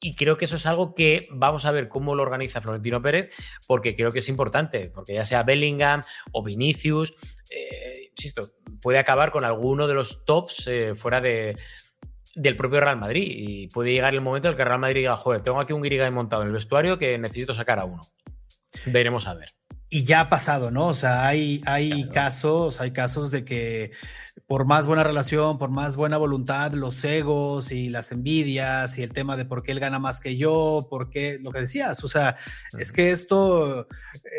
Y 0.00 0.14
creo 0.14 0.36
que 0.36 0.44
eso 0.44 0.56
es 0.56 0.66
algo 0.66 0.94
que 0.94 1.26
vamos 1.30 1.64
a 1.64 1.72
ver 1.72 1.88
cómo 1.88 2.14
lo 2.14 2.22
organiza 2.22 2.60
Florentino 2.60 3.02
Pérez, 3.02 3.34
porque 3.66 3.96
creo 3.96 4.12
que 4.12 4.20
es 4.20 4.28
importante, 4.28 4.90
porque 4.94 5.14
ya 5.14 5.24
sea 5.24 5.42
Bellingham 5.42 6.02
o 6.32 6.44
Vinicius, 6.44 7.14
eh, 7.50 8.10
insisto, 8.10 8.52
puede 8.80 8.98
acabar 8.98 9.30
con 9.30 9.44
alguno 9.44 9.88
de 9.88 9.94
los 9.94 10.24
tops 10.24 10.68
eh, 10.68 10.94
fuera 10.94 11.20
de, 11.20 11.56
del 12.34 12.56
propio 12.56 12.80
Real 12.80 12.98
Madrid. 12.98 13.26
Y 13.26 13.68
puede 13.68 13.92
llegar 13.92 14.14
el 14.14 14.20
momento 14.20 14.48
en 14.48 14.52
el 14.52 14.56
que 14.56 14.64
Real 14.64 14.80
Madrid 14.80 15.00
diga, 15.00 15.16
joder, 15.16 15.42
tengo 15.42 15.60
aquí 15.60 15.72
un 15.72 15.82
Guirigay 15.82 16.10
montado 16.10 16.42
en 16.42 16.48
el 16.48 16.54
vestuario 16.54 16.98
que 16.98 17.18
necesito 17.18 17.52
sacar 17.52 17.80
a 17.80 17.84
uno. 17.84 18.02
Veremos 18.86 19.26
a 19.26 19.34
ver. 19.34 19.54
Y 19.90 20.04
ya 20.04 20.20
ha 20.20 20.28
pasado, 20.28 20.70
¿no? 20.70 20.86
O 20.88 20.94
sea, 20.94 21.26
hay, 21.26 21.62
hay 21.64 22.08
casos, 22.10 22.80
hay 22.80 22.92
casos 22.92 23.30
de 23.30 23.44
que 23.44 23.90
por 24.48 24.64
más 24.64 24.86
buena 24.86 25.04
relación, 25.04 25.58
por 25.58 25.70
más 25.70 25.96
buena 25.96 26.16
voluntad, 26.16 26.72
los 26.72 27.04
egos 27.04 27.70
y 27.70 27.90
las 27.90 28.12
envidias 28.12 28.96
y 28.96 29.02
el 29.02 29.12
tema 29.12 29.36
de 29.36 29.44
por 29.44 29.62
qué 29.62 29.72
él 29.72 29.78
gana 29.78 29.98
más 29.98 30.20
que 30.20 30.38
yo, 30.38 30.88
por 30.88 31.10
qué, 31.10 31.38
lo 31.38 31.52
que 31.52 31.60
decías, 31.60 32.02
o 32.02 32.08
sea, 32.08 32.34
es 32.78 32.90
que 32.90 33.10
esto 33.10 33.86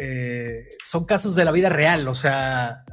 eh, 0.02 0.68
son 0.84 1.06
casos 1.06 1.36
de 1.36 1.46
la 1.46 1.52
vida 1.52 1.70
real, 1.70 2.08
o 2.08 2.16
sea, 2.16 2.86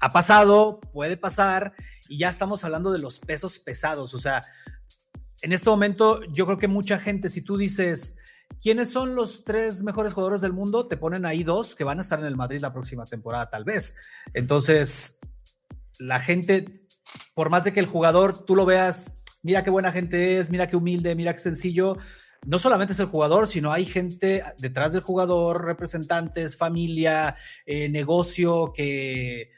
ha 0.00 0.12
pasado, 0.12 0.80
puede 0.92 1.16
pasar 1.16 1.72
y 2.10 2.18
ya 2.18 2.28
estamos 2.28 2.62
hablando 2.62 2.92
de 2.92 2.98
los 2.98 3.20
pesos 3.20 3.58
pesados, 3.58 4.12
o 4.12 4.18
sea, 4.18 4.44
en 5.40 5.54
este 5.54 5.70
momento 5.70 6.20
yo 6.24 6.44
creo 6.44 6.58
que 6.58 6.68
mucha 6.68 6.98
gente, 6.98 7.28
si 7.30 7.42
tú 7.42 7.56
dices... 7.56 8.18
¿Quiénes 8.60 8.90
son 8.90 9.14
los 9.14 9.44
tres 9.44 9.84
mejores 9.84 10.12
jugadores 10.12 10.40
del 10.40 10.52
mundo? 10.52 10.88
Te 10.88 10.96
ponen 10.96 11.24
ahí 11.24 11.44
dos 11.44 11.76
que 11.76 11.84
van 11.84 11.98
a 11.98 12.00
estar 12.02 12.18
en 12.18 12.26
el 12.26 12.36
Madrid 12.36 12.60
la 12.60 12.72
próxima 12.72 13.06
temporada, 13.06 13.48
tal 13.48 13.62
vez. 13.64 13.96
Entonces, 14.34 15.20
la 16.00 16.18
gente, 16.18 16.64
por 17.34 17.50
más 17.50 17.64
de 17.64 17.72
que 17.72 17.80
el 17.80 17.86
jugador 17.86 18.44
tú 18.44 18.56
lo 18.56 18.66
veas, 18.66 19.22
mira 19.42 19.62
qué 19.62 19.70
buena 19.70 19.92
gente 19.92 20.38
es, 20.38 20.50
mira 20.50 20.66
qué 20.68 20.76
humilde, 20.76 21.14
mira 21.14 21.32
qué 21.32 21.38
sencillo, 21.38 21.96
no 22.46 22.58
solamente 22.58 22.94
es 22.94 23.00
el 23.00 23.06
jugador, 23.06 23.46
sino 23.46 23.70
hay 23.70 23.84
gente 23.84 24.42
detrás 24.58 24.92
del 24.92 25.02
jugador, 25.02 25.64
representantes, 25.64 26.56
familia, 26.56 27.36
eh, 27.66 27.90
negocio, 27.90 28.72
que 28.74 29.42
eh, 29.42 29.50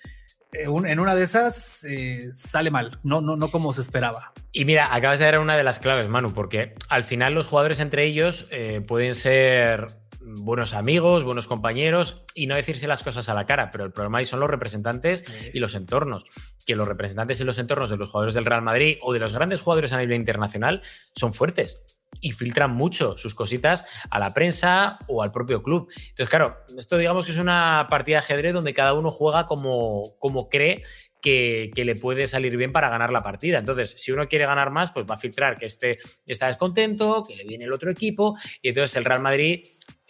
en 0.64 0.98
una 0.98 1.14
de 1.14 1.22
esas 1.22 1.84
eh, 1.84 2.28
sale 2.32 2.70
mal, 2.70 2.98
no, 3.04 3.20
no, 3.20 3.36
no 3.36 3.50
como 3.52 3.72
se 3.72 3.82
esperaba. 3.82 4.32
Y 4.50 4.64
mira, 4.64 4.92
acabas 4.92 5.20
de 5.20 5.26
dar 5.26 5.38
una 5.38 5.56
de 5.56 5.62
las 5.62 5.78
claves, 5.78 6.08
Manu, 6.08 6.34
porque 6.34 6.74
al 6.88 7.04
final 7.04 7.34
los 7.34 7.46
jugadores 7.46 7.78
entre 7.78 8.04
ellos 8.04 8.50
pueden 8.86 9.14
ser 9.14 10.01
buenos 10.24 10.74
amigos, 10.74 11.24
buenos 11.24 11.46
compañeros 11.46 12.24
y 12.34 12.46
no 12.46 12.54
decirse 12.54 12.86
las 12.86 13.02
cosas 13.02 13.28
a 13.28 13.34
la 13.34 13.46
cara, 13.46 13.70
pero 13.70 13.84
el 13.84 13.92
problema 13.92 14.18
ahí 14.18 14.24
son 14.24 14.40
los 14.40 14.50
representantes 14.50 15.24
y 15.52 15.58
los 15.58 15.74
entornos. 15.74 16.24
Que 16.66 16.76
los 16.76 16.86
representantes 16.86 17.40
y 17.40 17.44
los 17.44 17.58
entornos 17.58 17.90
de 17.90 17.96
los 17.96 18.08
jugadores 18.08 18.34
del 18.34 18.44
Real 18.44 18.62
Madrid 18.62 18.98
o 19.00 19.12
de 19.12 19.18
los 19.18 19.32
grandes 19.32 19.60
jugadores 19.60 19.92
a 19.92 19.98
nivel 19.98 20.16
internacional 20.16 20.82
son 21.14 21.34
fuertes 21.34 22.00
y 22.20 22.32
filtran 22.32 22.72
mucho 22.72 23.16
sus 23.16 23.34
cositas 23.34 23.86
a 24.10 24.18
la 24.18 24.34
prensa 24.34 24.98
o 25.08 25.22
al 25.22 25.32
propio 25.32 25.62
club. 25.62 25.90
Entonces, 25.96 26.28
claro, 26.28 26.58
esto 26.76 26.98
digamos 26.98 27.26
que 27.26 27.32
es 27.32 27.38
una 27.38 27.86
partida 27.90 28.16
de 28.16 28.20
ajedrez 28.20 28.54
donde 28.54 28.74
cada 28.74 28.94
uno 28.94 29.10
juega 29.10 29.46
como, 29.46 30.16
como 30.18 30.48
cree 30.48 30.82
que, 31.22 31.70
le 31.74 31.94
puede 31.94 32.26
salir 32.26 32.56
bien 32.56 32.72
para 32.72 32.90
ganar 32.90 33.10
la 33.10 33.22
partida. 33.22 33.58
Entonces, 33.58 33.90
si 33.90 34.12
uno 34.12 34.28
quiere 34.28 34.44
ganar 34.44 34.70
más, 34.70 34.90
pues 34.90 35.06
va 35.08 35.14
a 35.14 35.18
filtrar 35.18 35.56
que 35.56 35.66
este 35.66 35.98
está 36.26 36.48
descontento, 36.48 37.22
que 37.26 37.36
le 37.36 37.44
viene 37.44 37.64
el 37.64 37.72
otro 37.72 37.90
equipo, 37.90 38.36
y 38.60 38.68
entonces 38.68 38.96
el 38.96 39.04
Real 39.04 39.22
Madrid 39.22 39.64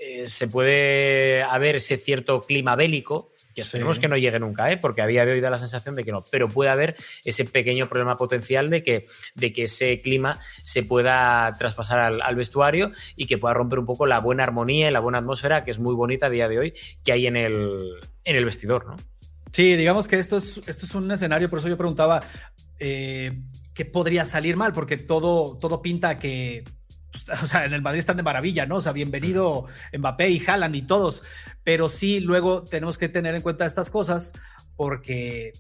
eh, 0.05 0.27
se 0.27 0.49
puede 0.49 1.45
haber 1.45 1.77
ese 1.77 1.97
cierto 1.97 2.41
clima 2.41 2.75
bélico 2.75 3.31
que 3.55 3.61
esperemos 3.61 4.01
que 4.01 4.09
no 4.09 4.17
llegue 4.17 4.41
nunca, 4.41 4.73
¿eh? 4.73 4.79
porque 4.79 5.01
a 5.01 5.07
día 5.07 5.25
de 5.25 5.33
hoy 5.33 5.41
da 5.41 5.49
la 5.49 5.59
sensación 5.59 5.95
de 5.95 6.03
que 6.03 6.11
no, 6.11 6.25
pero 6.29 6.49
puede 6.49 6.71
haber 6.71 6.97
ese 7.25 7.45
pequeño 7.45 7.89
problema 7.89 8.17
potencial 8.17 8.69
de 8.69 8.83
que, 8.83 9.05
de 9.37 9.53
que 9.53 9.65
ese 9.65 10.01
clima 10.01 10.41
se 10.65 10.83
pueda 10.83 11.53
traspasar 11.57 12.01
al, 12.21 12.35
vestuario 12.35 12.91
y 13.15 13.27
que 13.27 13.39
pueda 13.39 13.55
romper 13.55 13.79
un 13.79 13.87
poco 13.87 14.07
la 14.07 14.19
buena 14.19 14.43
armonía 14.43 14.89
y 14.89 14.91
la 14.91 14.99
buena 14.99 15.19
atmósfera 15.19 15.63
que 15.63 15.71
es 15.71 15.79
muy 15.79 15.95
bonita 15.95 16.27
a 16.27 16.31
día 16.31 16.49
de 16.49 16.59
hoy 16.59 16.73
que 17.05 17.13
hay 17.13 17.29
en 17.29 17.37
el, 17.37 17.77
en 18.25 18.37
el 18.37 18.45
vestidor, 18.45 18.87
¿no? 18.87 18.97
Sí, 19.53 19.77
digamos 19.77 20.09
que 20.09 20.19
esto 20.19 20.39
es, 20.39 20.63
esto 20.67 20.87
es 20.87 20.95
un 20.97 21.13
escenario, 21.13 21.49
por 21.49 21.61
eso 21.61 21.69
yo 21.69 21.77
preguntaba 21.77 22.25
eh, 22.81 23.43
qué 23.73 23.85
podría 23.85 24.25
salir 24.25 24.57
mal, 24.57 24.73
porque 24.73 24.97
todo, 24.97 25.59
todo 25.59 25.81
pinta 25.81 26.19
que 26.19 26.65
o 27.43 27.47
sea, 27.47 27.65
en 27.65 27.73
el 27.73 27.83
Madrid 27.83 28.01
están 28.01 28.17
de 28.17 28.23
maravilla, 28.23 28.67
¿no? 28.67 28.77
O 28.77 28.81
sea, 28.81 28.93
bienvenido 28.93 29.67
Mbappé 29.97 30.31
y 30.31 30.43
Haaland 30.45 30.77
y 30.77 30.83
todos, 30.83 31.23
pero 31.63 31.89
sí 31.89 32.21
luego 32.21 32.65
tenemos 32.65 32.99
que 32.99 33.09
tener 33.09 33.35
en 33.35 33.43
cuenta 33.43 33.67
estas 33.67 33.91
cosas 33.91 34.33
porque 34.77 35.53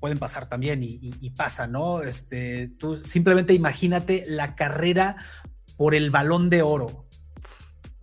pueden 0.00 0.18
pasar 0.18 0.48
también 0.48 0.80
y, 0.82 1.30
pasa, 1.30 1.68
¿no? 1.68 2.02
Este, 2.02 2.68
tú 2.76 2.96
simplemente 2.96 3.54
imagínate 3.54 4.24
la 4.26 4.56
carrera 4.56 5.16
por 5.76 5.94
el 5.94 6.10
balón 6.10 6.50
de 6.50 6.62
oro. 6.62 7.01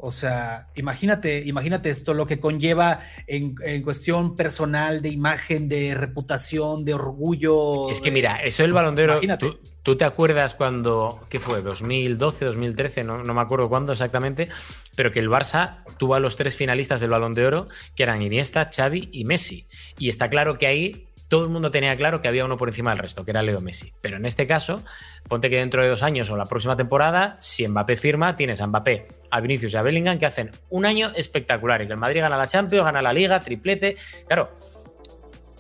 O 0.01 0.13
sea, 0.13 0.69
imagínate, 0.75 1.43
imagínate 1.45 1.89
esto, 1.89 2.13
lo 2.13 2.25
que 2.25 2.39
conlleva 2.39 3.01
en, 3.27 3.53
cuestión 3.83 4.37
personal, 4.37 5.01
de 5.01 5.09
imagen, 5.09 5.67
de 5.67 5.93
reputación, 5.93 6.85
de 6.85 6.93
orgullo. 6.93 7.89
Es 7.91 7.99
que 7.99 8.09
mira, 8.09 8.41
eso 8.41 8.63
del 8.63 8.71
balón 8.71 8.95
de 8.95 9.03
oro, 9.03 9.19
tú, 9.37 9.59
tú, 9.83 9.97
te 9.97 10.05
acuerdas 10.05 10.55
cuando, 10.55 11.19
¿qué 11.29 11.37
fue? 11.39 11.61
2012, 11.61 12.45
2013, 12.45 13.03
no, 13.03 13.25
no 13.25 13.33
me 13.33 13.41
acuerdo 13.41 13.67
cuándo 13.67 13.91
exactamente, 13.91 14.47
pero 14.95 15.11
que 15.11 15.19
el 15.19 15.29
Barça 15.29 15.83
tuvo 15.97 16.15
a 16.15 16.21
los 16.21 16.37
tres 16.37 16.55
finalistas 16.55 17.01
del 17.01 17.09
balón 17.09 17.33
de 17.33 17.45
oro, 17.45 17.67
que 17.93 18.03
eran 18.03 18.21
Iniesta, 18.21 18.69
Xavi 18.73 19.09
y 19.11 19.25
Messi. 19.25 19.67
Y 19.97 20.07
está 20.07 20.29
claro 20.29 20.57
que 20.57 20.67
ahí 20.67 21.08
todo 21.29 21.43
el 21.43 21.49
mundo 21.49 21.71
tenía 21.71 21.95
claro 21.95 22.21
que 22.21 22.27
había 22.27 22.43
uno 22.43 22.57
por 22.57 22.67
encima 22.67 22.89
del 22.89 22.99
resto, 22.99 23.23
que 23.23 23.31
era 23.31 23.43
Leo 23.43 23.61
Messi. 23.61 23.93
Pero 24.01 24.17
en 24.17 24.25
este 24.25 24.47
caso, 24.47 24.83
ponte 25.27 25.49
que 25.49 25.57
dentro 25.57 25.83
de 25.83 25.87
dos 25.87 26.03
años 26.03 26.29
o 26.31 26.35
la 26.35 26.45
próxima 26.45 26.75
temporada, 26.75 27.37
si 27.39 27.67
Mbappé 27.67 27.95
firma, 27.95 28.35
tienes 28.35 28.59
a 28.61 28.67
Mbappé, 28.67 29.05
a 29.29 29.39
Vinicius 29.39 29.73
y 29.73 29.77
a 29.77 29.83
Bellingham 29.83 30.17
que 30.17 30.25
hacen 30.25 30.51
un 30.69 30.85
año 30.85 31.11
espectacular 31.15 31.81
y 31.83 31.87
que 31.87 31.93
el 31.93 31.99
Madrid 31.99 32.21
gana 32.21 32.35
la 32.35 32.47
Champions, 32.47 32.83
gana 32.83 33.01
la 33.01 33.13
Liga, 33.13 33.39
triplete. 33.41 33.95
Claro, 34.27 34.51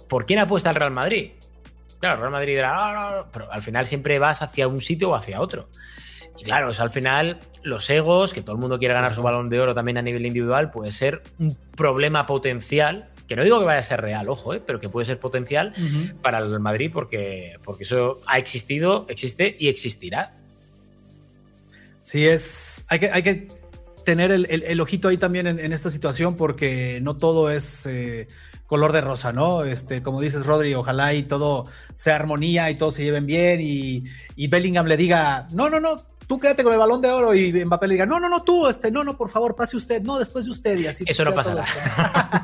¿por 0.09 0.25
quién 0.25 0.39
apuesta 0.39 0.71
el 0.71 0.75
Real 0.75 0.91
Madrid? 0.91 1.33
Claro, 1.99 2.15
el 2.15 2.21
Real 2.21 2.31
Madrid 2.31 2.59
ah, 2.63 3.27
pero 3.31 3.51
al 3.51 3.61
final 3.61 3.85
siempre 3.85 4.17
vas 4.17 4.41
hacia 4.41 4.67
un 4.67 4.81
sitio 4.81 5.11
o 5.11 5.15
hacia 5.15 5.39
otro. 5.39 5.69
Y 6.39 6.45
claro, 6.45 6.71
al 6.75 6.89
final 6.89 7.39
los 7.63 7.87
egos, 7.89 8.33
que 8.33 8.41
todo 8.41 8.53
el 8.53 8.61
mundo 8.61 8.79
quiere 8.79 8.95
ganar 8.95 9.13
su 9.13 9.21
balón 9.21 9.49
de 9.49 9.59
oro 9.59 9.75
también 9.75 9.97
a 9.99 10.01
nivel 10.01 10.25
individual, 10.25 10.71
puede 10.71 10.91
ser 10.91 11.21
un 11.37 11.55
problema 11.75 12.25
potencial 12.25 13.11
que 13.29 13.35
no 13.35 13.43
digo 13.43 13.59
que 13.59 13.65
vaya 13.65 13.79
a 13.79 13.83
ser 13.83 14.01
real, 14.01 14.27
ojo, 14.27 14.55
eh, 14.55 14.61
pero 14.65 14.79
que 14.79 14.89
puede 14.89 15.05
ser 15.05 15.19
potencial 15.19 15.71
para 16.23 16.39
el 16.39 16.59
Madrid 16.59 16.89
porque, 16.91 17.59
porque 17.63 17.83
eso 17.83 18.19
ha 18.25 18.39
existido, 18.39 19.05
existe 19.07 19.55
y 19.59 19.67
existirá. 19.67 20.33
Sí, 22.01 22.25
es. 22.25 22.85
Hay 22.89 22.97
que, 22.97 23.11
hay 23.11 23.21
que 23.21 23.47
tener 24.03 24.31
el, 24.31 24.81
ojito 24.81 25.09
ahí 25.09 25.17
también 25.17 25.45
en, 25.45 25.71
esta 25.71 25.91
situación 25.91 26.35
porque 26.35 26.97
no 27.03 27.17
todo 27.17 27.51
es 27.51 27.85
eh, 27.85 28.27
color 28.65 28.93
de 28.93 29.01
rosa, 29.01 29.31
¿no? 29.31 29.63
Este, 29.63 30.01
como 30.01 30.21
dices, 30.21 30.47
Rodri, 30.47 30.73
ojalá 30.73 31.13
y 31.13 31.21
todo 31.21 31.67
sea 31.93 32.15
armonía 32.15 32.71
y 32.71 32.75
todos 32.75 32.95
se 32.95 33.03
lleven 33.03 33.27
bien 33.27 33.59
y, 33.61 34.05
y 34.35 34.47
Bellingham 34.47 34.87
le 34.87 34.97
diga, 34.97 35.47
no, 35.51 35.69
no, 35.69 35.79
no, 35.79 36.03
tú 36.29 36.39
quédate 36.39 36.63
con 36.63 36.73
el 36.73 36.79
balón 36.79 37.01
de 37.01 37.09
oro 37.09 37.33
y 37.33 37.51
Mbappé 37.65 37.87
le 37.87 37.93
diga, 37.95 38.05
no, 38.05 38.19
no, 38.19 38.29
no, 38.29 38.43
tú, 38.43 38.67
este, 38.67 38.91
no, 38.91 39.03
no, 39.03 39.17
por 39.17 39.29
favor, 39.29 39.55
pase 39.55 39.75
usted, 39.75 40.01
no, 40.03 40.17
después 40.17 40.45
de 40.45 40.51
usted 40.51 40.79
y 40.79 40.85
así. 40.85 41.03
Eso 41.07 41.23
no 41.25 41.33
pasará. 41.33 41.63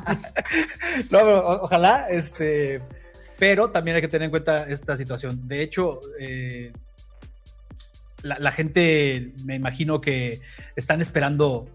no, 1.10 1.18
ojalá, 1.62 2.08
este, 2.10 2.82
pero 3.38 3.70
también 3.70 3.96
hay 3.96 4.02
que 4.02 4.08
tener 4.08 4.26
en 4.26 4.30
cuenta 4.30 4.64
esta 4.68 4.96
situación. 4.96 5.46
De 5.46 5.62
hecho, 5.62 6.00
eh, 6.20 6.72
la, 8.22 8.50
gente, 8.50 9.32
me 9.44 9.54
imagino 9.54 10.00
que 10.00 10.40
están 10.74 11.00
esperando 11.00 11.68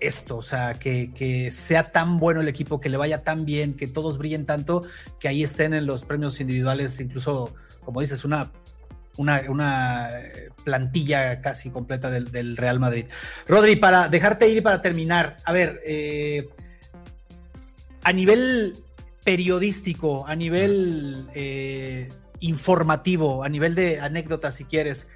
esto, 0.00 0.38
o 0.38 0.42
sea, 0.42 0.78
que, 0.78 1.50
sea 1.52 1.92
tan 1.92 2.18
bueno 2.18 2.40
el 2.40 2.48
equipo, 2.48 2.80
que 2.80 2.88
le 2.88 2.96
vaya 2.96 3.22
tan 3.22 3.44
bien, 3.44 3.74
que 3.74 3.86
todos 3.86 4.18
brillen 4.18 4.46
tanto, 4.46 4.82
que 5.20 5.28
ahí 5.28 5.42
estén 5.42 5.74
en 5.74 5.86
los 5.86 6.02
premios 6.02 6.40
individuales, 6.40 6.98
incluso, 7.00 7.54
como 7.84 8.00
dices, 8.00 8.24
una 8.24 8.50
una, 9.18 10.10
plantilla 10.64 11.40
casi 11.40 11.70
completa 11.70 12.10
del, 12.10 12.56
Real 12.56 12.78
Madrid. 12.78 13.06
Rodri, 13.46 13.76
para 13.76 14.08
dejarte 14.08 14.48
ir 14.48 14.58
y 14.58 14.60
para 14.60 14.80
terminar, 14.80 15.36
a 15.44 15.52
ver, 15.52 15.80
eh, 15.84 16.48
a 18.02 18.12
nivel 18.12 18.82
periodístico, 19.24 20.26
a 20.26 20.34
nivel 20.36 21.28
eh, 21.34 22.08
informativo, 22.40 23.44
a 23.44 23.48
nivel 23.48 23.74
de 23.74 24.00
anécdotas, 24.00 24.54
si 24.54 24.64
quieres, 24.64 25.08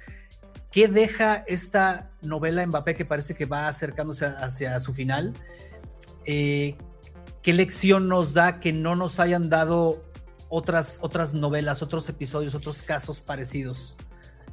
¿qué 0.71 0.87
deja 0.87 1.43
esta 1.47 2.11
novela 2.21 2.65
Mbappé 2.65 2.95
que 2.95 3.05
parece 3.05 3.33
que 3.33 3.45
va 3.45 3.67
acercándose 3.67 4.25
hacia 4.25 4.79
su 4.79 4.93
final? 4.93 5.33
Eh, 6.25 6.75
¿Qué 7.41 7.53
lección 7.53 8.07
nos 8.07 8.33
da 8.33 8.59
que 8.59 8.73
no 8.73 8.95
nos 8.95 9.19
hayan 9.19 9.49
dado 9.49 10.07
otras, 10.49 10.99
otras 11.01 11.33
novelas, 11.33 11.81
otros 11.81 12.07
episodios, 12.09 12.55
otros 12.55 12.81
casos 12.81 13.21
parecidos. 13.21 13.95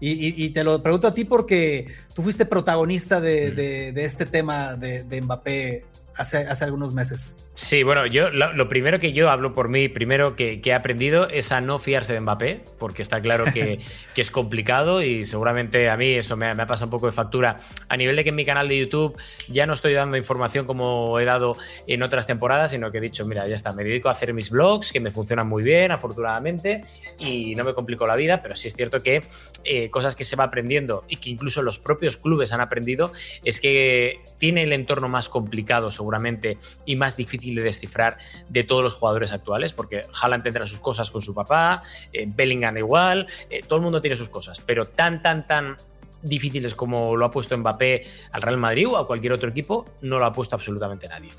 Y, 0.00 0.50
te 0.50 0.64
lo 0.64 0.82
pregunto 0.82 1.06
a 1.06 1.14
ti 1.14 1.24
porque 1.24 1.86
tú 2.14 2.22
fuiste 2.22 2.44
protagonista 2.44 3.22
de, 3.22 3.94
este 3.96 4.26
tema 4.26 4.74
de, 4.74 5.02
de 5.04 5.20
Mbappé 5.22 5.86
hace, 6.16 6.38
hace 6.38 6.64
algunos 6.64 6.92
meses. 6.92 7.43
Sí, 7.56 7.84
bueno, 7.84 8.04
yo 8.06 8.30
lo, 8.30 8.66
primero 8.66 8.98
que 8.98 9.12
yo 9.12 9.30
hablo 9.30 9.54
por 9.54 9.68
mí, 9.68 9.88
primero 9.88 10.34
que, 10.34 10.60
he 10.64 10.74
aprendido 10.74 11.28
es 11.28 11.52
a 11.52 11.60
no 11.60 11.78
fiarse 11.78 12.12
de 12.12 12.18
Mbappé, 12.18 12.62
porque 12.80 13.00
está 13.00 13.22
claro 13.22 13.44
que, 13.52 13.78
es 14.16 14.30
complicado 14.32 15.02
y 15.02 15.22
seguramente 15.22 15.88
a 15.88 15.96
mí 15.96 16.14
eso 16.14 16.36
me, 16.36 16.46
ha 16.48 16.66
pasado 16.66 16.86
un 16.86 16.90
poco 16.90 17.06
de 17.06 17.12
factura. 17.12 17.58
A 17.88 17.96
nivel 17.96 18.16
de 18.16 18.24
que 18.24 18.30
en 18.30 18.34
mi 18.34 18.44
canal 18.44 18.68
de 18.68 18.78
YouTube 18.78 19.16
ya 19.48 19.66
no 19.66 19.72
estoy 19.72 19.92
dando 19.92 20.16
información 20.16 20.66
como 20.66 21.20
he 21.20 21.24
dado 21.24 21.56
en 21.86 22.02
otras 22.02 22.26
temporadas, 22.26 22.72
sino 22.72 22.90
que 22.90 22.98
he 22.98 23.00
dicho, 23.00 23.24
mira, 23.24 23.46
ya 23.46 23.54
está, 23.54 23.72
me 23.72 23.84
dedico 23.84 24.08
a 24.08 24.12
hacer 24.12 24.34
mis 24.34 24.50
blogs, 24.50 24.90
que 24.90 24.98
me 24.98 25.12
funcionan 25.12 25.46
muy 25.46 25.62
bien, 25.62 25.92
afortunadamente, 25.92 26.82
y 27.20 27.54
no 27.54 27.62
me 27.62 27.72
complico 27.72 28.04
la 28.04 28.16
vida, 28.16 28.42
pero 28.42 28.56
sí 28.56 28.66
es 28.66 28.74
cierto 28.74 29.00
que 29.00 29.22
eh, 29.62 29.90
cosas 29.90 30.16
que 30.16 30.24
se 30.24 30.34
va 30.34 30.44
aprendiendo 30.44 31.04
y 31.08 31.18
que 31.18 31.30
incluso 31.30 31.62
los 31.62 31.78
propios 31.78 32.16
clubes 32.16 32.52
han 32.52 32.60
aprendido 32.60 33.12
es 33.44 33.60
que 33.60 34.18
tiene 34.38 34.64
el 34.64 34.72
entorno 34.72 35.08
más 35.08 35.28
complicado 35.28 35.92
seguramente 35.92 36.58
y 36.84 36.96
más 36.96 37.16
difícil 37.16 37.43
de 37.52 37.62
descifrar 37.62 38.16
de 38.48 38.64
todos 38.64 38.82
los 38.82 38.94
jugadores 38.94 39.32
actuales, 39.32 39.72
porque 39.72 40.06
Haaland 40.22 40.44
tendrá 40.44 40.66
sus 40.66 40.80
cosas 40.80 41.10
con 41.10 41.20
su 41.20 41.34
papá, 41.34 41.82
eh, 42.12 42.24
Bellingham 42.26 42.76
igual, 42.78 43.26
eh, 43.50 43.62
todo 43.66 43.76
el 43.76 43.82
mundo 43.82 44.00
tiene 44.00 44.16
sus 44.16 44.28
cosas, 44.28 44.60
pero 44.60 44.86
tan, 44.86 45.20
tan, 45.20 45.46
tan 45.46 45.76
difíciles 46.24 46.74
como 46.74 47.16
lo 47.16 47.26
ha 47.26 47.30
puesto 47.30 47.56
Mbappé 47.56 48.02
al 48.32 48.42
Real 48.42 48.56
Madrid 48.56 48.88
o 48.88 48.96
a 48.96 49.06
cualquier 49.06 49.32
otro 49.32 49.50
equipo, 49.50 49.86
no 50.00 50.18
lo 50.18 50.26
ha 50.26 50.32
puesto 50.32 50.56
absolutamente 50.56 51.06
nadie. 51.06 51.30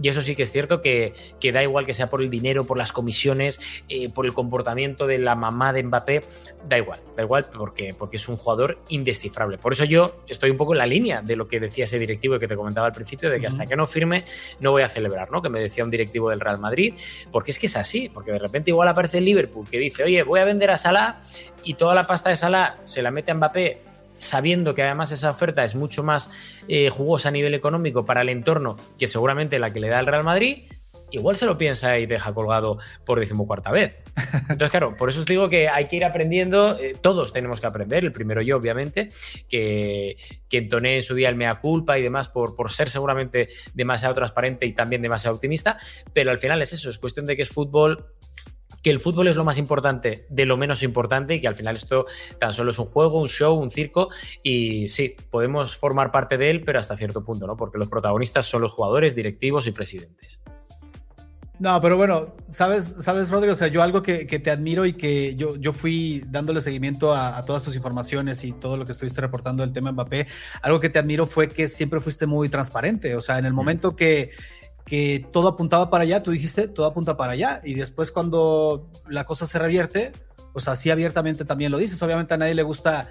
Y 0.00 0.08
eso 0.08 0.22
sí 0.22 0.34
que 0.34 0.42
es 0.42 0.50
cierto 0.50 0.80
que, 0.80 1.12
que 1.40 1.52
da 1.52 1.62
igual 1.62 1.86
que 1.86 1.94
sea 1.94 2.10
por 2.10 2.20
el 2.20 2.28
dinero, 2.28 2.64
por 2.64 2.76
las 2.76 2.92
comisiones, 2.92 3.60
eh, 3.88 4.08
por 4.08 4.26
el 4.26 4.32
comportamiento 4.32 5.06
de 5.06 5.18
la 5.18 5.36
mamá 5.36 5.72
de 5.72 5.84
Mbappé, 5.84 6.24
da 6.68 6.78
igual, 6.78 7.00
da 7.16 7.22
igual 7.22 7.46
porque, 7.56 7.94
porque 7.96 8.16
es 8.16 8.28
un 8.28 8.36
jugador 8.36 8.78
indescifrable. 8.88 9.58
Por 9.58 9.72
eso 9.72 9.84
yo 9.84 10.20
estoy 10.26 10.50
un 10.50 10.56
poco 10.56 10.74
en 10.74 10.78
la 10.78 10.86
línea 10.86 11.22
de 11.22 11.36
lo 11.36 11.46
que 11.46 11.60
decía 11.60 11.84
ese 11.84 11.98
directivo 11.98 12.38
que 12.38 12.48
te 12.48 12.56
comentaba 12.56 12.88
al 12.88 12.92
principio, 12.92 13.30
de 13.30 13.40
que 13.40 13.46
hasta 13.46 13.66
que 13.66 13.76
no 13.76 13.86
firme 13.86 14.24
no 14.60 14.72
voy 14.72 14.82
a 14.82 14.88
celebrar, 14.88 15.30
¿no? 15.30 15.40
Que 15.40 15.48
me 15.48 15.60
decía 15.60 15.84
un 15.84 15.90
directivo 15.90 16.30
del 16.30 16.40
Real 16.40 16.58
Madrid, 16.58 16.94
porque 17.30 17.52
es 17.52 17.58
que 17.58 17.66
es 17.66 17.76
así, 17.76 18.08
porque 18.08 18.32
de 18.32 18.38
repente 18.38 18.70
igual 18.70 18.88
aparece 18.88 19.18
el 19.18 19.24
Liverpool 19.24 19.68
que 19.68 19.78
dice, 19.78 20.02
oye, 20.02 20.22
voy 20.24 20.40
a 20.40 20.44
vender 20.44 20.70
a 20.70 20.76
Salah 20.76 21.18
y 21.62 21.74
toda 21.74 21.94
la 21.94 22.06
pasta 22.06 22.30
de 22.30 22.36
Salah 22.36 22.78
se 22.84 23.00
la 23.00 23.10
mete 23.10 23.30
a 23.30 23.34
Mbappé 23.34 23.93
sabiendo 24.24 24.74
que 24.74 24.82
además 24.82 25.12
esa 25.12 25.30
oferta 25.30 25.64
es 25.64 25.74
mucho 25.74 26.02
más 26.02 26.62
eh, 26.68 26.90
jugosa 26.90 27.28
a 27.28 27.32
nivel 27.32 27.54
económico 27.54 28.04
para 28.04 28.22
el 28.22 28.28
entorno 28.28 28.76
que 28.98 29.06
seguramente 29.06 29.58
la 29.58 29.72
que 29.72 29.80
le 29.80 29.88
da 29.88 30.00
el 30.00 30.06
Real 30.06 30.24
Madrid, 30.24 30.64
igual 31.10 31.36
se 31.36 31.46
lo 31.46 31.56
piensa 31.56 31.98
y 31.98 32.06
deja 32.06 32.34
colgado 32.34 32.78
por 33.04 33.20
decimocuarta 33.20 33.70
vez. 33.70 33.98
Entonces, 34.48 34.70
claro, 34.70 34.96
por 34.96 35.08
eso 35.08 35.20
os 35.20 35.26
digo 35.26 35.48
que 35.48 35.68
hay 35.68 35.86
que 35.86 35.96
ir 35.96 36.04
aprendiendo, 36.04 36.78
eh, 36.78 36.96
todos 37.00 37.32
tenemos 37.32 37.60
que 37.60 37.66
aprender, 37.66 38.04
el 38.04 38.12
primero 38.12 38.42
yo, 38.42 38.56
obviamente, 38.56 39.08
que, 39.48 40.16
que 40.48 40.58
entoné 40.58 40.96
en 40.96 41.02
su 41.02 41.14
día 41.14 41.28
el 41.28 41.36
mea 41.36 41.56
culpa 41.56 41.98
y 41.98 42.02
demás 42.02 42.28
por, 42.28 42.56
por 42.56 42.70
ser 42.70 42.90
seguramente 42.90 43.48
demasiado 43.74 44.14
transparente 44.14 44.66
y 44.66 44.72
también 44.72 45.02
demasiado 45.02 45.36
optimista, 45.36 45.78
pero 46.12 46.30
al 46.30 46.38
final 46.38 46.60
es 46.62 46.72
eso, 46.72 46.90
es 46.90 46.98
cuestión 46.98 47.26
de 47.26 47.36
que 47.36 47.42
es 47.42 47.48
fútbol, 47.48 48.06
que 48.84 48.90
el 48.90 49.00
fútbol 49.00 49.28
es 49.28 49.36
lo 49.36 49.44
más 49.44 49.56
importante 49.56 50.26
de 50.28 50.44
lo 50.44 50.58
menos 50.58 50.82
importante 50.82 51.34
y 51.34 51.40
que 51.40 51.48
al 51.48 51.54
final 51.54 51.74
esto 51.74 52.04
tan 52.38 52.52
solo 52.52 52.70
es 52.70 52.78
un 52.78 52.84
juego, 52.84 53.18
un 53.18 53.28
show, 53.28 53.54
un 53.54 53.70
circo 53.70 54.10
y 54.42 54.88
sí, 54.88 55.16
podemos 55.30 55.74
formar 55.74 56.12
parte 56.12 56.36
de 56.36 56.50
él, 56.50 56.62
pero 56.64 56.78
hasta 56.78 56.94
cierto 56.94 57.24
punto, 57.24 57.46
¿no? 57.46 57.56
Porque 57.56 57.78
los 57.78 57.88
protagonistas 57.88 58.44
son 58.44 58.60
los 58.60 58.72
jugadores, 58.72 59.16
directivos 59.16 59.66
y 59.66 59.72
presidentes. 59.72 60.42
No, 61.60 61.80
pero 61.80 61.96
bueno, 61.96 62.34
sabes, 62.44 62.96
sabes, 62.98 63.30
Rodrigo, 63.30 63.52
o 63.52 63.56
sea, 63.56 63.68
yo 63.68 63.82
algo 63.82 64.02
que, 64.02 64.26
te 64.26 64.50
admiro 64.50 64.84
y 64.84 64.94
que 64.94 65.34
yo, 65.36 65.56
yo 65.56 65.72
fui 65.72 66.22
dándole 66.26 66.60
seguimiento 66.60 67.14
a, 67.14 67.42
todas 67.44 67.62
tus 67.62 67.76
informaciones 67.76 68.44
y 68.44 68.52
todo 68.52 68.76
lo 68.76 68.84
que 68.84 68.92
estuviste 68.92 69.20
reportando 69.20 69.62
del 69.62 69.72
tema 69.72 69.92
Mbappé, 69.92 70.26
algo 70.60 70.78
que 70.78 70.90
te 70.90 70.98
admiro 70.98 71.26
fue 71.26 71.48
que 71.48 71.68
siempre 71.68 72.00
fuiste 72.00 72.26
muy 72.26 72.50
transparente, 72.50 73.14
o 73.14 73.20
sea, 73.22 73.38
en 73.38 73.46
el 73.46 73.54
momento 73.54 73.96
que, 73.96 74.30
que 74.84 75.26
todo 75.32 75.48
apuntaba 75.48 75.90
para 75.90 76.02
allá, 76.02 76.20
tú 76.20 76.30
dijiste, 76.30 76.68
todo 76.68 76.86
apunta 76.86 77.16
para 77.16 77.32
allá, 77.32 77.60
y 77.64 77.74
después 77.74 78.12
cuando 78.12 78.90
la 79.08 79.24
cosa 79.24 79.46
se 79.46 79.58
revierte, 79.58 80.12
pues 80.52 80.68
así 80.68 80.90
abiertamente 80.90 81.44
también 81.44 81.72
lo 81.72 81.78
dices, 81.78 82.00
obviamente 82.02 82.34
a 82.34 82.36
nadie 82.36 82.54
le 82.54 82.62
gusta 82.62 83.08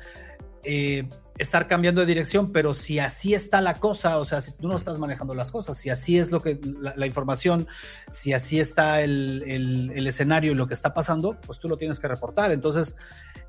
eh, 0.63 1.09
estar 1.37 1.67
cambiando 1.67 2.01
de 2.01 2.07
dirección, 2.07 2.51
pero 2.51 2.73
si 2.73 2.99
así 2.99 3.33
está 3.33 3.59
la 3.59 3.79
cosa, 3.79 4.19
o 4.19 4.25
sea, 4.25 4.39
si 4.39 4.51
tú 4.51 4.67
no 4.67 4.75
estás 4.75 4.99
manejando 4.99 5.33
las 5.33 5.51
cosas, 5.51 5.77
si 5.77 5.89
así 5.89 6.17
es 6.17 6.31
lo 6.31 6.41
que 6.41 6.59
la, 6.95 7.05
información, 7.07 7.67
si 8.09 8.33
así 8.33 8.59
está 8.59 9.01
el, 9.01 9.43
el, 9.45 10.07
escenario 10.07 10.51
y 10.51 10.55
lo 10.55 10.67
que 10.67 10.75
está 10.75 10.93
pasando, 10.93 11.37
pues 11.41 11.59
tú 11.59 11.67
lo 11.67 11.75
tienes 11.75 11.99
que 11.99 12.07
reportar. 12.07 12.51
Entonces, 12.51 12.97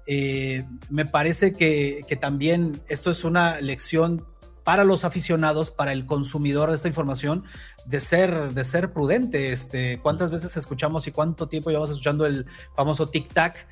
eh, 0.06 0.64
me 0.88 1.04
parece 1.04 1.54
que, 1.54 2.04
que 2.08 2.16
también 2.16 2.80
esto 2.88 3.10
es 3.10 3.22
una 3.22 3.60
lección 3.60 4.24
para 4.64 4.84
los 4.84 5.04
aficionados, 5.04 5.70
para 5.70 5.92
el 5.92 6.06
consumidor 6.06 6.70
de 6.70 6.76
esta 6.76 6.88
información, 6.88 7.44
de 7.84 8.00
ser, 8.00 8.54
de 8.54 8.64
ser 8.64 8.92
prudente. 8.92 9.52
Este, 9.52 10.00
¿Cuántas 10.00 10.30
veces 10.30 10.56
escuchamos 10.56 11.06
y 11.06 11.12
cuánto 11.12 11.48
tiempo 11.48 11.70
llevamos 11.70 11.90
escuchando 11.90 12.26
el 12.26 12.46
famoso 12.74 13.10
tic-tac 13.10 13.66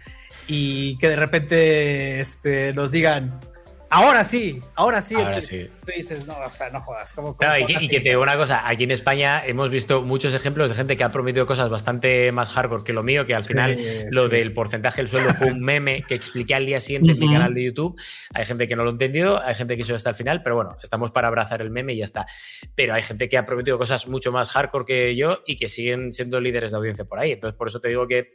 y 0.47 0.99
que 0.99 1.09
de 1.09 1.17
repente 1.17 2.21
este, 2.21 2.75
nos 2.75 2.93
digan, 2.93 3.41
Ahora 3.95 4.25
sí, 4.25 4.59
ahora 4.75 5.03
sí. 5.03 5.17
Ahora 5.17 5.43
sí. 5.43 5.69
Tú 5.85 5.93
dices, 5.95 6.27
no, 6.27 6.35
o 6.39 6.51
sea, 6.51 6.71
no 6.71 6.81
jodas. 6.81 7.13
¿cómo, 7.13 7.37
y, 7.59 7.67
que, 7.67 8.01
te 8.01 8.09
digo 8.09 8.23
una 8.23 8.39
cosa, 8.39 8.67
aquí 8.67 8.85
en 8.85 8.91
España 8.91 9.43
hemos 9.45 9.69
visto 9.69 10.01
muchos 10.01 10.33
ejemplos 10.33 10.71
de 10.71 10.77
gente 10.77 10.97
que 10.97 11.05
ha 11.05 11.13
prometido 11.13 11.45
cosas 11.45 11.69
bastante 11.69 12.33
más 12.33 12.49
hardcore 12.49 12.85
que 12.85 12.95
lo 12.95 13.03
mío, 13.03 13.27
que 13.27 13.35
al 13.35 13.45
final 13.45 13.79
lo 14.11 14.31
del 14.31 14.55
porcentaje 14.55 15.03
del 15.03 15.09
sueldo 15.09 15.35
fue 15.35 15.49
un 15.49 15.61
meme 15.61 16.05
que 16.09 16.15
expliqué 16.15 16.55
al 16.55 16.65
día 16.65 16.81
siguiente 16.81 17.13
en 17.13 17.19
mi 17.21 17.31
canal 17.31 17.53
de 17.53 17.65
YouTube. 17.65 18.01
Hay 18.33 18.47
gente 18.47 18.67
que 18.67 18.77
no 18.77 18.83
lo 18.83 18.89
ha 18.89 18.93
entendido, 18.93 19.43
hay 19.43 19.55
gente 19.55 19.77
que 19.77 19.83
hizo 19.83 19.95
hasta 19.95 20.09
el 20.09 20.17
final, 20.17 20.43
pero 20.43 20.55
bueno, 20.55 20.79
estamos 20.83 21.11
para 21.11 21.29
abrazar 21.29 21.61
el 21.61 21.69
meme 21.69 21.93
y 21.93 21.99
ya 21.99 22.05
está. 22.05 22.25
Pero 22.75 22.95
hay 22.95 23.03
gente 23.03 23.29
que 23.29 23.37
ha 23.37 23.45
prometido 23.45 23.77
cosas 23.77 24.09
mucho 24.09 24.33
más 24.33 24.49
hardcore 24.49 24.87
que 24.87 25.17
yo 25.17 25.41
y 25.45 25.59
que 25.59 25.69
siguen 25.69 26.13
siendo 26.13 26.41
líderes 26.41 26.71
de 26.71 26.79
audiencia 26.79 27.05
por 27.05 27.21
ahí. 27.21 27.33
Entonces, 27.33 27.59
por 27.59 27.69
eso 27.69 27.79
te 27.79 27.89
digo 27.89 28.09
que, 28.09 28.31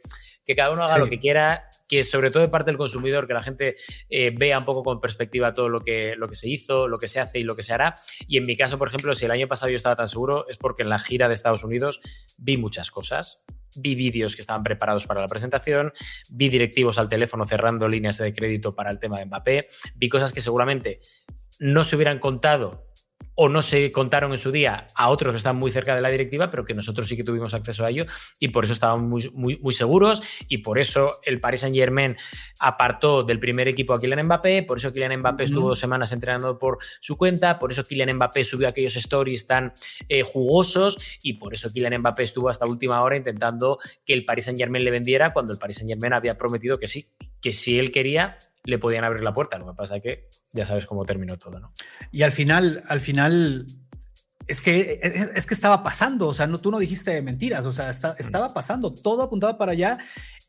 que 0.46 0.54
cada 0.54 0.70
uno 0.70 0.84
haga 0.84 0.98
lo 0.98 1.08
que 1.08 1.18
quiera 1.18 1.68
que 1.88 2.02
sobre 2.02 2.30
todo 2.30 2.42
de 2.42 2.48
parte 2.48 2.70
del 2.70 2.78
consumidor, 2.78 3.26
que 3.26 3.34
la 3.34 3.42
gente 3.42 3.74
eh, 4.10 4.32
vea 4.36 4.58
un 4.58 4.64
poco 4.64 4.82
con 4.82 5.00
perspectiva 5.00 5.54
todo 5.54 5.68
lo 5.68 5.80
que, 5.80 6.14
lo 6.16 6.28
que 6.28 6.34
se 6.34 6.48
hizo, 6.48 6.86
lo 6.86 6.98
que 6.98 7.08
se 7.08 7.20
hace 7.20 7.38
y 7.38 7.42
lo 7.42 7.56
que 7.56 7.62
se 7.62 7.72
hará. 7.72 7.94
Y 8.26 8.36
en 8.36 8.44
mi 8.44 8.56
caso, 8.56 8.78
por 8.78 8.88
ejemplo, 8.88 9.14
si 9.14 9.24
el 9.24 9.30
año 9.30 9.48
pasado 9.48 9.70
yo 9.70 9.76
estaba 9.76 9.96
tan 9.96 10.08
seguro, 10.08 10.46
es 10.48 10.58
porque 10.58 10.82
en 10.82 10.90
la 10.90 10.98
gira 10.98 11.28
de 11.28 11.34
Estados 11.34 11.64
Unidos 11.64 12.00
vi 12.36 12.56
muchas 12.56 12.90
cosas. 12.90 13.44
Vi 13.74 13.94
vídeos 13.94 14.34
que 14.34 14.40
estaban 14.40 14.62
preparados 14.62 15.06
para 15.06 15.20
la 15.20 15.28
presentación, 15.28 15.92
vi 16.30 16.48
directivos 16.48 16.98
al 16.98 17.08
teléfono 17.08 17.46
cerrando 17.46 17.88
líneas 17.88 18.18
de 18.18 18.32
crédito 18.32 18.74
para 18.74 18.90
el 18.90 18.98
tema 18.98 19.18
de 19.18 19.26
Mbappé, 19.26 19.66
vi 19.96 20.08
cosas 20.08 20.32
que 20.32 20.40
seguramente 20.40 21.00
no 21.58 21.84
se 21.84 21.96
hubieran 21.96 22.18
contado 22.18 22.87
o 23.40 23.48
no 23.48 23.62
se 23.62 23.92
contaron 23.92 24.32
en 24.32 24.36
su 24.36 24.50
día 24.50 24.88
a 24.96 25.10
otros 25.10 25.32
que 25.32 25.36
están 25.36 25.54
muy 25.54 25.70
cerca 25.70 25.94
de 25.94 26.00
la 26.00 26.08
directiva, 26.08 26.50
pero 26.50 26.64
que 26.64 26.74
nosotros 26.74 27.06
sí 27.06 27.16
que 27.16 27.22
tuvimos 27.22 27.54
acceso 27.54 27.84
a 27.84 27.90
ello 27.90 28.04
y 28.40 28.48
por 28.48 28.64
eso 28.64 28.72
estábamos 28.72 29.32
muy, 29.32 29.56
muy, 29.60 29.72
seguros 29.72 30.20
y 30.48 30.58
por 30.58 30.76
eso 30.76 31.20
el 31.22 31.40
Paris 31.40 31.60
Saint 31.60 31.76
Germain 31.76 32.16
apartó 32.58 33.22
del 33.22 33.38
primer 33.38 33.68
equipo 33.68 33.94
a 33.94 34.00
Kylian 34.00 34.24
Mbappé, 34.24 34.64
por 34.64 34.78
eso 34.78 34.92
Kylian 34.92 35.20
Mbappé 35.20 35.44
estuvo 35.44 35.68
dos 35.68 35.78
semanas 35.78 36.10
entrenando 36.10 36.58
por 36.58 36.78
su 37.00 37.16
cuenta, 37.16 37.60
por 37.60 37.70
eso 37.70 37.86
Kylian 37.86 38.16
Mbappé 38.16 38.42
subió 38.44 38.66
aquellos 38.66 38.96
stories 38.96 39.46
tan 39.46 39.72
eh, 40.08 40.24
jugosos 40.24 40.98
y 41.22 41.34
por 41.34 41.54
eso 41.54 41.72
Kylian 41.72 42.00
Mbappé 42.00 42.24
estuvo 42.24 42.48
hasta 42.48 42.66
última 42.66 43.00
hora 43.02 43.14
intentando 43.14 43.78
que 44.04 44.14
el 44.14 44.24
Paris 44.24 44.46
Saint 44.46 44.58
Germain 44.58 44.82
le 44.82 44.90
vendiera 44.90 45.32
cuando 45.32 45.52
el 45.52 45.60
Paris 45.60 45.76
Saint 45.76 45.88
Germain 45.88 46.12
había 46.12 46.36
prometido 46.36 46.76
que 46.76 46.88
sí, 46.88 47.06
que 47.40 47.52
si 47.52 47.78
él 47.78 47.92
quería 47.92 48.36
le 48.64 48.78
podían 48.78 49.04
abrir 49.04 49.22
la 49.22 49.34
puerta. 49.34 49.58
Lo 49.58 49.66
que 49.66 49.74
pasa 49.74 49.96
es 49.96 50.02
que 50.02 50.28
ya 50.52 50.64
sabes 50.64 50.86
cómo 50.86 51.04
terminó 51.04 51.38
todo, 51.38 51.60
¿no? 51.60 51.72
Y 52.10 52.22
al 52.22 52.32
final, 52.32 52.82
al 52.88 53.00
final, 53.00 53.66
es 54.48 54.62
que, 54.62 54.98
es, 55.34 55.46
que 55.46 55.54
estaba 55.54 55.82
pasando, 55.82 56.26
o 56.26 56.34
sea, 56.34 56.46
no, 56.46 56.58
tú 56.58 56.70
no 56.70 56.78
dijiste 56.78 57.20
mentiras, 57.20 57.66
o 57.66 57.72
sea, 57.72 57.90
estaba 57.90 58.54
pasando, 58.54 58.94
todo 58.94 59.22
apuntaba 59.22 59.58
para 59.58 59.72
allá 59.72 59.98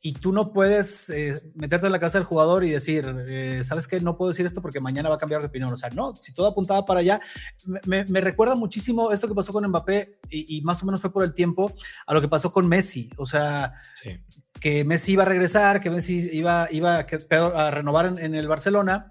y 0.01 0.13
tú 0.13 0.31
no 0.31 0.53
puedes 0.53 1.09
eh, 1.09 1.41
meterte 1.55 1.87
en 1.87 1.91
la 1.91 1.99
casa 1.99 2.17
del 2.17 2.25
jugador 2.25 2.63
y 2.63 2.69
decir, 2.69 3.13
eh, 3.27 3.59
¿sabes 3.61 3.89
qué? 3.89 3.99
No 3.99 4.15
puedo 4.15 4.31
decir 4.31 4.45
esto 4.45 4.61
porque 4.61 4.79
mañana 4.79 5.09
va 5.09 5.15
a 5.15 5.17
cambiar 5.17 5.41
de 5.41 5.47
opinión. 5.47 5.73
O 5.73 5.75
sea, 5.75 5.89
no, 5.89 6.15
si 6.15 6.33
todo 6.33 6.47
apuntaba 6.47 6.85
para 6.85 7.01
allá, 7.01 7.19
me, 7.83 8.03
recuerda 8.21 8.55
muchísimo 8.55 9.11
esto 9.11 9.27
que 9.27 9.35
pasó 9.35 9.51
con 9.51 9.67
Mbappé 9.67 10.19
y, 10.29 10.57
y, 10.57 10.61
más 10.61 10.81
o 10.81 10.85
menos 10.85 11.01
fue 11.01 11.11
por 11.11 11.25
el 11.25 11.33
tiempo 11.33 11.73
a 12.07 12.13
lo 12.13 12.21
que 12.21 12.29
pasó 12.29 12.53
con 12.53 12.69
Messi. 12.69 13.09
O 13.17 13.25
sea, 13.25 13.73
sí 14.01 14.17
que 14.59 14.83
Messi 14.85 15.13
iba 15.13 15.23
a 15.23 15.27
regresar, 15.27 15.81
que 15.81 15.89
Messi 15.89 16.29
iba, 16.31 16.67
iba 16.71 17.05
a 17.55 17.71
renovar 17.71 18.13
en, 18.19 18.35
el 18.35 18.47
Barcelona 18.47 19.09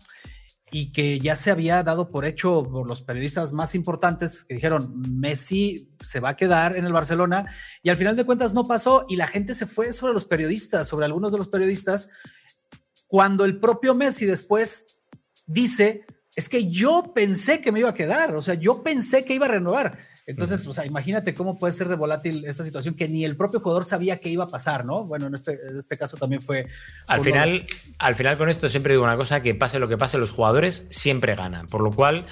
y 0.70 0.92
que 0.92 1.18
ya 1.20 1.34
se 1.34 1.50
había 1.50 1.82
dado 1.82 2.10
por 2.10 2.24
hecho 2.26 2.62
por 2.68 2.86
los 2.86 3.00
periodistas 3.00 3.52
más 3.52 3.74
importantes 3.74 4.44
que 4.44 4.54
dijeron 4.54 4.92
Messi 4.96 5.94
se 6.00 6.20
va 6.20 6.30
a 6.30 6.36
quedar 6.36 6.76
en 6.76 6.84
el 6.84 6.92
Barcelona 6.92 7.46
y 7.82 7.88
al 7.88 7.96
final 7.96 8.16
de 8.16 8.24
cuentas 8.24 8.52
no 8.52 8.68
pasó 8.68 9.06
y 9.08 9.16
la 9.16 9.26
gente 9.26 9.54
se 9.54 9.66
fue 9.66 9.92
sobre 9.92 10.12
los 10.12 10.26
periodistas, 10.26 10.86
sobre 10.86 11.06
algunos 11.06 11.32
de 11.32 11.38
los 11.38 11.48
periodistas, 11.48 12.10
cuando 13.06 13.44
el 13.44 13.58
propio 13.58 13.94
Messi 13.94 14.26
después 14.26 15.00
dice, 15.46 16.04
es 16.36 16.48
que 16.48 16.68
yo 16.68 17.12
pensé 17.14 17.60
que 17.60 17.72
me 17.72 17.80
iba 17.80 17.88
a 17.88 17.94
quedar, 17.94 18.34
o 18.36 18.42
sea, 18.42 18.54
yo 18.54 18.82
pensé 18.82 19.24
que 19.24 19.34
iba 19.34 19.46
a 19.46 19.50
renovar. 19.50 19.96
Entonces, 20.28 20.66
o 20.66 20.74
sea, 20.74 20.84
imagínate 20.84 21.32
cómo 21.32 21.58
puede 21.58 21.72
ser 21.72 21.88
de 21.88 21.96
volátil 21.96 22.44
esta 22.44 22.62
situación 22.62 22.94
que 22.94 23.08
ni 23.08 23.24
el 23.24 23.34
propio 23.34 23.60
jugador 23.60 23.86
sabía 23.86 24.18
que 24.18 24.28
iba 24.28 24.44
a 24.44 24.48
pasar, 24.48 24.84
¿no? 24.84 25.06
Bueno, 25.06 25.26
en 25.26 25.34
este, 25.34 25.58
este 25.78 25.96
caso 25.96 26.18
también 26.18 26.42
fue. 26.42 26.66
Al 27.06 27.22
final, 27.22 27.64
al 27.98 28.14
final, 28.14 28.36
con 28.36 28.50
esto 28.50 28.68
siempre 28.68 28.92
digo 28.92 29.04
una 29.04 29.16
cosa: 29.16 29.42
que 29.42 29.54
pase 29.54 29.78
lo 29.78 29.88
que 29.88 29.96
pase, 29.96 30.18
los 30.18 30.30
jugadores 30.30 30.86
siempre 30.90 31.34
ganan. 31.34 31.66
Por 31.66 31.80
lo 31.80 31.92
cual. 31.92 32.26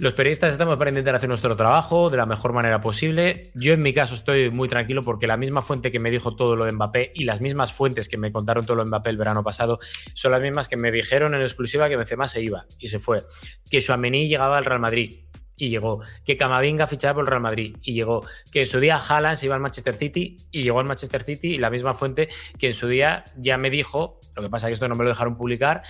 Los 0.00 0.12
periodistas 0.12 0.52
estamos 0.52 0.76
para 0.76 0.90
intentar 0.90 1.16
hacer 1.16 1.28
nuestro 1.28 1.56
trabajo 1.56 2.08
de 2.08 2.16
la 2.16 2.24
mejor 2.24 2.52
manera 2.52 2.80
posible. 2.80 3.50
Yo 3.56 3.72
en 3.72 3.82
mi 3.82 3.92
caso 3.92 4.14
estoy 4.14 4.48
muy 4.48 4.68
tranquilo 4.68 5.02
porque 5.02 5.26
la 5.26 5.36
misma 5.36 5.60
fuente 5.60 5.90
que 5.90 5.98
me 5.98 6.12
dijo 6.12 6.36
todo 6.36 6.54
lo 6.54 6.66
de 6.66 6.70
Mbappé 6.70 7.10
y 7.16 7.24
las 7.24 7.40
mismas 7.40 7.72
fuentes 7.72 8.08
que 8.08 8.16
me 8.16 8.30
contaron 8.30 8.64
todo 8.64 8.76
lo 8.76 8.84
de 8.84 8.90
Mbappé 8.90 9.10
el 9.10 9.16
verano 9.16 9.42
pasado 9.42 9.80
son 10.14 10.30
las 10.30 10.40
mismas 10.40 10.68
que 10.68 10.76
me 10.76 10.92
dijeron 10.92 11.34
en 11.34 11.42
exclusiva 11.42 11.88
que 11.88 11.96
Benzema 11.96 12.28
se 12.28 12.40
iba 12.40 12.64
y 12.78 12.86
se 12.86 13.00
fue. 13.00 13.24
Que 13.68 13.80
Suamení 13.80 14.28
llegaba 14.28 14.56
al 14.56 14.66
Real 14.66 14.78
Madrid 14.78 15.18
y 15.58 15.68
llegó. 15.68 16.00
Que 16.24 16.36
Camavinga 16.36 16.86
fichaba 16.86 17.14
por 17.14 17.24
el 17.24 17.28
Real 17.28 17.42
Madrid 17.42 17.76
y 17.82 17.92
llegó. 17.92 18.24
Que 18.50 18.60
en 18.60 18.66
su 18.66 18.80
día 18.80 18.96
Haaland 18.96 19.36
se 19.36 19.46
iba 19.46 19.54
al 19.54 19.60
Manchester 19.60 19.94
City 19.94 20.36
y 20.50 20.62
llegó 20.62 20.80
al 20.80 20.86
Manchester 20.86 21.22
City 21.22 21.54
y 21.54 21.58
la 21.58 21.68
misma 21.68 21.94
fuente 21.94 22.28
que 22.58 22.68
en 22.68 22.72
su 22.72 22.88
día 22.88 23.24
ya 23.36 23.58
me 23.58 23.68
dijo, 23.68 24.20
lo 24.34 24.42
que 24.42 24.48
pasa 24.48 24.68
es 24.68 24.70
que 24.70 24.74
esto 24.74 24.88
no 24.88 24.94
me 24.94 25.04
lo 25.04 25.10
dejaron 25.10 25.36
publicar, 25.36 25.82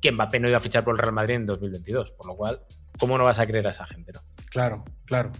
que 0.00 0.12
Mbappé 0.12 0.40
no 0.40 0.48
iba 0.48 0.58
a 0.58 0.60
fichar 0.60 0.84
por 0.84 0.94
el 0.94 0.98
Real 0.98 1.12
Madrid 1.12 1.34
en 1.34 1.46
2022. 1.46 2.12
Por 2.12 2.26
lo 2.26 2.36
cual, 2.36 2.60
¿cómo 2.98 3.18
no 3.18 3.24
vas 3.24 3.38
a 3.38 3.46
creer 3.46 3.66
a 3.66 3.70
esa 3.70 3.86
gente? 3.86 4.12
No? 4.12 4.20
Claro, 4.50 4.84
claro. 5.04 5.32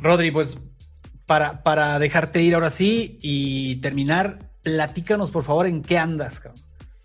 Rodri, 0.00 0.30
pues 0.30 0.58
para, 1.26 1.62
para 1.62 1.98
dejarte 1.98 2.42
ir 2.42 2.54
ahora 2.54 2.70
sí 2.70 3.18
y 3.22 3.76
terminar, 3.76 4.50
platícanos 4.62 5.30
por 5.30 5.44
favor 5.44 5.66
en 5.66 5.82
qué 5.82 5.98
andas, 5.98 6.42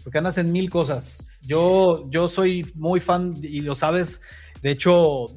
porque 0.03 0.17
andas 0.17 0.37
en 0.37 0.51
mil 0.51 0.69
cosas. 0.69 1.29
Yo, 1.41 2.09
yo 2.09 2.27
soy 2.27 2.71
muy 2.75 2.99
fan 2.99 3.35
y 3.41 3.61
lo 3.61 3.75
sabes. 3.75 4.21
De 4.61 4.71
hecho, 4.71 5.27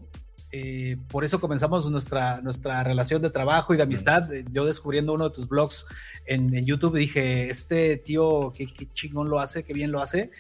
eh, 0.54 0.98
por 1.08 1.24
eso 1.24 1.40
comenzamos 1.40 1.88
nuestra, 1.90 2.42
nuestra 2.42 2.84
relación 2.84 3.22
de 3.22 3.30
trabajo 3.30 3.72
y 3.72 3.78
de 3.78 3.84
amistad. 3.84 4.28
Yo 4.50 4.66
descubriendo 4.66 5.14
uno 5.14 5.30
de 5.30 5.34
tus 5.34 5.48
blogs 5.48 5.86
en, 6.26 6.52
YouTube 6.66 6.96
dije, 6.96 7.48
este 7.48 7.96
tío, 7.96 8.52
qué, 8.54 8.66
chingón 8.92 9.30
lo 9.30 9.38
hace, 9.38 9.64
qué 9.64 9.72
bien 9.72 9.90
lo 9.90 10.00
hace. 10.00 10.30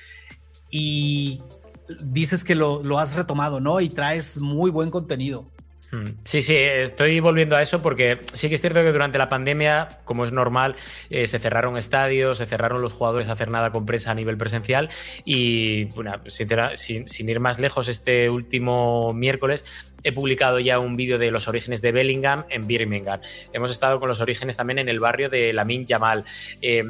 Y 0.70 1.40
dices 2.04 2.44
que 2.44 2.54
lo, 2.54 2.82
lo 2.82 2.98
has 2.98 3.16
retomado, 3.16 3.58
¿no? 3.60 3.80
Y 3.80 3.88
traes 3.88 4.38
muy 4.38 4.70
buen 4.70 4.90
contenido. 4.90 5.50
Hmm. 5.92 6.08
Sí, 6.24 6.40
sí, 6.40 6.56
estoy 6.56 7.20
volviendo 7.20 7.54
a 7.54 7.60
eso 7.60 7.82
porque 7.82 8.18
sí 8.32 8.48
que 8.48 8.54
es 8.54 8.60
cierto 8.62 8.80
que 8.80 8.92
durante 8.92 9.18
la 9.18 9.28
pandemia, 9.28 10.00
como 10.04 10.24
es 10.24 10.32
normal, 10.32 10.74
eh, 11.10 11.26
se 11.26 11.38
cerraron 11.38 11.76
estadios, 11.76 12.38
se 12.38 12.46
cerraron 12.46 12.80
los 12.80 12.94
jugadores 12.94 13.28
a 13.28 13.32
hacer 13.32 13.50
nada 13.50 13.72
con 13.72 13.84
prensa 13.84 14.10
a 14.10 14.14
nivel 14.14 14.38
presencial 14.38 14.88
y, 15.26 15.84
bueno, 15.94 16.12
sin, 16.28 17.06
sin, 17.06 17.28
ir 17.28 17.40
más 17.40 17.58
lejos, 17.58 17.88
este 17.88 18.30
último 18.30 19.12
miércoles 19.12 19.91
he 20.02 20.12
publicado 20.12 20.58
ya 20.58 20.78
un 20.78 20.96
vídeo 20.96 21.18
de 21.18 21.30
los 21.30 21.48
orígenes 21.48 21.82
de 21.82 21.92
Bellingham 21.92 22.44
en 22.48 22.66
Birmingham. 22.66 23.20
Hemos 23.52 23.70
estado 23.70 24.00
con 24.00 24.08
los 24.08 24.20
orígenes 24.20 24.56
también 24.56 24.78
en 24.78 24.88
el 24.88 25.00
barrio 25.00 25.28
de 25.28 25.52
Lamin 25.52 25.86
Yamal. 25.86 26.24
Eh, 26.60 26.84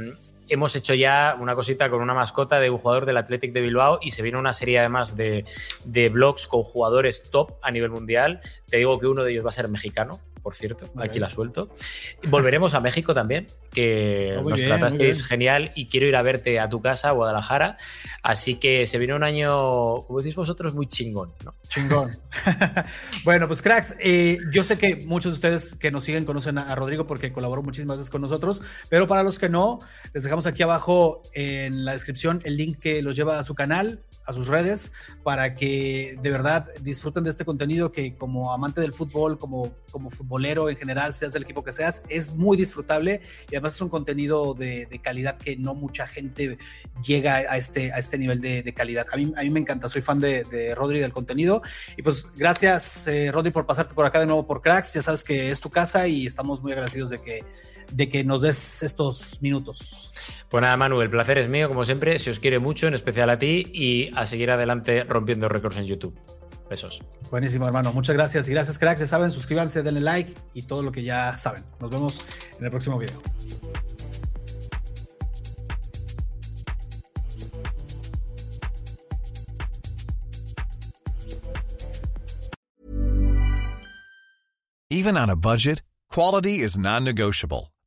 hemos 0.48 0.76
hecho 0.76 0.94
ya 0.94 1.36
una 1.40 1.54
cosita 1.54 1.88
con 1.88 2.02
una 2.02 2.14
mascota 2.14 2.60
de 2.60 2.70
un 2.70 2.78
jugador 2.78 3.06
del 3.06 3.16
Athletic 3.16 3.52
de 3.52 3.60
Bilbao 3.60 3.98
y 4.02 4.10
se 4.10 4.22
viene 4.22 4.38
una 4.38 4.52
serie 4.52 4.78
además 4.78 5.16
de, 5.16 5.44
de 5.84 6.08
blogs 6.08 6.46
con 6.46 6.62
jugadores 6.62 7.30
top 7.30 7.52
a 7.62 7.70
nivel 7.70 7.90
mundial. 7.90 8.40
Te 8.68 8.78
digo 8.78 8.98
que 8.98 9.06
uno 9.06 9.24
de 9.24 9.32
ellos 9.32 9.44
va 9.44 9.48
a 9.48 9.52
ser 9.52 9.68
mexicano, 9.68 10.20
por 10.42 10.54
cierto, 10.54 10.90
aquí 10.96 11.18
la 11.18 11.30
suelto. 11.30 11.70
Volveremos 12.28 12.74
a 12.74 12.80
México 12.80 13.14
también, 13.14 13.46
que 13.72 14.40
nos 14.44 14.60
tratasteis 14.60 15.24
genial 15.24 15.72
y 15.74 15.86
quiero 15.86 16.06
ir 16.06 16.16
a 16.16 16.22
verte 16.22 16.58
a 16.58 16.68
tu 16.68 16.80
casa, 16.80 17.12
Guadalajara. 17.12 17.76
Así 18.22 18.56
que 18.56 18.86
se 18.86 18.98
viene 18.98 19.14
un 19.14 19.22
año, 19.22 20.02
como 20.02 20.18
decís 20.18 20.34
vosotros, 20.34 20.74
muy 20.74 20.86
chingón. 20.86 21.32
¿no? 21.44 21.54
Chingón. 21.68 22.10
bueno, 23.24 23.46
pues 23.46 23.62
cracks, 23.62 23.96
eh, 24.00 24.38
yo 24.52 24.64
sé 24.64 24.78
que 24.78 24.96
muchos 24.96 25.32
de 25.32 25.36
ustedes 25.36 25.74
que 25.76 25.90
nos 25.90 26.04
siguen 26.04 26.24
conocen 26.24 26.58
a, 26.58 26.74
Rodrigo 26.74 27.06
porque 27.06 27.32
colaboró 27.32 27.62
muchísimas 27.62 27.98
veces 27.98 28.10
con 28.10 28.20
nosotros, 28.20 28.62
pero 28.88 29.06
para 29.06 29.22
los 29.22 29.38
que 29.38 29.48
no, 29.48 29.78
les 30.12 30.24
dejamos 30.24 30.46
aquí 30.46 30.62
abajo 30.62 31.22
en 31.34 31.84
la 31.84 31.92
descripción 31.92 32.40
el 32.44 32.56
link 32.56 32.78
que 32.78 33.02
los 33.02 33.16
lleva 33.16 33.38
a 33.38 33.42
su 33.42 33.54
canal 33.54 34.02
a 34.24 34.32
sus 34.32 34.48
redes 34.48 34.92
para 35.22 35.54
que 35.54 36.18
de 36.20 36.30
verdad 36.30 36.66
disfruten 36.80 37.24
de 37.24 37.30
este 37.30 37.44
contenido 37.44 37.92
que 37.92 38.16
como 38.16 38.52
amante 38.52 38.80
del 38.80 38.92
fútbol, 38.92 39.38
como, 39.38 39.72
como 39.90 40.10
futbolero 40.10 40.68
en 40.68 40.76
general, 40.76 41.14
seas 41.14 41.32
del 41.32 41.44
equipo 41.44 41.62
que 41.62 41.72
seas, 41.72 42.04
es 42.08 42.34
muy 42.34 42.56
disfrutable 42.56 43.20
y 43.50 43.56
además 43.56 43.74
es 43.74 43.80
un 43.80 43.88
contenido 43.88 44.54
de, 44.54 44.88
calidad 45.02 45.36
que 45.36 45.56
no 45.56 45.74
mucha 45.74 46.06
gente 46.06 46.58
llega 47.04 47.36
a 47.36 47.56
este, 47.56 47.92
a 47.92 47.98
este 47.98 48.18
nivel 48.18 48.40
de, 48.40 48.72
calidad. 48.74 49.06
A 49.12 49.16
mí, 49.16 49.32
a 49.36 49.42
mí 49.42 49.50
me 49.50 49.60
encanta, 49.60 49.88
soy 49.88 50.02
fan 50.02 50.20
de, 50.20 50.44
de 50.44 50.74
Rodri 50.74 51.00
del 51.00 51.12
contenido 51.12 51.62
y 51.96 52.02
pues 52.02 52.28
gracias 52.36 53.06
eh, 53.06 53.30
Rodri 53.32 53.50
por 53.50 53.66
pasarte 53.66 53.94
por 53.94 54.06
acá 54.06 54.20
de 54.20 54.26
nuevo 54.26 54.46
por 54.46 54.62
Cracks, 54.62 54.94
ya 54.94 55.02
sabes 55.02 55.24
que 55.24 55.50
es 55.50 55.60
tu 55.60 55.70
casa 55.70 56.06
y 56.06 56.26
estamos 56.26 56.62
muy 56.62 56.72
agradecidos 56.72 57.10
de 57.10 57.18
que, 57.18 57.44
de 57.92 58.08
que 58.08 58.24
nos 58.24 58.42
des 58.42 58.82
estos 58.82 59.40
minutos. 59.42 60.12
Pues 60.48 60.62
nada, 60.62 60.76
Manu, 60.76 61.00
el 61.00 61.10
placer 61.10 61.38
es 61.38 61.48
mío, 61.48 61.68
como 61.68 61.84
siempre. 61.84 62.18
Se 62.18 62.30
os 62.30 62.38
quiere 62.38 62.58
mucho, 62.58 62.86
en 62.86 62.94
especial 62.94 63.30
a 63.30 63.38
ti, 63.38 63.70
y 63.72 64.08
a 64.14 64.26
seguir 64.26 64.50
adelante 64.50 65.04
rompiendo 65.04 65.48
récords 65.48 65.76
en 65.76 65.86
YouTube. 65.86 66.18
Besos. 66.68 67.02
Buenísimo, 67.30 67.66
hermano. 67.66 67.92
Muchas 67.92 68.16
gracias. 68.16 68.48
Y 68.48 68.52
gracias, 68.52 68.78
cracks. 68.78 69.00
Ya 69.00 69.06
saben, 69.06 69.30
suscríbanse, 69.30 69.82
denle 69.82 70.00
like 70.00 70.32
y 70.54 70.62
todo 70.62 70.82
lo 70.82 70.90
que 70.90 71.02
ya 71.02 71.36
saben. 71.36 71.64
Nos 71.80 71.90
vemos 71.90 72.26
en 72.58 72.64
el 72.64 72.70
próximo 72.70 72.98
video. 72.98 73.20
Even 84.90 85.16
on 85.16 85.30
a 85.30 85.36
budget, 85.36 85.82
quality 86.10 86.58
is 86.58 86.76
non-negotiable. 86.76 87.72